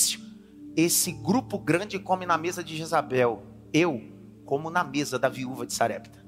esse 0.75 1.11
grupo 1.11 1.57
grande 1.57 1.99
come 1.99 2.25
na 2.25 2.37
mesa 2.37 2.63
de 2.63 2.75
Jezabel, 2.75 3.43
eu 3.71 4.01
como 4.45 4.69
na 4.69 4.83
mesa 4.83 5.17
da 5.17 5.29
viúva 5.29 5.65
de 5.65 5.73
Sarepta. 5.73 6.23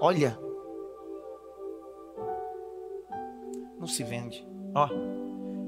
Olha, 0.00 0.38
não 3.78 3.86
se 3.86 4.02
vende. 4.02 4.46
Ó, 4.74 4.88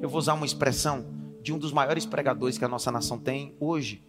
eu 0.02 0.08
vou 0.08 0.18
usar 0.18 0.34
uma 0.34 0.44
expressão 0.44 1.06
de 1.40 1.52
um 1.52 1.58
dos 1.58 1.72
maiores 1.72 2.04
pregadores 2.04 2.58
que 2.58 2.64
a 2.64 2.68
nossa 2.68 2.90
nação 2.90 3.18
tem 3.18 3.56
hoje, 3.58 4.04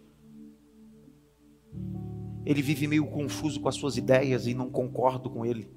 ele 2.50 2.64
vive 2.64 2.88
meio 2.88 3.06
confuso 3.06 3.62
com 3.62 3.70
as 3.70 3.76
suas 3.76 3.96
ideias 3.96 4.48
e 4.48 4.56
não 4.56 4.72
concordo 4.72 5.30
com 5.30 5.46
ele. 5.46 5.72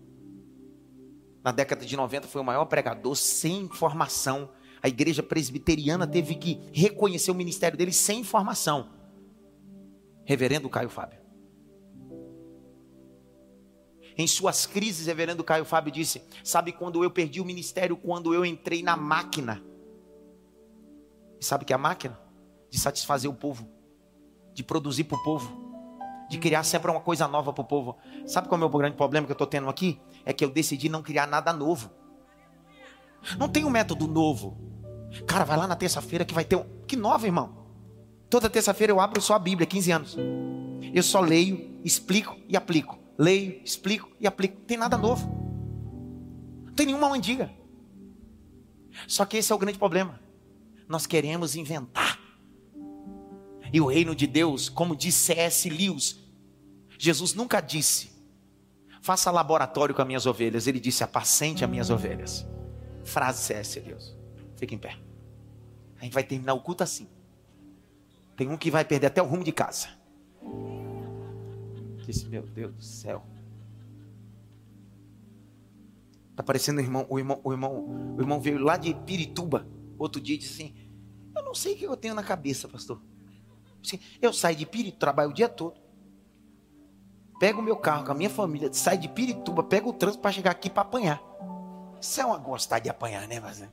Na 1.44 1.52
década 1.52 1.84
de 1.84 1.94
90 1.94 2.26
foi 2.26 2.40
o 2.40 2.44
maior 2.44 2.64
pregador 2.64 3.14
sem 3.14 3.68
formação. 3.68 4.48
A 4.82 4.88
igreja 4.88 5.22
presbiteriana 5.22 6.06
teve 6.06 6.34
que 6.34 6.58
reconhecer 6.72 7.30
o 7.30 7.34
ministério 7.34 7.76
dele 7.76 7.92
sem 7.92 8.24
formação. 8.24 8.88
Reverendo 10.24 10.66
Caio 10.70 10.88
Fábio. 10.88 11.20
Em 14.16 14.26
suas 14.26 14.64
crises, 14.64 15.06
reverendo 15.06 15.44
Caio 15.44 15.66
Fábio 15.66 15.92
disse: 15.92 16.22
Sabe 16.42 16.72
quando 16.72 17.04
eu 17.04 17.10
perdi 17.10 17.38
o 17.38 17.44
ministério? 17.44 17.98
Quando 17.98 18.32
eu 18.32 18.46
entrei 18.46 18.82
na 18.82 18.96
máquina. 18.96 19.62
E 21.38 21.44
sabe 21.44 21.66
que 21.66 21.72
é 21.74 21.76
a 21.76 21.78
máquina? 21.78 22.18
De 22.70 22.80
satisfazer 22.80 23.30
o 23.30 23.34
povo, 23.34 23.68
de 24.54 24.64
produzir 24.64 25.04
para 25.04 25.18
o 25.18 25.22
povo 25.22 25.61
de 26.32 26.38
criar 26.38 26.62
sempre 26.64 26.90
uma 26.90 27.00
coisa 27.00 27.28
nova 27.28 27.52
para 27.52 27.60
o 27.60 27.64
povo. 27.64 27.98
Sabe 28.26 28.48
qual 28.48 28.58
é 28.58 28.64
o 28.64 28.68
meu 28.70 28.78
grande 28.78 28.96
problema 28.96 29.26
que 29.26 29.32
eu 29.32 29.34
estou 29.34 29.46
tendo 29.46 29.68
aqui? 29.68 30.00
É 30.24 30.32
que 30.32 30.42
eu 30.42 30.48
decidi 30.48 30.88
não 30.88 31.02
criar 31.02 31.26
nada 31.26 31.52
novo. 31.52 31.90
Não 33.38 33.50
tem 33.50 33.66
um 33.66 33.70
método 33.70 34.08
novo. 34.08 34.56
Cara, 35.26 35.44
vai 35.44 35.58
lá 35.58 35.66
na 35.66 35.76
terça-feira 35.76 36.24
que 36.24 36.32
vai 36.32 36.42
ter 36.42 36.56
um. 36.56 36.64
Que 36.86 36.96
nova, 36.96 37.26
irmão. 37.26 37.54
Toda 38.30 38.48
terça-feira 38.48 38.90
eu 38.90 38.98
abro 38.98 39.20
só 39.20 39.34
a 39.34 39.38
Bíblia, 39.38 39.66
15 39.66 39.92
anos. 39.92 40.16
Eu 40.94 41.02
só 41.02 41.20
leio, 41.20 41.78
explico 41.84 42.34
e 42.48 42.56
aplico. 42.56 42.98
Leio, 43.18 43.60
explico 43.62 44.08
e 44.18 44.26
aplico. 44.26 44.56
Não 44.58 44.64
tem 44.64 44.78
nada 44.78 44.96
novo. 44.96 45.30
Não 46.64 46.72
tem 46.72 46.86
nenhuma 46.86 47.12
antiga. 47.12 47.52
Só 49.06 49.26
que 49.26 49.36
esse 49.36 49.52
é 49.52 49.54
o 49.54 49.58
grande 49.58 49.78
problema. 49.78 50.18
Nós 50.88 51.06
queremos 51.06 51.56
inventar. 51.56 52.18
E 53.70 53.82
o 53.82 53.86
reino 53.86 54.14
de 54.14 54.26
Deus, 54.26 54.70
como 54.70 54.96
disse 54.96 55.18
C.S. 55.18 55.68
Lewis, 55.68 56.21
Jesus 57.02 57.34
nunca 57.34 57.60
disse: 57.60 58.12
faça 59.00 59.28
laboratório 59.28 59.92
com 59.92 60.00
as 60.00 60.06
minhas 60.06 60.24
ovelhas. 60.24 60.68
Ele 60.68 60.78
disse: 60.78 61.02
apacente 61.02 61.64
as 61.64 61.68
minhas 61.68 61.90
ovelhas. 61.90 62.46
Frase 63.02 63.42
C.S. 63.42 63.80
Lewis. 63.80 64.16
Fica 64.56 64.72
em 64.72 64.78
pé. 64.78 64.96
A 65.98 66.04
gente 66.04 66.12
vai 66.12 66.22
terminar 66.22 66.54
o 66.54 66.60
culto 66.60 66.84
assim. 66.84 67.08
Tem 68.36 68.48
um 68.48 68.56
que 68.56 68.70
vai 68.70 68.84
perder 68.84 69.08
até 69.08 69.20
o 69.20 69.26
rumo 69.26 69.42
de 69.42 69.50
casa. 69.50 69.88
Disse, 72.06 72.28
meu 72.28 72.42
Deus 72.42 72.72
do 72.72 72.84
céu. 72.84 73.26
Tá 76.36 76.42
parecendo 76.44 76.80
o 76.80 76.84
irmão, 76.84 77.04
o 77.10 77.18
irmão, 77.18 77.40
o 77.42 77.52
irmão, 77.52 78.14
o 78.16 78.20
irmão 78.20 78.40
veio 78.40 78.58
lá 78.58 78.76
de 78.76 78.94
Pirituba, 78.94 79.66
outro 79.98 80.20
dia 80.20 80.36
e 80.36 80.38
disse 80.38 80.62
assim: 80.62 80.74
Eu 81.34 81.42
não 81.42 81.54
sei 81.54 81.74
o 81.74 81.76
que 81.76 81.84
eu 81.84 81.96
tenho 81.96 82.14
na 82.14 82.22
cabeça, 82.22 82.68
pastor. 82.68 83.02
Eu 84.20 84.32
saio 84.32 84.56
de 84.56 84.64
Pirituba, 84.64 85.00
trabalho 85.00 85.30
o 85.30 85.34
dia 85.34 85.48
todo. 85.48 85.81
Pego 87.42 87.60
o 87.60 87.64
meu 87.64 87.74
carro 87.74 88.04
com 88.04 88.12
a 88.12 88.14
minha 88.14 88.30
família, 88.30 88.72
saio 88.72 89.00
de 89.00 89.08
Pirituba, 89.08 89.64
pego 89.64 89.90
o 89.90 89.92
trânsito 89.92 90.22
para 90.22 90.30
chegar 90.30 90.52
aqui 90.52 90.70
para 90.70 90.82
apanhar. 90.82 91.20
Isso 92.00 92.20
é 92.20 92.24
uma 92.24 92.38
gostar 92.38 92.78
de 92.78 92.88
apanhar, 92.88 93.26
né, 93.26 93.40
mas 93.40 93.68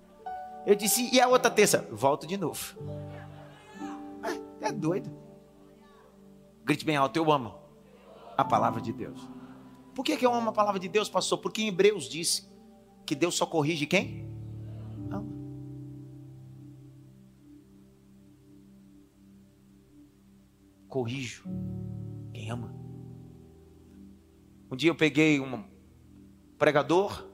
Eu 0.66 0.74
disse, 0.74 1.08
e 1.14 1.22
a 1.22 1.28
outra 1.28 1.52
terça? 1.52 1.88
Volto 1.92 2.26
de 2.26 2.36
novo. 2.36 2.76
É, 4.24 4.70
é 4.70 4.72
doido. 4.72 5.12
Grite 6.66 6.84
bem 6.84 6.96
alto, 6.96 7.16
eu 7.16 7.32
amo 7.32 7.54
a 8.36 8.44
palavra 8.44 8.82
de 8.82 8.92
Deus. 8.92 9.30
Por 9.94 10.04
que, 10.04 10.18
que 10.18 10.26
eu 10.26 10.34
amo 10.34 10.50
a 10.50 10.54
palavra 10.54 10.80
de 10.80 10.90
Deus, 10.90 11.08
pastor? 11.08 11.38
Porque 11.38 11.62
em 11.62 11.68
Hebreus 11.68 12.10
disse 12.10 12.50
que 13.06 13.14
Deus 13.14 13.36
só 13.36 13.46
corrige 13.46 13.86
quem? 13.86 14.28
corrijo 20.88 21.44
quem 22.34 22.50
ama. 22.50 22.79
Um 24.72 24.76
dia 24.76 24.90
eu 24.90 24.96
peguei 24.96 25.40
um 25.40 25.64
pregador 26.58 27.28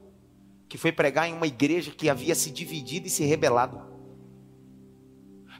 que 0.68 0.78
foi 0.78 0.90
pregar 0.92 1.28
em 1.28 1.32
uma 1.32 1.46
igreja 1.46 1.90
que 1.90 2.08
havia 2.08 2.34
se 2.34 2.50
dividido 2.50 3.06
e 3.06 3.10
se 3.10 3.24
rebelado. 3.24 3.80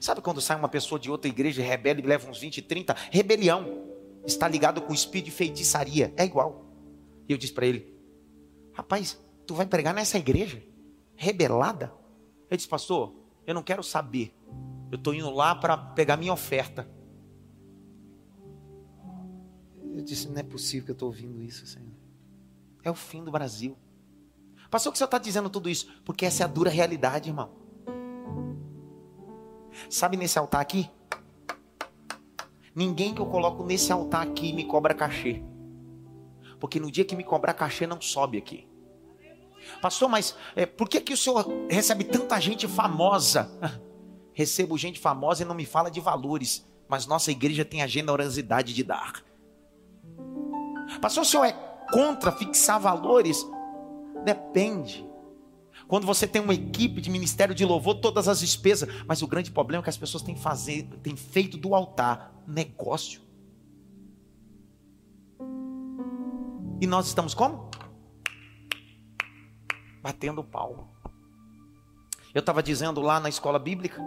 Sabe 0.01 0.21
quando 0.21 0.41
sai 0.41 0.57
uma 0.57 0.69
pessoa 0.69 0.99
de 0.99 1.09
outra 1.09 1.29
igreja 1.29 1.61
rebelde 1.63 2.01
e 2.01 2.05
leva 2.05 2.29
uns 2.29 2.39
20, 2.39 2.61
30? 2.61 2.95
Rebelião. 3.11 3.85
Está 4.25 4.47
ligado 4.47 4.81
com 4.81 4.91
o 4.91 4.95
espírito 4.95 5.25
de 5.25 5.31
feitiçaria. 5.31 6.13
É 6.17 6.23
igual. 6.23 6.65
E 7.27 7.31
eu 7.31 7.37
disse 7.37 7.53
para 7.53 7.65
ele: 7.65 7.95
Rapaz, 8.73 9.19
tu 9.45 9.55
vai 9.55 9.65
pregar 9.65 9.93
nessa 9.93 10.17
igreja? 10.17 10.61
Rebelada? 11.15 11.93
Ele 12.49 12.57
disse, 12.57 12.67
pastor, 12.67 13.13
eu 13.45 13.53
não 13.53 13.63
quero 13.63 13.81
saber. 13.81 14.33
Eu 14.91 14.97
estou 14.97 15.13
indo 15.13 15.29
lá 15.31 15.55
para 15.55 15.75
pegar 15.77 16.17
minha 16.17 16.31
oferta. 16.31 16.87
Disse: 20.01 20.27
Não 20.27 20.37
é 20.37 20.43
possível 20.43 20.85
que 20.85 20.91
eu 20.91 20.93
estou 20.93 21.09
ouvindo 21.09 21.41
isso, 21.41 21.65
Senhor. 21.65 21.91
É 22.83 22.91
o 22.91 22.95
fim 22.95 23.23
do 23.23 23.31
Brasil. 23.31 23.77
Pastor, 24.69 24.91
que 24.91 24.95
o 24.95 24.97
senhor 24.97 25.07
está 25.07 25.17
dizendo 25.17 25.49
tudo 25.49 25.69
isso? 25.69 25.89
Porque 26.03 26.25
essa 26.25 26.43
é 26.43 26.45
a 26.45 26.47
dura 26.47 26.69
realidade, 26.69 27.29
irmão. 27.29 27.49
Sabe 29.89 30.17
nesse 30.17 30.37
altar 30.37 30.61
aqui? 30.61 30.89
Ninguém 32.75 33.13
que 33.13 33.21
eu 33.21 33.25
coloco 33.25 33.63
nesse 33.63 33.91
altar 33.91 34.21
aqui 34.21 34.53
me 34.53 34.65
cobra 34.65 34.93
cachê. 34.93 35.41
Porque 36.59 36.79
no 36.79 36.91
dia 36.91 37.05
que 37.05 37.15
me 37.15 37.23
cobrar 37.23 37.53
cachê, 37.53 37.87
não 37.87 38.01
sobe 38.01 38.37
aqui. 38.37 38.67
Pastor, 39.81 40.07
mas 40.09 40.35
é, 40.55 40.65
por 40.65 40.87
que, 40.87 41.01
que 41.01 41.13
o 41.13 41.17
senhor 41.17 41.45
recebe 41.69 42.03
tanta 42.03 42.39
gente 42.39 42.67
famosa? 42.67 43.49
Recebo 44.33 44.77
gente 44.77 44.99
famosa 44.99 45.41
e 45.41 45.45
não 45.45 45.55
me 45.55 45.65
fala 45.65 45.89
de 45.89 45.99
valores. 45.99 46.63
Mas 46.87 47.07
nossa 47.07 47.31
igreja 47.31 47.65
tem 47.65 47.81
a 47.81 47.87
generosidade 47.87 48.73
de 48.73 48.83
dar. 48.83 49.23
Pastor, 51.01 51.23
o 51.23 51.25
senhor 51.25 51.45
é 51.45 51.53
contra 51.91 52.31
fixar 52.31 52.79
valores? 52.79 53.45
Depende. 54.23 55.07
Quando 55.87 56.05
você 56.05 56.27
tem 56.27 56.41
uma 56.41 56.53
equipe 56.53 56.99
de 56.99 57.09
ministério 57.09 57.55
de 57.55 57.63
louvor, 57.63 57.95
todas 57.95 58.27
as 58.27 58.39
despesas. 58.39 58.89
Mas 59.05 59.21
o 59.21 59.27
grande 59.27 59.51
problema 59.51 59.81
é 59.81 59.83
que 59.83 59.89
as 59.89 59.97
pessoas 59.97 60.23
têm, 60.23 60.35
fazer, 60.35 60.83
têm 61.01 61.15
feito 61.15 61.57
do 61.57 61.73
altar 61.73 62.33
negócio. 62.47 63.21
E 66.79 66.85
nós 66.85 67.07
estamos 67.07 67.33
como? 67.33 67.69
Batendo 70.01 70.43
palma. 70.43 70.87
Eu 72.33 72.39
estava 72.41 72.61
dizendo 72.61 73.01
lá 73.01 73.19
na 73.19 73.29
escola 73.29 73.57
bíblica 73.57 74.01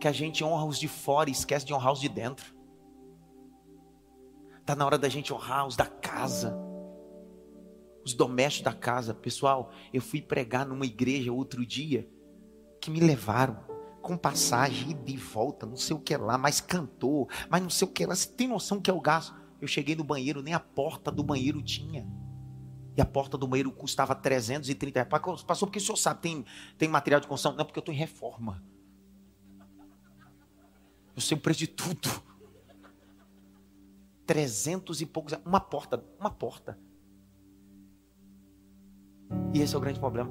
que 0.00 0.08
a 0.08 0.12
gente 0.12 0.42
honra 0.42 0.64
os 0.64 0.78
de 0.78 0.88
fora 0.88 1.28
e 1.28 1.32
esquece 1.32 1.66
de 1.66 1.74
honrar 1.74 1.92
os 1.92 2.00
de 2.00 2.08
dentro. 2.08 2.57
Está 4.68 4.76
na 4.76 4.84
hora 4.84 4.98
da 4.98 5.08
gente 5.08 5.32
honrar 5.32 5.66
os 5.66 5.76
da 5.76 5.86
casa 5.86 6.54
os 8.04 8.12
domésticos 8.12 8.70
da 8.70 8.78
casa. 8.78 9.14
Pessoal, 9.14 9.72
eu 9.94 10.02
fui 10.02 10.20
pregar 10.20 10.66
numa 10.66 10.84
igreja 10.84 11.32
outro 11.32 11.64
dia 11.64 12.06
que 12.78 12.90
me 12.90 13.00
levaram 13.00 13.64
com 14.02 14.14
passagem 14.14 14.94
de 15.04 15.16
volta, 15.16 15.64
não 15.64 15.76
sei 15.76 15.96
o 15.96 15.98
que 15.98 16.14
lá, 16.18 16.36
mas 16.36 16.60
cantou, 16.60 17.30
mas 17.48 17.62
não 17.62 17.70
sei 17.70 17.88
o 17.88 17.90
que 17.90 18.04
lá. 18.04 18.14
Você 18.14 18.28
tem 18.28 18.46
noção 18.46 18.78
que 18.78 18.90
é 18.90 18.92
o 18.92 19.00
gasto? 19.00 19.34
Eu 19.58 19.66
cheguei 19.66 19.96
no 19.96 20.04
banheiro, 20.04 20.42
nem 20.42 20.52
a 20.52 20.60
porta 20.60 21.10
do 21.10 21.22
banheiro 21.22 21.62
tinha. 21.62 22.06
E 22.94 23.00
a 23.00 23.06
porta 23.06 23.38
do 23.38 23.48
banheiro 23.48 23.72
custava 23.72 24.14
330 24.14 25.02
reais. 25.02 25.42
Passou 25.44 25.66
porque 25.66 25.78
o 25.78 25.82
senhor 25.82 25.96
sabe, 25.96 26.20
tem, 26.20 26.44
tem 26.76 26.90
material 26.90 27.22
de 27.22 27.26
construção? 27.26 27.56
Não, 27.56 27.64
porque 27.64 27.78
eu 27.78 27.80
estou 27.80 27.94
em 27.94 27.98
reforma. 27.98 28.62
Eu 31.16 31.22
sei 31.22 31.38
o 31.38 31.40
preço 31.40 31.60
de 31.60 31.68
tudo. 31.68 32.28
Trezentos 34.28 35.00
e 35.00 35.06
poucos. 35.06 35.32
Uma 35.42 35.58
porta, 35.58 36.04
uma 36.20 36.30
porta. 36.30 36.78
E 39.54 39.60
esse 39.60 39.74
é 39.74 39.78
o 39.78 39.80
grande 39.80 39.98
problema. 39.98 40.30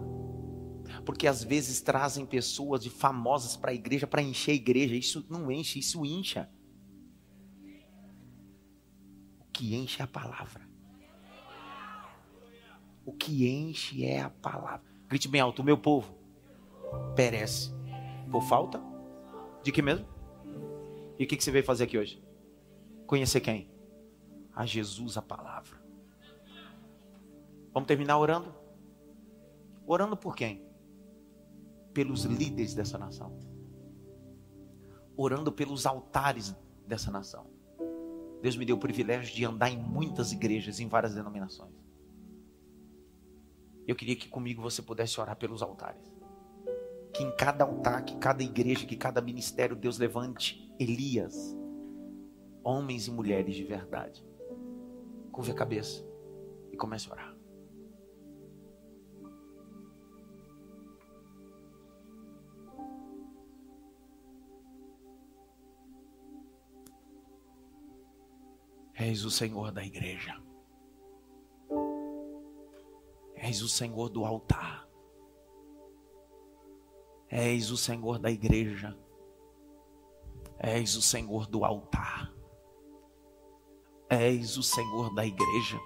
Porque 1.04 1.26
às 1.26 1.44
vezes 1.44 1.82
trazem 1.82 2.24
pessoas 2.24 2.84
de 2.84 2.92
famosas 2.92 3.58
para 3.58 3.72
a 3.72 3.74
igreja 3.74 4.06
para 4.06 4.22
encher 4.22 4.52
a 4.52 4.54
igreja. 4.54 4.96
Isso 4.96 5.26
não 5.28 5.52
enche, 5.52 5.80
isso 5.80 6.06
incha. 6.06 6.48
O 9.40 9.46
que 9.52 9.76
enche 9.76 10.00
é 10.00 10.04
a 10.04 10.08
palavra. 10.08 10.70
O 13.04 13.12
que 13.12 13.50
enche 13.50 14.06
é 14.06 14.22
a 14.22 14.30
palavra. 14.30 14.86
Grite 15.08 15.28
bem 15.28 15.42
alto: 15.42 15.64
o 15.64 15.66
meu 15.66 15.78
povo 15.80 16.16
perece 17.16 17.72
por 18.32 18.44
falta 18.44 18.80
de 19.64 19.72
que 19.72 19.82
mesmo? 19.82 20.06
E 21.18 21.24
o 21.24 21.28
que 21.28 21.42
você 21.42 21.50
veio 21.50 21.66
fazer 21.66 21.86
aqui 21.86 21.98
hoje? 21.98 22.22
Conhecer 23.08 23.42
quem? 23.42 23.77
A 24.58 24.66
Jesus, 24.66 25.18
a 25.18 25.22
palavra. 25.22 25.80
Vamos 27.72 27.86
terminar 27.86 28.18
orando? 28.18 28.52
Orando 29.86 30.18
por 30.18 30.36
quem? 30.36 30.68
Pelos 31.94 32.24
líderes 32.24 32.74
dessa 32.74 32.98
nação. 32.98 33.38
Orando 35.16 35.52
pelos 35.52 35.86
altares 35.86 36.56
dessa 36.88 37.12
nação. 37.12 37.46
Deus 38.42 38.58
me 38.58 38.66
deu 38.66 38.78
o 38.78 38.80
privilégio 38.80 39.36
de 39.36 39.46
andar 39.46 39.70
em 39.70 39.78
muitas 39.78 40.32
igrejas, 40.32 40.80
em 40.80 40.88
várias 40.88 41.14
denominações. 41.14 41.76
Eu 43.86 43.96
queria 43.96 44.16
que 44.16 44.28
comigo 44.28 44.60
você 44.60 44.82
pudesse 44.82 45.22
orar 45.22 45.36
pelos 45.36 45.62
altares. 45.62 46.12
Que 47.14 47.22
em 47.22 47.30
cada 47.36 47.64
altar, 47.64 48.04
que 48.04 48.18
cada 48.18 48.42
igreja, 48.42 48.88
que 48.88 48.98
cada 48.98 49.22
ministério, 49.22 49.76
Deus 49.76 50.00
levante 50.00 50.74
Elias, 50.80 51.56
homens 52.64 53.06
e 53.06 53.12
mulheres 53.12 53.56
de 53.56 53.64
verdade. 53.64 54.26
Curve 55.38 55.52
a 55.52 55.54
cabeça 55.54 56.04
e 56.72 56.76
comece 56.76 57.08
a 57.08 57.12
orar. 57.12 57.38
És 68.96 69.26
o 69.26 69.30
Senhor 69.30 69.72
da 69.72 69.84
igreja. 69.84 70.42
És 73.36 73.62
o 73.62 73.70
Senhor 73.70 74.10
do 74.10 74.26
altar. 74.26 74.90
És 77.30 77.70
o 77.70 77.78
Senhor 77.78 78.18
da 78.18 78.32
igreja. 78.32 78.98
És 80.58 80.96
o 80.96 81.02
Senhor 81.04 81.46
do 81.46 81.64
altar. 81.64 82.37
És 84.10 84.58
o 84.58 84.64
Senhor 84.64 85.14
da 85.14 85.26
igreja. 85.26 85.80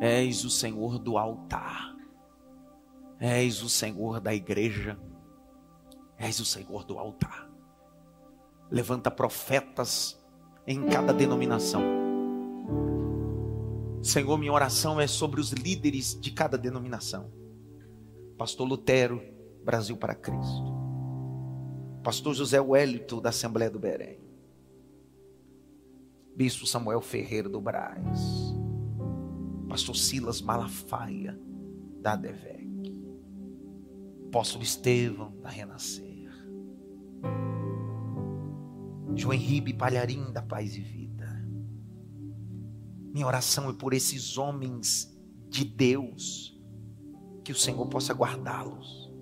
És 0.00 0.44
o 0.44 0.50
Senhor 0.50 0.98
do 0.98 1.18
altar. 1.18 1.96
És 3.18 3.62
o 3.62 3.68
Senhor 3.68 4.20
da 4.20 4.34
igreja. 4.34 4.98
És 6.16 6.38
o 6.38 6.44
Senhor 6.44 6.84
do 6.84 6.98
altar. 6.98 7.50
Levanta 8.70 9.10
profetas 9.10 10.18
em 10.66 10.86
cada 10.86 11.12
denominação. 11.12 11.82
Senhor, 14.02 14.38
minha 14.38 14.52
oração 14.52 15.00
é 15.00 15.06
sobre 15.06 15.40
os 15.40 15.50
líderes 15.50 16.18
de 16.18 16.30
cada 16.30 16.56
denominação. 16.56 17.30
Pastor 18.38 18.66
Lutero, 18.66 19.20
Brasil 19.62 19.96
para 19.96 20.14
Cristo. 20.14 20.80
Pastor 22.02 22.32
José 22.32 22.60
Wellington, 22.60 23.20
da 23.20 23.28
Assembleia 23.28 23.70
do 23.70 23.78
Berém. 23.78 24.29
Bispo 26.40 26.66
Samuel 26.66 27.02
Ferreira 27.02 27.50
do 27.50 27.60
Braz. 27.60 28.54
Pastor 29.68 29.94
Silas 29.94 30.40
Malafaia, 30.40 31.38
da 32.00 32.14
ADVEC. 32.14 32.96
Apóstolo 34.28 34.64
Estevão, 34.64 35.36
da 35.42 35.50
Renascer. 35.50 36.30
João 39.14 39.34
Henrique 39.34 39.74
Palharim 39.74 40.32
da 40.32 40.40
Paz 40.40 40.74
e 40.78 40.80
Vida. 40.80 41.28
Minha 43.12 43.26
oração 43.26 43.68
é 43.68 43.74
por 43.74 43.92
esses 43.92 44.38
homens 44.38 45.14
de 45.46 45.62
Deus, 45.62 46.58
que 47.44 47.52
o 47.52 47.54
Senhor 47.56 47.86
possa 47.88 48.14
guardá-los, 48.14 49.12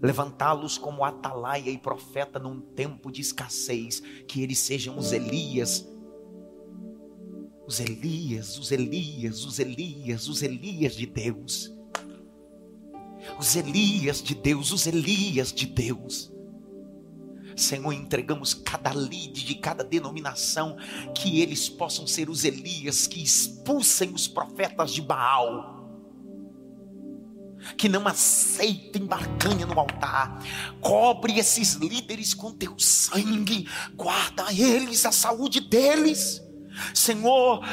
levantá-los 0.00 0.78
como 0.78 1.04
atalaia 1.04 1.68
e 1.68 1.76
profeta 1.76 2.38
num 2.38 2.58
tempo 2.58 3.12
de 3.12 3.20
escassez, 3.20 4.00
que 4.26 4.42
eles 4.42 4.60
sejam 4.60 4.96
os 4.96 5.12
Elias, 5.12 5.91
os 7.66 7.80
Elias, 7.80 8.58
os 8.58 8.72
Elias, 8.72 9.44
os 9.44 9.58
Elias, 9.58 10.28
os 10.28 10.42
Elias 10.42 10.94
de 10.94 11.06
Deus, 11.06 11.72
os 13.38 13.56
Elias 13.56 14.22
de 14.22 14.34
Deus, 14.34 14.72
os 14.72 14.86
Elias 14.86 15.52
de 15.52 15.66
Deus 15.66 16.32
Senhor, 17.56 17.92
entregamos 17.92 18.54
cada 18.54 18.92
líder 18.92 19.42
de 19.42 19.54
cada 19.56 19.84
denominação, 19.84 20.76
que 21.14 21.40
eles 21.40 21.68
possam 21.68 22.06
ser 22.06 22.28
os 22.28 22.44
Elias 22.44 23.06
que 23.06 23.22
expulsem 23.22 24.12
os 24.12 24.26
profetas 24.26 24.92
de 24.92 25.02
Baal. 25.02 25.80
Que 27.76 27.88
não 27.88 28.08
aceitem 28.08 29.06
barcanha 29.06 29.64
no 29.66 29.78
altar, 29.78 30.42
cobre 30.80 31.38
esses 31.38 31.74
líderes 31.74 32.34
com 32.34 32.50
teu 32.50 32.76
sangue, 32.76 33.68
guarda 33.94 34.52
eles, 34.52 35.06
a 35.06 35.12
saúde 35.12 35.60
deles. 35.60 36.41
Senhor, 36.94 37.64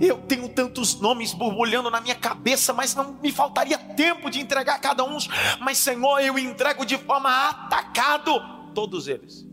eu 0.00 0.18
tenho 0.18 0.48
tantos 0.48 1.00
nomes 1.00 1.32
borbulhando 1.32 1.90
na 1.90 2.00
minha 2.00 2.14
cabeça, 2.14 2.72
mas 2.72 2.94
não 2.94 3.12
me 3.22 3.32
faltaria 3.32 3.78
tempo 3.78 4.30
de 4.30 4.40
entregar 4.40 4.80
cada 4.80 5.04
um. 5.04 5.18
Mas, 5.60 5.78
Senhor, 5.78 6.20
eu 6.20 6.38
entrego 6.38 6.84
de 6.84 6.98
forma 6.98 7.48
atacado 7.48 8.32
todos 8.74 9.08
eles 9.08 9.46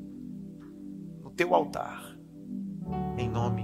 no 1.24 1.32
teu 1.32 1.54
altar, 1.56 2.16
em 3.18 3.30
nome 3.30 3.63